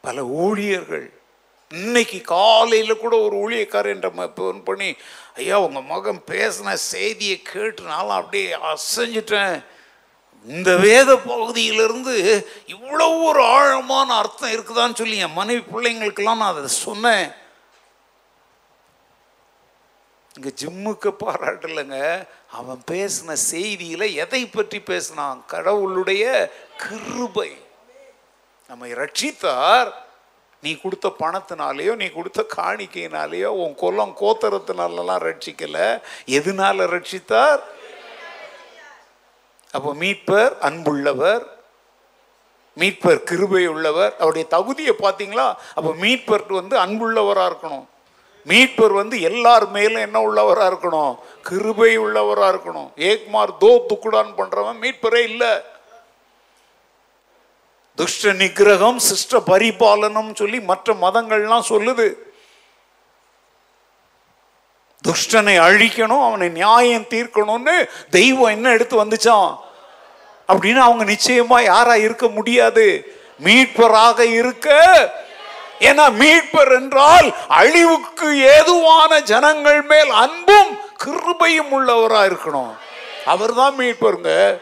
[0.00, 1.12] பல ஊழியர்கள்.
[1.68, 4.96] இன்னைக்கு காலையில் கூட ஒரு ஊழியக்காரன் ஃபோன் பண்ணி
[5.34, 9.64] ஐயா உங்கள் மகன் பேசின செய்தியை கேட்டு நானும் அப்படியே அசைஞ்சிட்டேன்.
[10.44, 12.14] இந்த வேத பகுதியிலிருந்து
[12.74, 17.32] இவ்வளோ ஒரு ஆழமான அர்த்தம் இருக்குதான்னு சொல்லி என் மனைவி பிள்ளைங்களுக்கெல்லாம் நான் அதை சொன்னேன்.
[20.36, 22.26] இங்கே ஜிம்முக்கு பாராட்டலைங்க.
[22.58, 25.42] அவன் பேசின செய்தியில் எதை பற்றி பேசினான்?
[25.46, 26.24] கடவுளுடைய
[26.76, 27.50] கிருபை.
[28.68, 29.90] நம்மை ரட்சித்தார்
[30.62, 36.00] நீ கொடுத்த பணத்தினாலேயோ நீ கொடுத்த காணிக்கையினாலேயோ உன் குளம் கோத்தரத்தினாலலாம் ரட்சிக்கலை.
[36.26, 37.60] எதனால ரட்சித்தார்?
[39.72, 41.42] அப்போ மீட்பர் அன்புள்ளவர்
[42.76, 45.54] மீட்பர் கிருபை உள்ளவர் அவருடைய தகுதியை பார்த்தீங்களா?
[45.74, 47.86] அப்போ மீட்பர் வந்து அன்புள்ளவராக இருக்கணும்.
[48.46, 51.18] மீட்பர் வந்து எல்லார் மேலும் என்ன உள்ளவராக இருக்கணும்?
[51.42, 52.88] கிருபை உள்ளவராக இருக்கணும்.
[52.96, 55.52] ஏக்மார் தோ துக்குடான் பண்ணுறவன் மீட்பரே இல்லை.
[57.94, 62.06] துஷ்ட நிகிரகம் சிஷ்ட பரிபாலனம் சொல்லி மற்ற மதங்கள்லாம் சொல்லுது.
[65.08, 69.56] துஷ்டனை அழிக்கணும் அவனை நியாயம் தீர்க்கணும்னு தெய்வம் என்ன எடுத்து வந்துச்சான்
[70.48, 73.14] அப்படின்னு அவங்க நிச்சயமா யாரா இருக்க முடியாது.
[73.44, 74.84] மீட்பராக இருக்க.
[75.80, 82.76] ஏன்னா மீட்பர் என்றால் அழிவுக்கு ஏதுவான ஜனங்கள் மேல் அன்பும் கிருபையும் உள்ளவரா இருக்கணும்.
[83.24, 84.60] அவர்தான் மீட்பருங்க.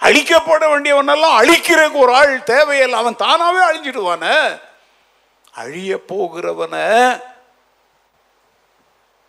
[0.00, 2.98] அழிக்கப்பட வேண்டியவனெல்லாம் அழிக்கிறதுக்கு ஒரு ஆள் தேவையில்லை.
[2.98, 4.58] அவன் தானாவே அழிஞ்சிடுவான.
[5.54, 7.20] அழிய போகிறவனை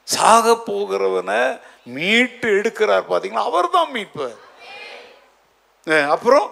[0.08, 1.42] சாக போகிறவனை
[1.96, 3.46] மீட்டு எடுக்கிறார் பாத்தீங்களா?
[3.50, 4.38] அவர் தான் மீட்பர்
[6.16, 6.48] அப்புறம்?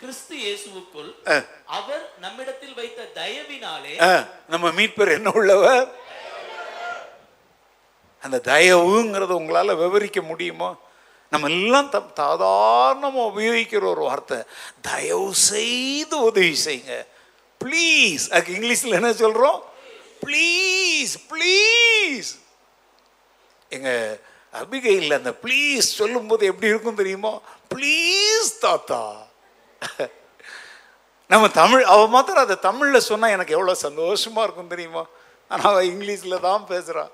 [0.00, 1.10] கிறிஸ்து இயேசுவுக்குள்
[1.76, 3.94] அவர் நம்மிடத்தில் வைத்த தயவினாலே
[4.52, 5.86] நம்ம மீட்பர் என்ன உள்ளவர்?
[8.22, 10.70] அந்த தயவுங்கிறத உங்களால் விவரிக்க முடியுமா?
[11.32, 14.38] நம்ம எல்லாம் த சாதாரணமாக உபயோகிக்கிற ஒரு வார்த்தை.
[14.88, 16.96] தயவு செய்து உதவி செய்யுங்க.
[17.60, 19.58] ப்ளீஸ் அதுக்கு இங்கிலீஷில் என்ன சொல்கிறோம்
[20.24, 22.30] ப்ளீஸ் ப்ளீஸ்
[23.76, 24.18] எங்கள்
[24.60, 27.32] அபிகையில் அந்த ப்ளீஸ் சொல்லும்போது எப்படி இருக்கும் தெரியுமா?
[27.74, 29.02] ப்ளீஸ் தாத்தா.
[31.32, 35.04] நம்ம தமிழ் அவள் மாத்திரம் அதை தமிழில் சொன்னால் எனக்கு எவ்வளோ சந்தோஷமாக இருக்கும் தெரியுமா?
[35.50, 37.12] ஆனால் அவள் இங்கிலீஷில் தான் பேசுகிறான்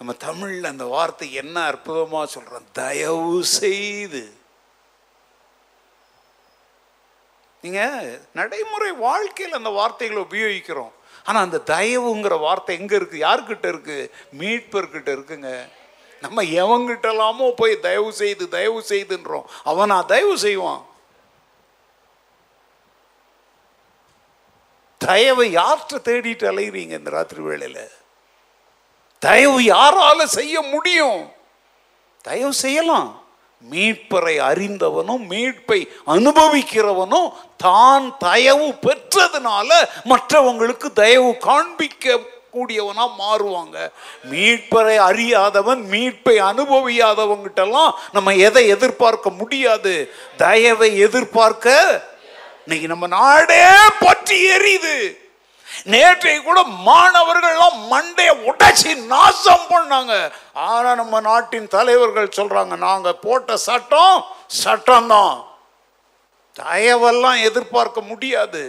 [0.00, 4.22] நம்ம தமிழில் அந்த வார்த்தை என்ன அற்புதமாக சொல்கிறோம் தயவு செய்து.
[7.64, 10.92] நீங்கள் நடைமுறை வாழ்க்கையில் அந்த வார்த்தைகளை உபயோகிக்கிறோம்.
[11.28, 14.10] ஆனால் அந்த தயவுங்கிற வார்த்தை எங்கே இருக்குது யார்கிட்ட இருக்குது
[14.40, 15.50] மீட்பர்கிட்ட இருக்குங்க.
[16.20, 19.48] நம்ம எவங்கிட்டலாமோ போய் தயவு செய்து தயவு செய்துன்றோம்.
[19.64, 20.82] அவனா தயவு செய்வான்.
[24.98, 27.84] தயவை யார்கிட்ட தேடிட்டு அலைகிறீங்க இந்த ராத்திரி வேளையில்?
[29.22, 31.20] தயவு யாரால செய்ய முடியும்?
[32.28, 33.10] தயவு செய்யலாம்.
[33.70, 39.70] மீட்பரை அறிந்தவனும் மீட்பை அனுபவிக்கிறவனும் தான் தயவு பெற்றதுனால
[40.04, 42.20] மற்றவங்களுக்கு தயவு காண்பிக்க
[42.54, 43.90] கூடியவனா மாறுவாங்க.
[44.30, 50.12] மீட்பரை அறியாதவன் மீட்பை அனுபவியாதவங்கிட்டலாம் நம்ம எதை எதிர்பார்க்க முடியாது.
[50.36, 52.02] தயவை எதிர்பார்க்க
[52.64, 53.64] இன்னைக்கு நம்ம நாடே
[54.00, 55.26] பற்றி எரியுது.
[55.84, 60.32] நேற்றை கூட மாணவர்கள்லாம் மண்டைய உடைச்சி நாசம் பண்ணாங்க.
[60.52, 64.24] ஆனா நம்ம நாட்டின் தலைவர்கள் சொல்றாங்க நாங்க போட்ட சட்டம்
[64.64, 65.44] சட்டம்தான்.
[66.60, 68.64] தயவெல்லாம் எதிர்பார்க்க முடியாது.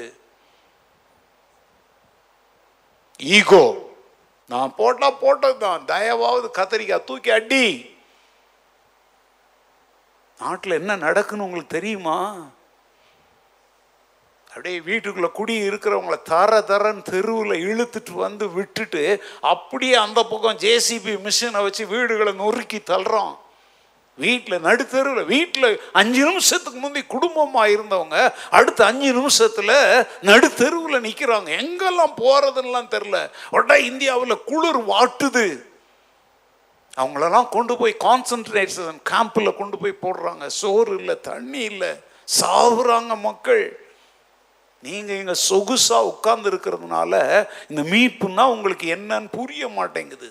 [3.19, 3.63] ஈகோ
[4.47, 7.65] நான் போட்டா போட்டது தான் தயவாவது கத்திரிக்காய் தூக்கி அடி.
[10.39, 12.17] நாட்டில் என்ன நடக்குன்னு உங்களுக்கு தெரியுமா?
[14.59, 21.61] அப்படியே வீட்டுக்குள்ள குடி இருக்கிறவங்கள தர தரன்னு தெருவில் இழுத்துட்டு வந்து விட்டுட்டு அப்படியே அந்த பக்கம் ஜேசிபி மிஷினை
[21.61, 23.31] வச்சு வீடுகளை நொறுக்கி தள்ளுறோம்
[24.17, 32.93] வீட்டில் நடுத்தருவில் வீட்டில் அஞ்சு நிமிஷத்துக்கு முந்தி குடும்பமாக இருந்தவங்க அடுத்த அஞ்சு நிமிஷத்தில் நடுத்தெருவில் நிற்கிறாங்க எங்கெல்லாம் போகிறதுலாம்
[32.95, 35.47] தெரில உடனே இந்தியாவில் குளிர் வாட்டுது.
[36.97, 40.45] அவங்களெல்லாம் கொண்டு போய் கான்சன்ட்ரேஷன் கேம்பில் கொண்டு போய் போடுறாங்க.
[40.45, 41.93] சோறு இல்லை தண்ணி இல்லை.
[42.41, 43.87] சாகுறாங்க மக்கள்.
[44.83, 47.13] நீங்க இங்க சொகுசா உட்கார்ந்து இருக்கிறதுனால
[47.69, 50.29] இந்த மீட்புன்னா உங்களுக்கு என்னன்னு புரிய மாட்டேங்குது.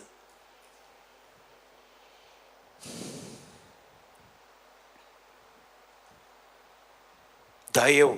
[7.74, 8.16] தயவு.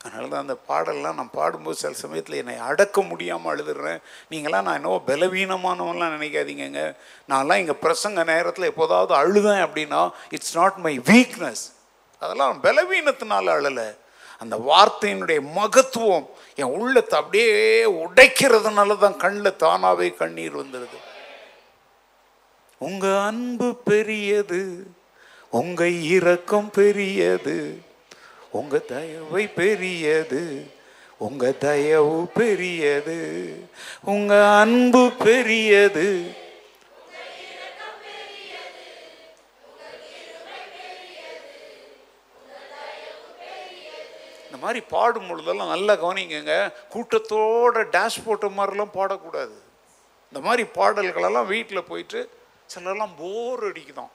[0.00, 4.98] அதனால தான் அந்த பாடல்லாம் நான் பாடும்போது சில சமயத்தில் என்னை அடக்க முடியாமல் அழுதுடுறேன் நீங்களாம் நான் என்னவோ
[5.06, 6.82] பலவீனமானவன்லாம் நினைக்காதீங்கங்க.
[7.28, 11.64] நான்லாம் இங்கே பிரசங்க நேரத்தில் எப்போதாவது அழுதேன் அப்படின்னா இட்ஸ் நாட் மை வீக்னஸ்
[12.22, 13.88] அதெல்லாம் பலவீனத்தினால அழலை.
[14.38, 17.50] அந்த வார்த்தையினுடைய மகத்துவம் என் உள்ளத்தை அப்படியே
[18.02, 20.98] உடைக்கிறதுனால தான் கண்ணில் தானாவே கண்ணீர் வந்துடுது
[22.80, 24.62] உங்க அன்பு பெரியது
[25.52, 25.82] உங்க
[26.16, 27.58] இரக்கம் பெரியது
[28.50, 30.42] உங்க தயவை பெரியது
[31.18, 33.18] உங்க தயவு பெரியது
[34.04, 36.08] உங்க அன்பு பெரியது
[44.56, 46.52] இந்த மாதிரி பாடும் பொழுதெல்லாம் நல்லா கவனிங்கங்க.
[46.92, 49.56] கூட்டத்தோட டேஷ் போட்ட மாதிரிலாம் பாடக்கூடாது.
[50.28, 52.20] இந்த மாதிரி பாடல்களெல்லாம் வீட்டில் போயிட்டு
[52.74, 54.12] சிலர்லாம் போர் அடிக்குதான்.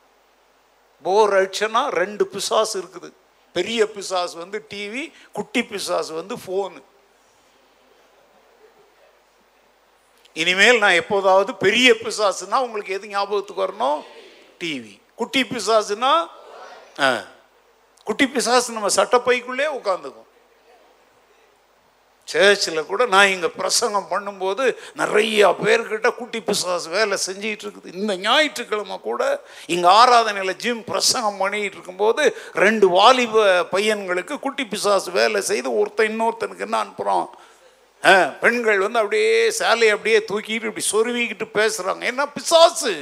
[1.05, 3.09] போர் அடிச்சனா ரெண்டு பிசாசு இருக்குது.
[3.57, 5.03] பெரிய பிசாஸ் வந்து டிவி
[5.38, 6.81] குட்டி பிசாசு வந்து ஃபோனு
[10.41, 14.01] இனிமேல் நான் எப்போதாவது பெரிய பிசாசுனா உங்களுக்கு எது ஞாபகத்துக்கு வரணும்?
[14.63, 16.11] டிவி குட்டி பிசாசுனா
[18.09, 20.30] குட்டி பிசாசு நம்ம சட்டப்பைக்குள்ளே உட்காந்துக்கும்.
[22.32, 24.64] சேர்ச்சில் கூட நான் இங்கே பிரசங்கம் பண்ணும்போது
[24.99, 27.94] நிறையா பேர்கிட்ட குட்டி பிசாசு வேலை செஞ்சிட்டு இருக்குது.
[27.95, 29.22] இந்த ஞாயிற்றுக்கிழமை கூட
[29.70, 32.24] இங்கே ஆராதனையில் ஜிம் பிரசங்கம் பண்ணிகிட்டு இருக்கும்போது
[32.62, 33.36] ரெண்டு வாலிப
[33.72, 37.28] பையன்களுக்கு குட்டி பிசாசு வேலை செய்து ஒருத்தன் இன்னொருத்தனுக்கு என்ன அனுப்புகிறோம்
[38.03, 42.94] ஆ, பெண்கள் வந்து அப்படியே சேலையை அப்படியே தூக்கிட்டு இப்படி சொருவிக்கிட்டு பேசுகிறாங்க என்ன பிசாசு?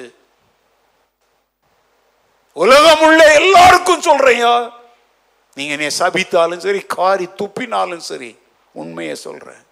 [2.55, 4.53] உலகம் உள்ள எல்லாருக்கும் சொல்றேயா
[5.57, 8.31] நீங்கள் என்னை சபித்தாலும் சரி காரி துப்பினாலும் சரி
[8.73, 9.63] உண்மையை சொல்றேன்.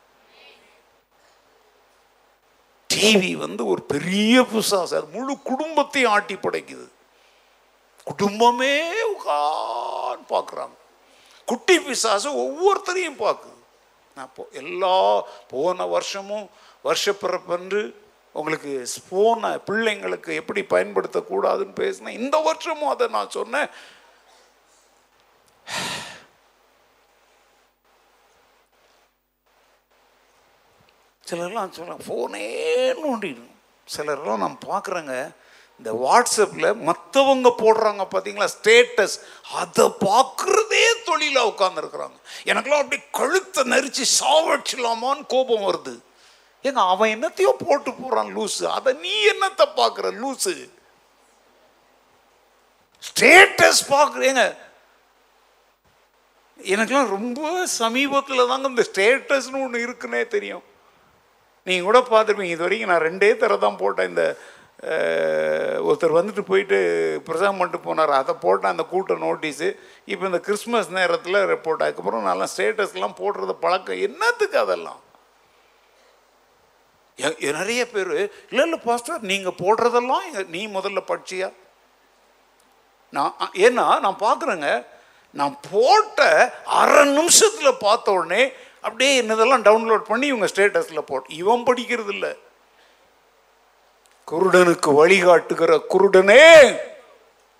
[2.94, 4.98] டிவி வந்து ஒரு பெரிய பிசாசு.
[4.98, 6.88] அது முழு குடும்பத்தையும் ஆட்டி படைக்குது.
[8.04, 10.76] குடும்பமே உகான் பார்க்குறாங்க
[11.46, 13.56] குட்டி பிசாசு ஒவ்வொருத்தரையும் பார்க்குது
[14.16, 16.50] நான் போ எல்லா போன வருஷமும்
[16.84, 17.94] வருஷப்பிறப்பன்று
[18.32, 23.70] உங்களுக்கு போன பிள்ளைங்களுக்கு எப்படி பயன்படுத்தக்கூடாதுன்னு பேசினேன் இந்த வருஷமும் அதை நான் சொன்னேன்.
[31.30, 32.46] சிலர்லாம் சொல்கிறாங்க ஃபோனே
[33.04, 33.54] நோண்டிடும்
[33.88, 35.16] சிலர்லாம் நான் பார்க்குறேங்க
[35.80, 39.16] இந்த வாட்ஸ்அப்பில் மற்றவங்க போடுறாங்க பார்த்தீங்களா ஸ்டேட்டஸ்
[39.62, 42.18] அதை பார்க்குறதே தொழிலாக உட்காந்துருக்குறாங்க
[42.52, 45.94] எனக்குலாம் அப்படி கழுத்தை நெரிச்சு சாவடிச்சிடலாமான்னு கோபம் வருது.
[46.66, 50.54] ஏங்க அவன் என்னத்தையோ போட்டு போகிறான் லூஸு அதை நீ என்னத்தை பார்க்குற லூஸு
[53.10, 54.44] ஸ்டேட்டஸ் பார்க்குறேங்க
[56.60, 60.66] எனக்குலாம் ரொம்ப சமீபத்தில் தாங்க இந்த ஸ்டேட்டஸ்னு ஒன்று இருக்குன்னே தெரியும்.
[61.68, 62.54] நீங்கள் கூட பார்த்துருப்பீங்க.
[62.54, 64.10] இது வரைக்கும் நான் ரெண்டே தர தான் போட்டேன்.
[64.10, 64.38] இந்த
[65.88, 66.78] ஒருத்தர் வந்துட்டு போயிட்டு
[67.26, 68.18] பிரசவம் பண்ணிட்டு போனார்.
[68.22, 69.76] அதை போட்டேன் அந்த கூட்ட நோட்டீஸு
[70.06, 74.02] இப்போ இந்த கிறிஸ்மஸ் நேரத்தில் ரிப்போர்ட் அதுக்கப்புறம் நல்லா ஸ்டேட்டஸ்லாம் போடுறது பழக்கம்.
[74.02, 75.00] என்னத்துக்கு அதெல்லாம்?
[77.16, 81.54] எ- நிறைய பேர் இல்லை இல்லை பாஸ்டர் நீங்கள் போடுறதெல்லாம் நீ முதல்ல படிச்சியா?
[83.12, 84.86] நான் ஏன்னா நான் பார்க்குறேங்க.
[85.32, 86.22] நான் போட்ட
[86.66, 88.52] அரை நிமிஷத்தில் பார்த்த உடனே
[88.88, 92.32] அப்படியே என்னதெல்லாம் டவுன்லோட் பண்ணி இவங்க ஸ்டேட்டஸில் போட்டு இவன் படிக்கிறது இல்லை.
[94.28, 96.44] குருடனுக்கு வழிகாட்டுகிற குருடனே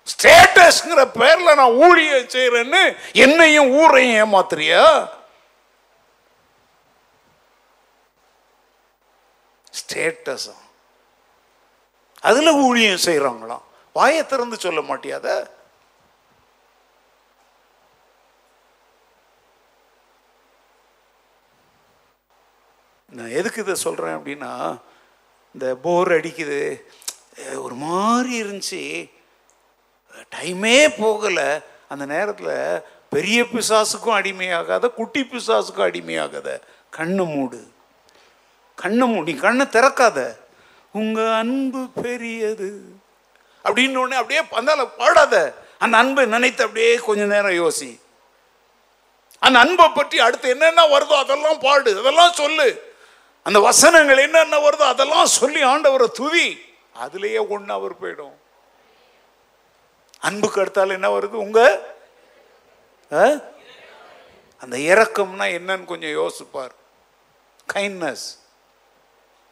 [0.06, 2.82] ஸ்டேட்டஸ்ங்கிற பேரில் நான் ஊழியம் செய்கிறேன்னு
[3.24, 4.82] என்னையும் ஊரையும் ஏமாத்துறியா?
[9.72, 10.56] ஸ்டேட்டஸா
[12.22, 13.64] அதில் ஊழியம் செய்கிறாங்களாம்
[13.96, 15.28] வாயை திறந்து சொல்ல மாட்டியாத
[23.18, 24.80] நான் எதுக்கு இதை சொல்கிறேன் அப்படின்னா
[25.54, 26.82] இந்த போர் அடிக்குது.
[27.56, 29.10] ஒரு மாதிரி இருந்துச்சு.
[30.34, 31.62] டைமே போகலை.
[31.88, 32.80] அந்த நேரத்தில்
[33.10, 36.60] பெரிய பிசாசுக்கும் அடிமையாகாத குட்டி பிசாசுக்கும் அடிமையாகாத.
[36.90, 37.70] கண்ணை மூடு.
[38.76, 40.36] கண்ணை மூடி கண்ணை திறக்காத.
[40.92, 42.82] உங்கள் அன்பு பெரியது.
[43.64, 45.54] அப்படின்னு ஒன்று அப்படியே பந்தால பாடாத.
[45.78, 48.00] அந்த அன்பை நினைத்து அப்படியே கொஞ்ச நேரம் யோசி.
[49.38, 51.98] அந்த அன்பை பற்றி அடுத்து என்னென்ன வருதோ அதெல்லாம் பாடு.
[51.98, 52.87] அதெல்லாம் சொல்லு.
[53.48, 56.60] அந்த வசனங்கள் என்னென்ன வருதோ அதெல்லாம் சொல்லி ஆண்டவரை துதி.
[57.04, 58.32] அதுலேயே ஒன்று அவர் போயிடும்.
[60.18, 61.38] அன்புக்கு அடுத்தால் என்ன வருது?
[61.44, 61.80] உங்க
[63.12, 63.24] ஆ?
[64.60, 66.70] அந்த இறக்கம்னா என்னன்னு கொஞ்சம் யோசிப்பார்.
[67.72, 68.38] கைண்ட்னஸ்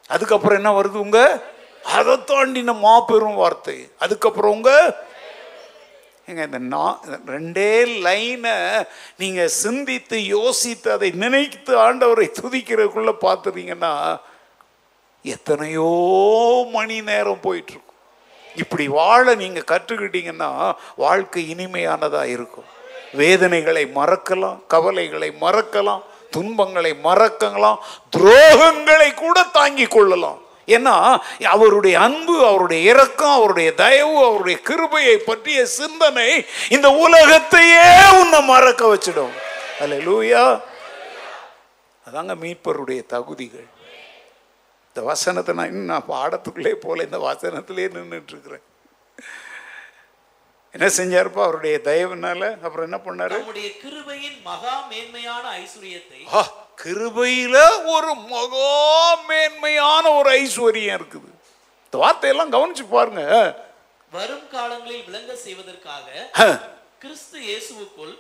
[0.06, 1.43] அதுக்கப்புறம் என்ன வருது உங்க?
[1.85, 3.90] அதை தாண்டின மாபெரும் வார்த்தை.
[3.98, 4.97] அதுக்கப்புறம் உங்க
[6.27, 8.86] ஏங்க இந்த நா- ரெண்டே லைனை
[9.19, 14.20] நீங்கள் சிந்தித்து யோசித்து அதை நினைத்து ஆண்டவரை துதிக்கிறதுக்குள்ள பார்த்துறீங்கன்னா
[15.23, 17.85] எத்தனையோ மணி நேரம் போயிட்டுருக்கும்.
[18.57, 22.65] இப்படி வாழ நீங்கள் கற்றுக்கிட்டீங்கன்னா வாழ்க்கை இனிமையானதாக இருக்கும்.
[23.12, 27.77] வேதனைகளை மறக்கலாம் கவலைகளை மறக்கலாம் துன்பங்களை மறக்கலாம்
[28.16, 30.44] துரோகங்களை கூட தாங்கிக் கொள்ளலாம்.
[30.66, 30.94] ஏன்னா
[31.55, 36.28] அவருடைய அன்பு அவருடைய இரக்கம் அவருடைய தயவு அவருடைய கிருபையை பற்றிய சிந்தனை
[36.68, 37.88] இந்த உலகத்தையே
[38.20, 39.34] உன்னை மறக்க வச்சிடும்.
[39.80, 40.44] அல்ல லூயா
[42.06, 43.68] அதாங்க மீட்பருடைய தகுதிகள்.
[44.88, 48.64] இந்த வசனத்தை நான் இன்னும் நான் பாடத்துக்குள்ளே போல இந்த வசனத்திலே நின்றுட்டு இருக்கிறேன்.
[50.77, 51.43] என்ன செஞ்சாருப்பா?
[51.47, 53.36] அவருடைய தயவுனால அப்புறம் என்ன பண்ணாரு?
[53.39, 56.20] நம்முடைய கிருபையின் மகா மேன்மையான ஐஸ்வர்யத்தை
[56.82, 57.57] கிருபையில
[57.94, 58.73] ஒரு மகா
[59.28, 61.31] மேன்மையான ஒரு ஐஸ்வர்யம் இருக்குது.
[61.86, 63.23] இந்த வார்த்தையெல்லாம் கவனிச்சு பாருங்க.
[64.16, 66.07] வரும் காலங்களில் விளங்க செய்வதற்காக
[67.03, 68.15] கிறிஸ்து இயேசுவுக்குள்.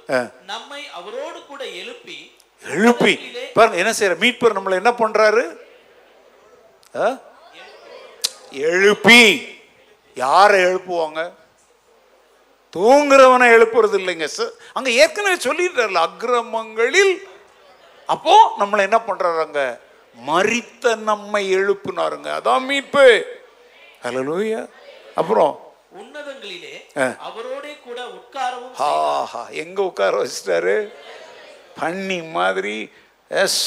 [0.52, 2.18] நம்மை அவரோடு கூட எழுப்பி
[2.64, 3.14] எழுப்பி.
[3.56, 5.44] பாருங்க என்ன செய்யற மீட்பர் நம்மளை என்ன பண்றாரு?
[8.70, 9.22] எழுப்பி.
[10.24, 11.20] யாரை எழுப்புவாங்க?
[12.76, 17.14] தூங்குறவனை எழுப்புறது இல்லைங்க சார் அங்க ஏற்கனவே சொல்லிட்டார்ல அக்கிரமங்களில்.
[18.14, 19.62] அப்போ நம்மளை என்ன பண்றாருங்க?
[20.14, 22.28] மரித்த நம்மை எழுப்புனாருங்க.
[22.38, 23.06] அதான் மீட்பு.
[24.02, 24.60] ஹalleluya
[25.14, 25.54] அப்புறம்?
[26.00, 26.74] உன்னதங்களிலே.
[27.28, 30.76] அவரோடே கூட உட்காரவும் ஆஹா எங்க உட்கார வச்சிட்டாரு?
[31.80, 32.76] பண்ணி மாதிரி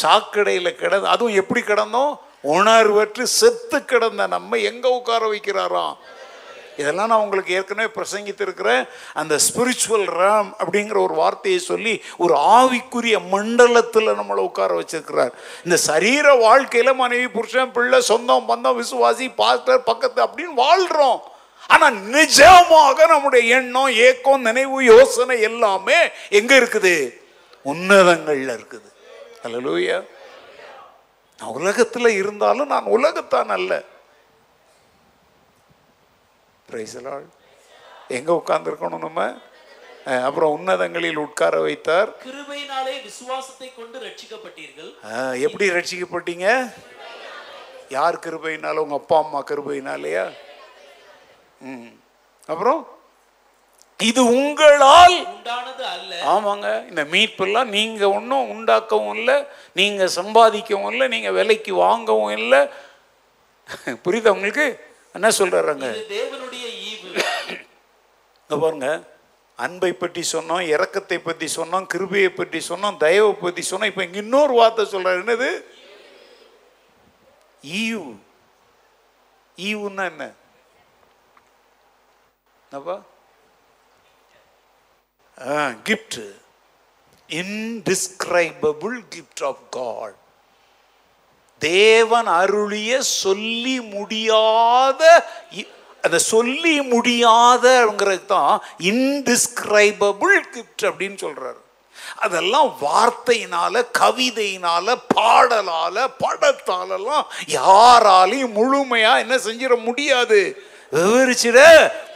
[0.01, 2.13] சாக்கடையில் கிடந்து அதுவும் எப்படி கிடந்தோம்?
[2.43, 5.95] உணர்வற்று செத்து கிடந்த நம்ம எங்க உட்கார வைக்கிறாராம்?
[6.81, 8.83] இதெல்லாம் நான் உங்களுக்கு ஏற்கனவே பிரசங்கித்திருக்கிறேன்.
[9.21, 11.93] அந்த ஸ்பிரிச்சுவல் ரேம் அப்படிங்கிற ஒரு வார்த்தையை சொல்லி
[12.23, 15.33] ஒரு ஆவிக்குரிய மண்டலத்தில் நம்மளை உட்கார வச்சிருக்கிறார்.
[15.65, 21.19] இந்த சரீர வாழ்க்கையில் மனைவி புருஷன் பிள்ளை சொந்தம் பந்தம் விசுவாசி பாஸ்டர் பக்கத்து அப்படின்னு வாழ்கிறோம்
[21.73, 25.97] ஆனால் நிஜமாக நம்முடைய எண்ணம் ஏக்கம் நினைவு யோசனை எல்லாமே
[26.39, 26.95] எங்கே இருக்குது?
[27.71, 28.87] உன்னதங்களில் இருக்குது.
[29.45, 29.97] அல்லலூயா
[31.39, 33.73] நான் உலகத்தில் இருந்தாலும் நான் உலகத்தான் அல்ல.
[36.73, 37.25] Lord.
[38.07, 39.33] எங்க உட்கார்ந்துருக்கணும் நம்ம?
[40.05, 42.09] அப்புறம் உன்னதங்களில் உட்கார வைத்தார்.
[42.09, 45.39] கிருபையினாலே விசுவாசத்தை கொண்டு ரட்சிக்கப்பட்டீர்கள்.
[45.39, 46.73] எப்படி ரட்சிக்கப்பட்டீங்க?
[47.89, 48.75] யார் கிருபையினால?
[48.75, 50.33] உங்க அப்பா அம்மா கிருபையினாலயா
[51.59, 51.85] ம்.
[52.45, 52.97] அப்புறம்
[53.97, 55.27] இது உங்களால்.
[55.27, 56.23] உண்டானது அல்ல.
[56.25, 56.89] ஆமாங்க.
[56.89, 59.45] இந்த மீட்பெல்லாம் நீங்க ஒன்றும் உண்டாக்கவும் இல்லை.
[59.73, 61.07] நீங்க சம்பாதிக்கவும் இல்லை.
[61.07, 62.69] நீங்க விலைக்கு வாங்கவும் இல்லை.
[63.85, 64.88] புரியுதா உங்களுக்கு?
[65.17, 65.87] என்ன சொல்றாருங்க?
[65.95, 67.09] இது தேவனுடைய ஈவு.
[68.63, 68.89] பாருங்க.
[69.65, 73.91] அன்பை பற்றி சொன்னோம் இரக்கத்தை பற்றி சொன்னோம் கிருபையை பற்றி சொன்னோம் தயவை பற்றி சொன்னோம்.
[73.91, 75.19] இப்போ இங்க இன்னொரு வார்த்தை சொல்றாரு.
[75.23, 75.49] என்னது?
[77.81, 78.11] ஈவு.
[79.69, 80.25] ஈவுன்னா என்ன?
[82.67, 82.97] என்னப்பா?
[85.89, 86.19] Gift
[87.29, 90.17] indescribable gift of God
[91.59, 95.67] தேவன் அருளிய சொல்லி முடியாத இ-
[96.01, 101.59] அந்த சொல்லி முடியாதங்கிறது தான் இன்டிஸ்கிரைபபிள் கிஃப்ட் அப்படின்னு சொல்கிறாரு
[102.15, 110.39] அதெல்லாம் வார்த்தையினால கவிதையினால பாடலால படத்தாலெல்லாம் யாராலையும் முழுமையா என்ன செஞ்சிட முடியாது.
[110.93, 111.59] விவரிச்சிட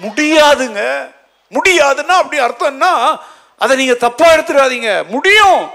[0.02, 1.11] முடியாதுங்க.
[1.52, 3.20] முடியாதுன்னா அப்படி அர்த்தம்னா
[3.57, 5.07] அதை நீங்க தப்பா எடுத்துடாதீங்க.
[5.07, 5.70] முடியும்.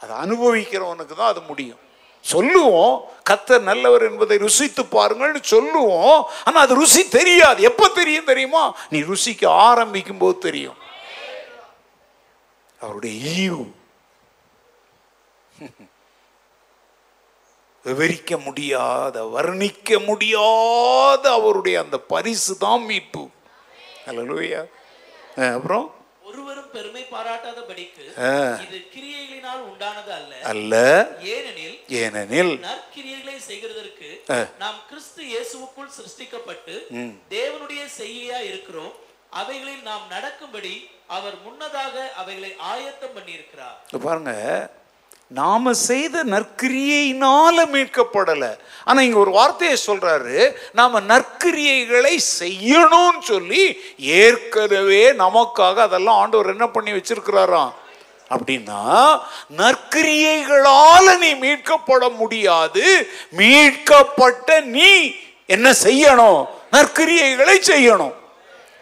[0.00, 1.78] அதை அனுபவிக்கிறவனுக்கு தான் அது முடியும்.
[2.20, 3.04] சொல்லுவோம்.
[3.30, 6.26] கத்தர் நல்லவர் என்பதை ருசித்து பாருங்கள்னு சொல்லுவோம்.
[6.44, 7.62] ஆனால் அது ருசி தெரியாது.
[7.62, 8.76] எப்போ தெரியும் தெரியுமா?
[8.90, 10.76] நீ ருசிக்க ஆரம்பிக்கும் போது தெரியும்.
[12.80, 13.72] அவருடைய ஈவு.
[17.84, 23.28] விவரிக்க முடியாத வர்ணிக்க முடியாத அவருடைய அந்த பரிசு தான் மீட்பு
[24.06, 24.66] அல்லேலூயா
[25.54, 25.94] அப்புறம்?
[26.72, 28.04] பெருமை பாராட்டாதபடிக்கு.
[28.66, 30.34] இது கிரியைகளினால் உண்டானது அல்ல.
[30.52, 30.74] அல்ல.
[31.34, 34.10] ஏனெனில் ஏனெனில் நற்கிரியைகளை செய்கிறதற்கு.
[34.58, 36.76] நாம் கிறிஸ்து இயேசுவுக்குள் சிருஷ்டிக்கப்பட்டு
[37.30, 38.92] தேவனுடைய செய்கையா இருக்கிறோம்.
[39.30, 40.74] அவைகளில் நாம் நடக்கும்படி
[41.06, 43.78] அவர் முன்னதாக அவைகளை ஆயத்தம் பண்ணியிருக்கிறார்.
[43.92, 44.32] இங்க பாருங்க.
[45.30, 48.58] நாம செய்த நற்கிரியையினால் மீட்கப்படல.
[48.84, 56.92] ஆனா இங்க ஒரு வார்த்தையை சொல்றாரு நாம நற்கிரியைகளை செய்யணும்னு சொல்லி ஏற்கனவே நமக்காக அதெல்லாம் ஆண்டவர் என்ன பண்ணி
[56.92, 57.72] வச்சிருக்கிறாராம்?
[58.30, 58.82] அப்படின்னா
[59.56, 62.84] நற்கிரியைகளால நீ மீட்கப்பட முடியாது
[63.30, 65.12] மீட்கப்பட்ட நீ
[65.46, 66.46] என்ன செய்யணும்?
[66.72, 68.12] நற்கிரியைகளை செய்யணும்.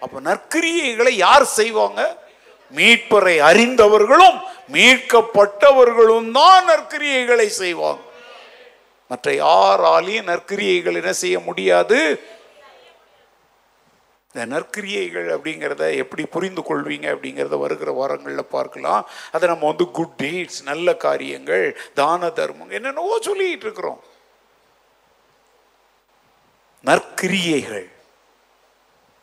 [0.01, 2.28] அப்ப நற்கிரியைகளை யார் செய்வாங்க?
[2.75, 4.39] மீட்பரை அறிந்தவர்களும்
[4.73, 8.01] மீட்கப்பட்டவர்களும் தான் நற்கிரியைகளை செய்வாங்க.
[9.09, 12.21] மற்ற யாராலையும் நற்கிரியைகள் என்ன செய்ய முடியாது?
[14.35, 19.09] இந்த நற்கிரியைகள் அப்படிங்கிறத எப்படி புரிந்து கொள்வீங்க அப்படிங்கிறத வருகிற வாரங்களில் பார்க்கலாம்.
[19.33, 24.05] அதை நம்ம வந்து குட் டீட்ஸ் நல்ல காரியங்கள் தான தர்மம் என்னென்னவோ சொல்லிட்டு இருக்கிறோம்.
[26.85, 27.89] நற்கிரியைகள்.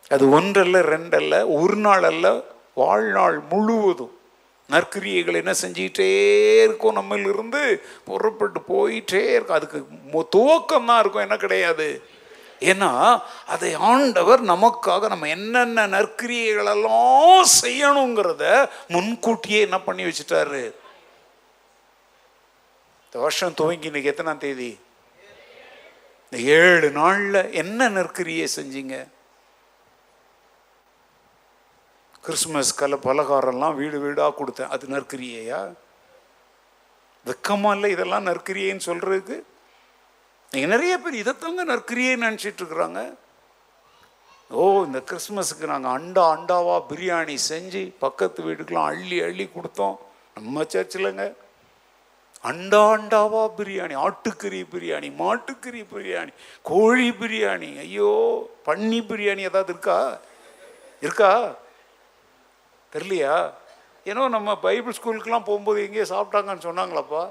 [0.09, 4.19] அது ஒன்றல்ல ரெண்டல்ல ஒரு நாள் அல்ல வாழ்நாள் முழுவதும்
[4.69, 6.93] நற்கிரியைகள் என்ன செஞ்சிட்டே இருக்கும்.
[6.93, 9.55] நம்மில் இருந்து புறப்பட்டு போயிட்டே இருக்கும்.
[9.55, 11.21] அதுக்கு மு- துவக்கம் தான் இருக்கும்.
[11.21, 12.01] என்ன கிடையாது.
[12.59, 20.73] ஏன்னா அதை ஆண்டவர் நமக்காக நம்ம என்னென்ன நற்கிரியைகளெல்லாம் செய்யணுங்கிறத முன்கூட்டியே என்ன பண்ணி வச்சுட்டாரு.
[23.05, 24.79] இந்த வருஷம் துவங்கி இன்னைக்கு எத்தனாம் தேதி?
[26.29, 29.07] இந்த ஏழு நாளில் என்ன நற்கிரியை செஞ்சீங்க?
[32.25, 34.71] கிறிஸ்மஸ் கல பலகாரம்லாம் வீடு வீடாக கொடுத்தேன்.
[34.75, 35.59] அது நற்கிரியையா?
[37.25, 39.37] வெக்கமாக இல்லை இதெல்லாம் நற்கிரியைன்னு சொல்கிறதுக்கு
[40.51, 43.01] நீங்கள் நிறைய பேர் இதைத்தாங்க நற்கிரியை நினச்சிட்டு இருக்கிறாங்க.
[44.51, 49.97] ஓ இந்த கிறிஸ்மஸுக்கு நாங்கள் அண்டா அண்டாவாக பிரியாணி செஞ்சு பக்கத்து வீட்டுக்கெலாம் அள்ளி அள்ளி கொடுத்தோம்.
[50.37, 51.25] நம்ம சர்ச்சில்ங்க
[52.51, 56.33] அண்டா அண்டாவா பிரியாணி ஆட்டுக்கறி பிரியாணி மாட்டுக்கறி பிரியாணி
[56.71, 57.69] கோழி பிரியாணி.
[57.85, 58.11] ஐயோ
[58.65, 59.99] பன்னி பிரியாணி ஏதாவது இருக்கா?
[61.01, 61.31] இருக்கா?
[62.95, 63.53] தெரியலையா?
[64.05, 67.29] ஏன்னோ நம்ம பைபிள் ஸ்கூலுக்கெலாம் போகும்போது எங்கேயோ சாப்பிட்டாங்கன்னு சொன்னாங்களாப்பா.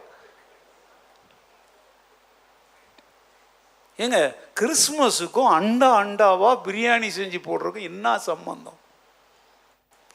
[3.98, 8.78] ஏங்க கிறிஸ்மஸுக்கும் அண்டா அண்டாவாக பிரியாணி செஞ்சு போடுறதுக்கும் என்ன சம்பந்தம்?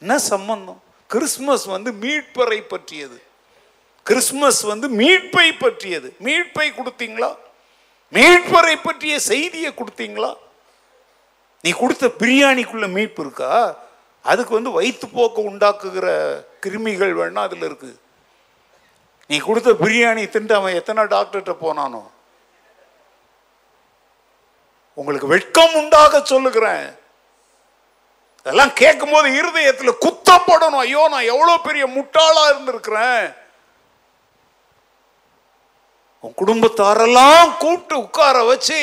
[0.00, 0.82] என்ன சம்பந்தம்?
[1.06, 3.22] கிறிஸ்மஸ் வந்து மீட்பரை பற்றியது.
[4.02, 6.16] கிறிஸ்மஸ் வந்து மீட்பை பற்றியது.
[6.18, 7.36] மீட்பை கொடுத்தீங்களா?
[8.12, 10.34] மீட்பரை பற்றிய செய்தியை கொடுத்தீங்களா?
[11.62, 13.52] நீ கொடுத்த பிரியாணிக்குள்ள மீட்பு இருக்கா?
[14.24, 16.06] அதுக்கு வந்து வயிற்றுப்போக்கு உண்டாக்குகிற
[16.64, 17.98] கிருமிகள் வேணா அதில் இருக்குது
[19.30, 22.02] நீ கொடுத்த பிரியாணி தின்று அவன் எத்தனை டாக்டர்கிட்ட போனானோ?
[24.94, 26.86] உங்களுக்கு வெட்கம் உண்டாக சொல்லுகிறேன்.
[28.38, 33.24] அதெல்லாம் கேட்கும்போது இருதயத்தில் குத்தப்படணும் ஐயோ நான் எவ்வளோ பெரிய முட்டாளா இருந்திருக்கிறேன்.
[36.24, 38.80] உன் குடும்பத்தாரெல்லாம் கூப்பிட்டு உட்கார வச்சு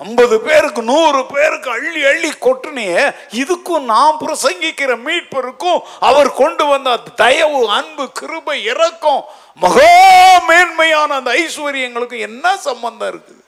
[0.00, 3.14] ஐம்பது பேருக்கு நூறு பேருக்கு அள்ளி அள்ளி கொட்டுனியே.
[3.30, 9.24] இதுக்கும் நான் பிரசங்கிக்கிற மீட்பருக்கும் அவர் கொண்டு வந்த தயவு அன்பு கிருபை இரக்கம்
[9.56, 13.42] மகா மேன்மையான அந்த ஐஸ்வர்யங்களுக்கும் என்ன சம்பந்தம் இருக்குது?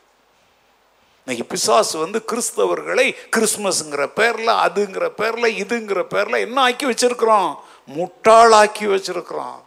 [1.27, 7.51] இன்னைக்கு பிசாசு வந்து கிறிஸ்தவர்களை கிறிஸ்மஸ்ங்கிற பேர்ல அதுங்கிற பேர்ல இதுங்கிற பேர்ல என்ன ஆக்கி வச்சிருக்கிறோம்
[7.89, 9.59] முட்டாளாக்கி வச்சிருக்கிறோம்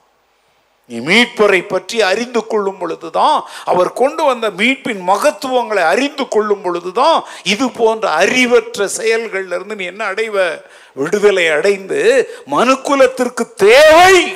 [0.88, 7.72] நீ மீட்பரை பற்றி அறிந்து கொள்ளும் பொழுதுதான் அவர் கொண்டு வந்த மீட்பின் மகத்துவங்களை அறிந்து கொள்ளும் பொழுதுதான் இது
[7.72, 10.62] போன்ற அறிவற்ற செயல்கள்ல இருந்து நீ என்ன அடைவ?
[10.94, 14.36] விடுதலை அடைந்து மனுக்குலத்திற்கு தேவை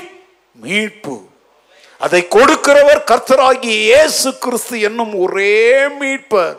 [0.52, 1.30] மீட்பு.
[1.98, 6.58] அதை கொடுக்கிறவர் கர்த்தராகிய இயேசு கிறிஸ்து என்னும் ஒரே மீட்பர்.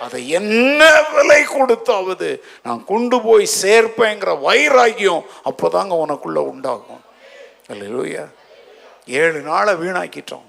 [0.00, 2.40] அதை என்ன விலை கொடுத்தாவது?
[2.62, 7.02] நான் கொண்டு போய் சேர்ப்பேங்கிற வைராகியம் அப்போதாங்க உனக்குள்ள உண்டாகும்.
[7.68, 8.24] இல்லையா
[9.08, 10.48] ஏழு நாளை வீணாக்கிட்டோம்.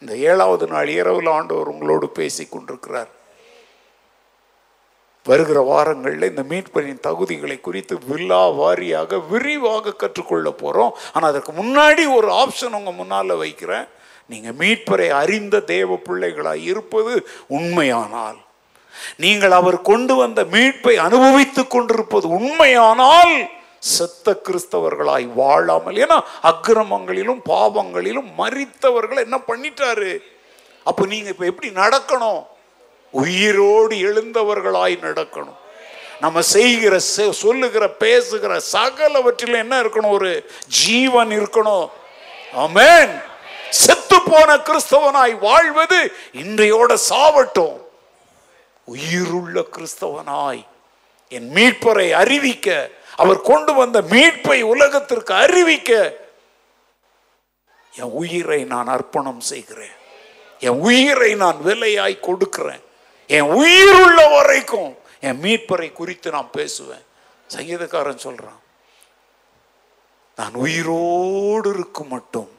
[0.00, 3.10] இந்த ஏழாவது நாள் இரவில் ஆண்டவர் உங்களோடு பேசி கொண்டிருக்கிறார்.
[5.24, 12.28] வருகிற வாரங்களில் இந்த மீட்பனின் தகுதிகளை குறித்து வில்லா வாரியாக விரிவாக கற்றுக்கொள்ள போகிறோம் ஆனால் அதற்கு முன்னாடி ஒரு
[12.42, 13.86] ஆப்ஷன் உங்கள் முன்னால் வைக்கிறேன்.
[14.26, 18.38] நீங்கள் மீட்பரை அறிந்த தேவ பிள்ளைகளாக இருப்பது உண்மையானால்.
[19.16, 23.34] நீங்கள் அவர் கொண்டு வந்த மீட்பை அனுபவித்துக் கொண்டிருப்பது உண்மையானால்.
[23.78, 30.18] செத்த கிறிஸ்தவர்களாய் வாழாமல் ஏன்னா அக்கிரமங்களிலும் பாவங்களிலும் மறித்தவர்களை என்ன பண்ணிட்டாரு?
[30.84, 32.46] அப்போ நீங்க இப்ப எப்படி நடக்கணும்?
[33.10, 35.56] உயிரோடு எழுந்தவர்களாய் நடக்கணும்.
[36.20, 40.08] நம்ம செய்கிற செ- சொல்லுகிற பேசுகிற சகலவற்றில் என்ன இருக்கணும்?
[40.08, 41.90] ஒரு ஜீவன் இருக்கணும்.
[42.52, 43.20] ஆமென்.
[43.70, 47.80] செத்து போன கிறிஸ்தவனாய் வாழ்வது இன்றையோட சாவட்டும்.
[48.84, 50.66] உயிருள்ள கிறிஸ்தவனாய்
[51.28, 56.16] என் மீட்பரை அறிவிக்க அவர் கொண்டு வந்த மீட்பை உலகத்திற்கு அறிவிக்க
[57.96, 59.96] என் உயிரை நான் அர்ப்பணம் செய்கிறேன்.
[60.60, 62.82] என் உயிரை நான் விலையாய் கொடுக்கிறேன்.
[63.26, 67.04] என் உயிருள்ள வரைக்கும் என் மீட்பரை குறித்து நான் பேசுவேன்.
[67.56, 68.60] சங்கீதக்காரன் சொல்றான்
[70.36, 72.50] நான் உயிரோடு இருக்கும் மட்டும்.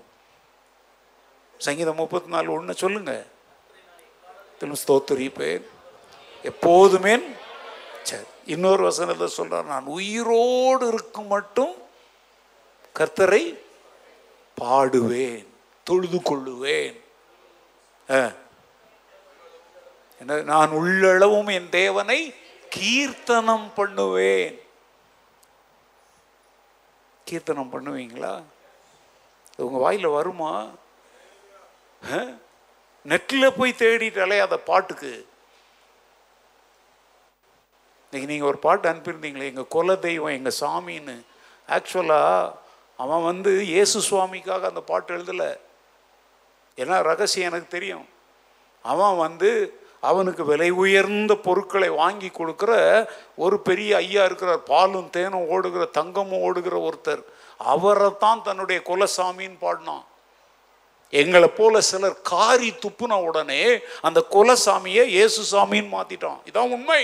[1.57, 3.23] சங்கீதம் முப்பத்தி நாலு ஒன்று சொல்லுங்க.
[4.57, 4.99] திரும்ப
[5.34, 5.69] பேர்
[6.44, 7.19] எப்போதுமே
[8.50, 11.74] இன்னொரு வசனத்தை சொல்கிறார் நான் உயிரோடு இருக்கும் மட்டும்
[13.00, 13.60] கர்த்தரை
[14.62, 15.48] பாடுவேன்
[15.84, 17.00] தொழுது கொள்ளுவேன்.
[18.12, 18.32] ஆ.
[20.20, 22.36] என்ன நான் உள்ளளவும் என் தேவனை
[22.70, 24.60] கீர்த்தனம் பண்ணுவேன்.
[27.26, 28.44] கீர்த்தனம் பண்ணுவீங்களா?
[29.56, 30.68] உங்கள் உங்க வாயில வருமா?
[33.06, 35.29] நெட்டில் போய் தேடிட்டாலே அதை பாட்டுக்கு
[38.11, 41.15] இன்றைக்கி நீங்கள் ஒரு பாட்டு அனுப்பியிருந்தீங்களே எங்கள் குல தெய்வம் எங்கள் சாமின்னு.
[41.76, 42.53] ஆக்சுவலாக
[43.03, 45.49] அவன் வந்து இயேசு சுவாமிக்காக அந்த பாட்டு எழுதலை.
[46.77, 48.07] ஏன்னா ரகசியம் எனக்கு தெரியும்.
[48.81, 49.52] அவன் வந்து
[49.99, 52.72] அவனுக்கு விலை உயர்ந்த பொருட்களை வாங்கி கொடுக்குற
[53.36, 54.64] ஒரு பெரிய ஐயா இருக்கிறார்.
[54.73, 57.23] பாலும் தேனும் ஓடுகிற தங்கமும் ஓடுகிற ஒருத்தர்.
[57.57, 60.06] அவரை தான் தன்னுடைய குலசாமின்னு பாடினான்.
[61.10, 63.64] எங்களை போல சிலர் காரி துப்புன உடனே
[64.02, 66.40] அந்த குலசாமியை இயேசு சாமின்னு மாத்திட்டான்.
[66.52, 67.03] இதான் உண்மை.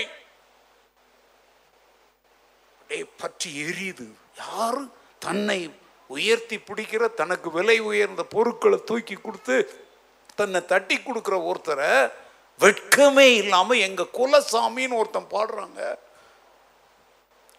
[2.88, 4.04] அப்படியே பற்றி எரியுது.
[4.42, 4.82] யாரு?
[5.18, 5.56] தன்னை
[6.10, 9.56] உயர்த்தி பிடிக்கிற தனக்கு விலை உயர்ந்த பொருட்களை தூக்கி கொடுத்து
[10.38, 11.88] தன்னை தட்டி கொடுக்குற ஒருத்தரை
[12.60, 15.80] வெட்கமே இல்லாமல் எங்கள் குலசாமின்னு ஒருத்தன் பாடுறாங்க.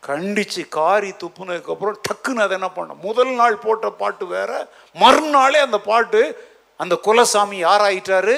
[0.04, 4.52] கண்டிச்சு காரி துப்புனதுக்கப்புறம் டக்குன்னு அதை என்ன பண்ண முதல் நாள் போட்ட பாட்டு வேற
[4.96, 6.22] மறுநாளே அந்த பாட்டு
[6.80, 8.38] அந்த குலசாமி யாராயிட்டாரு?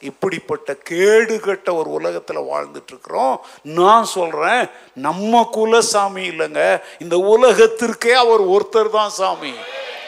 [0.00, 4.62] இப்படிப்பட்ட கேடுகட்ட ஒரு உலகத்தில் வாழ்ந்துட்டு இருக்கிறோம் நான் சொல்றேன்
[5.06, 6.62] நம்ம குலசாமி இல்லைங்க.
[6.98, 9.54] இந்த உலகத்திற்கே அவர் ஒருத்தர் தான் சாமி.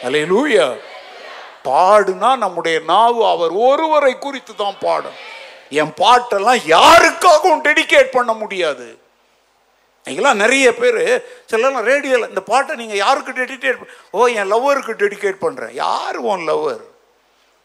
[0.05, 0.67] அல்லேலூயா
[1.63, 5.17] பாடுனா நம்முடைய நாவு அவர் ஒருவரை குறித்து தான் பாடும்.
[5.69, 8.87] என் பாட்டெல்லாம் யாருக்காகவும் டெடிகேட் பண்ண முடியாது.
[10.05, 11.01] நீங்களாம் நிறைய பேர்
[11.51, 16.85] சிலலாம் ரேடியோவில் இந்த பாட்டை நீங்கள் யாருக்கு டெடிகேட் ஓ என் லவ்வருக்கு டெடிகேட் பண்ணுறேன் யார் உன் லவ்வர்?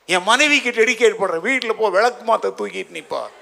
[0.09, 3.32] என் மனைவிக்கு டெடிகேட் பண்ணுறேன் வீட்டில் போ விளக்கு மாத்த தூக்கிட்டு நிற்பான்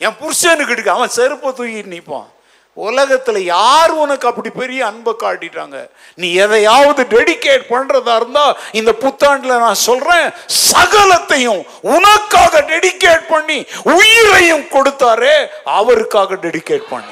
[0.00, 2.28] என் புருஷனுக்கு எடுக்க அவன் செருப்பை தூக்கிட்டு நிற்பான்
[2.76, 5.78] உலகத்தில் யார் உனக்கு அப்படி பெரிய அன்பை காட்டிட்டாங்க?
[6.14, 10.28] நீ எதையாவது டெடிகேட் பண்ணுறதா இருந்தால் இந்த புத்தாண்டில் நான் சொல்கிறேன்
[10.70, 11.62] சகலத்தையும்
[11.94, 13.58] உனக்காக டெடிகேட் பண்ணி
[13.96, 15.34] உயிரையும் கொடுத்தாரே
[15.78, 17.08] அவருக்காக டெடிகேட் பண்ண.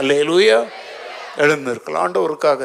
[0.00, 0.58] அல்லேலூயா.
[1.36, 2.62] எழுந்திருக்கலாம் ஆண்டவருக்காக.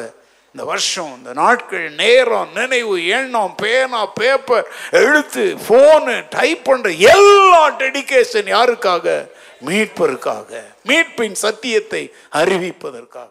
[0.53, 8.49] இந்த வருஷம் இந்த நாட்கள் நேரம் நினைவு எண்ணம் பேனா பேப்பர் எழுத்து ஃபோனு டைப் பண்ணுற எல்லா டெடிகேஷன்
[8.57, 9.27] யாருக்காக?
[9.65, 13.29] மீட்பதற்காக மீட்பின் சத்தியத்தை அறிவிப்பதற்காக.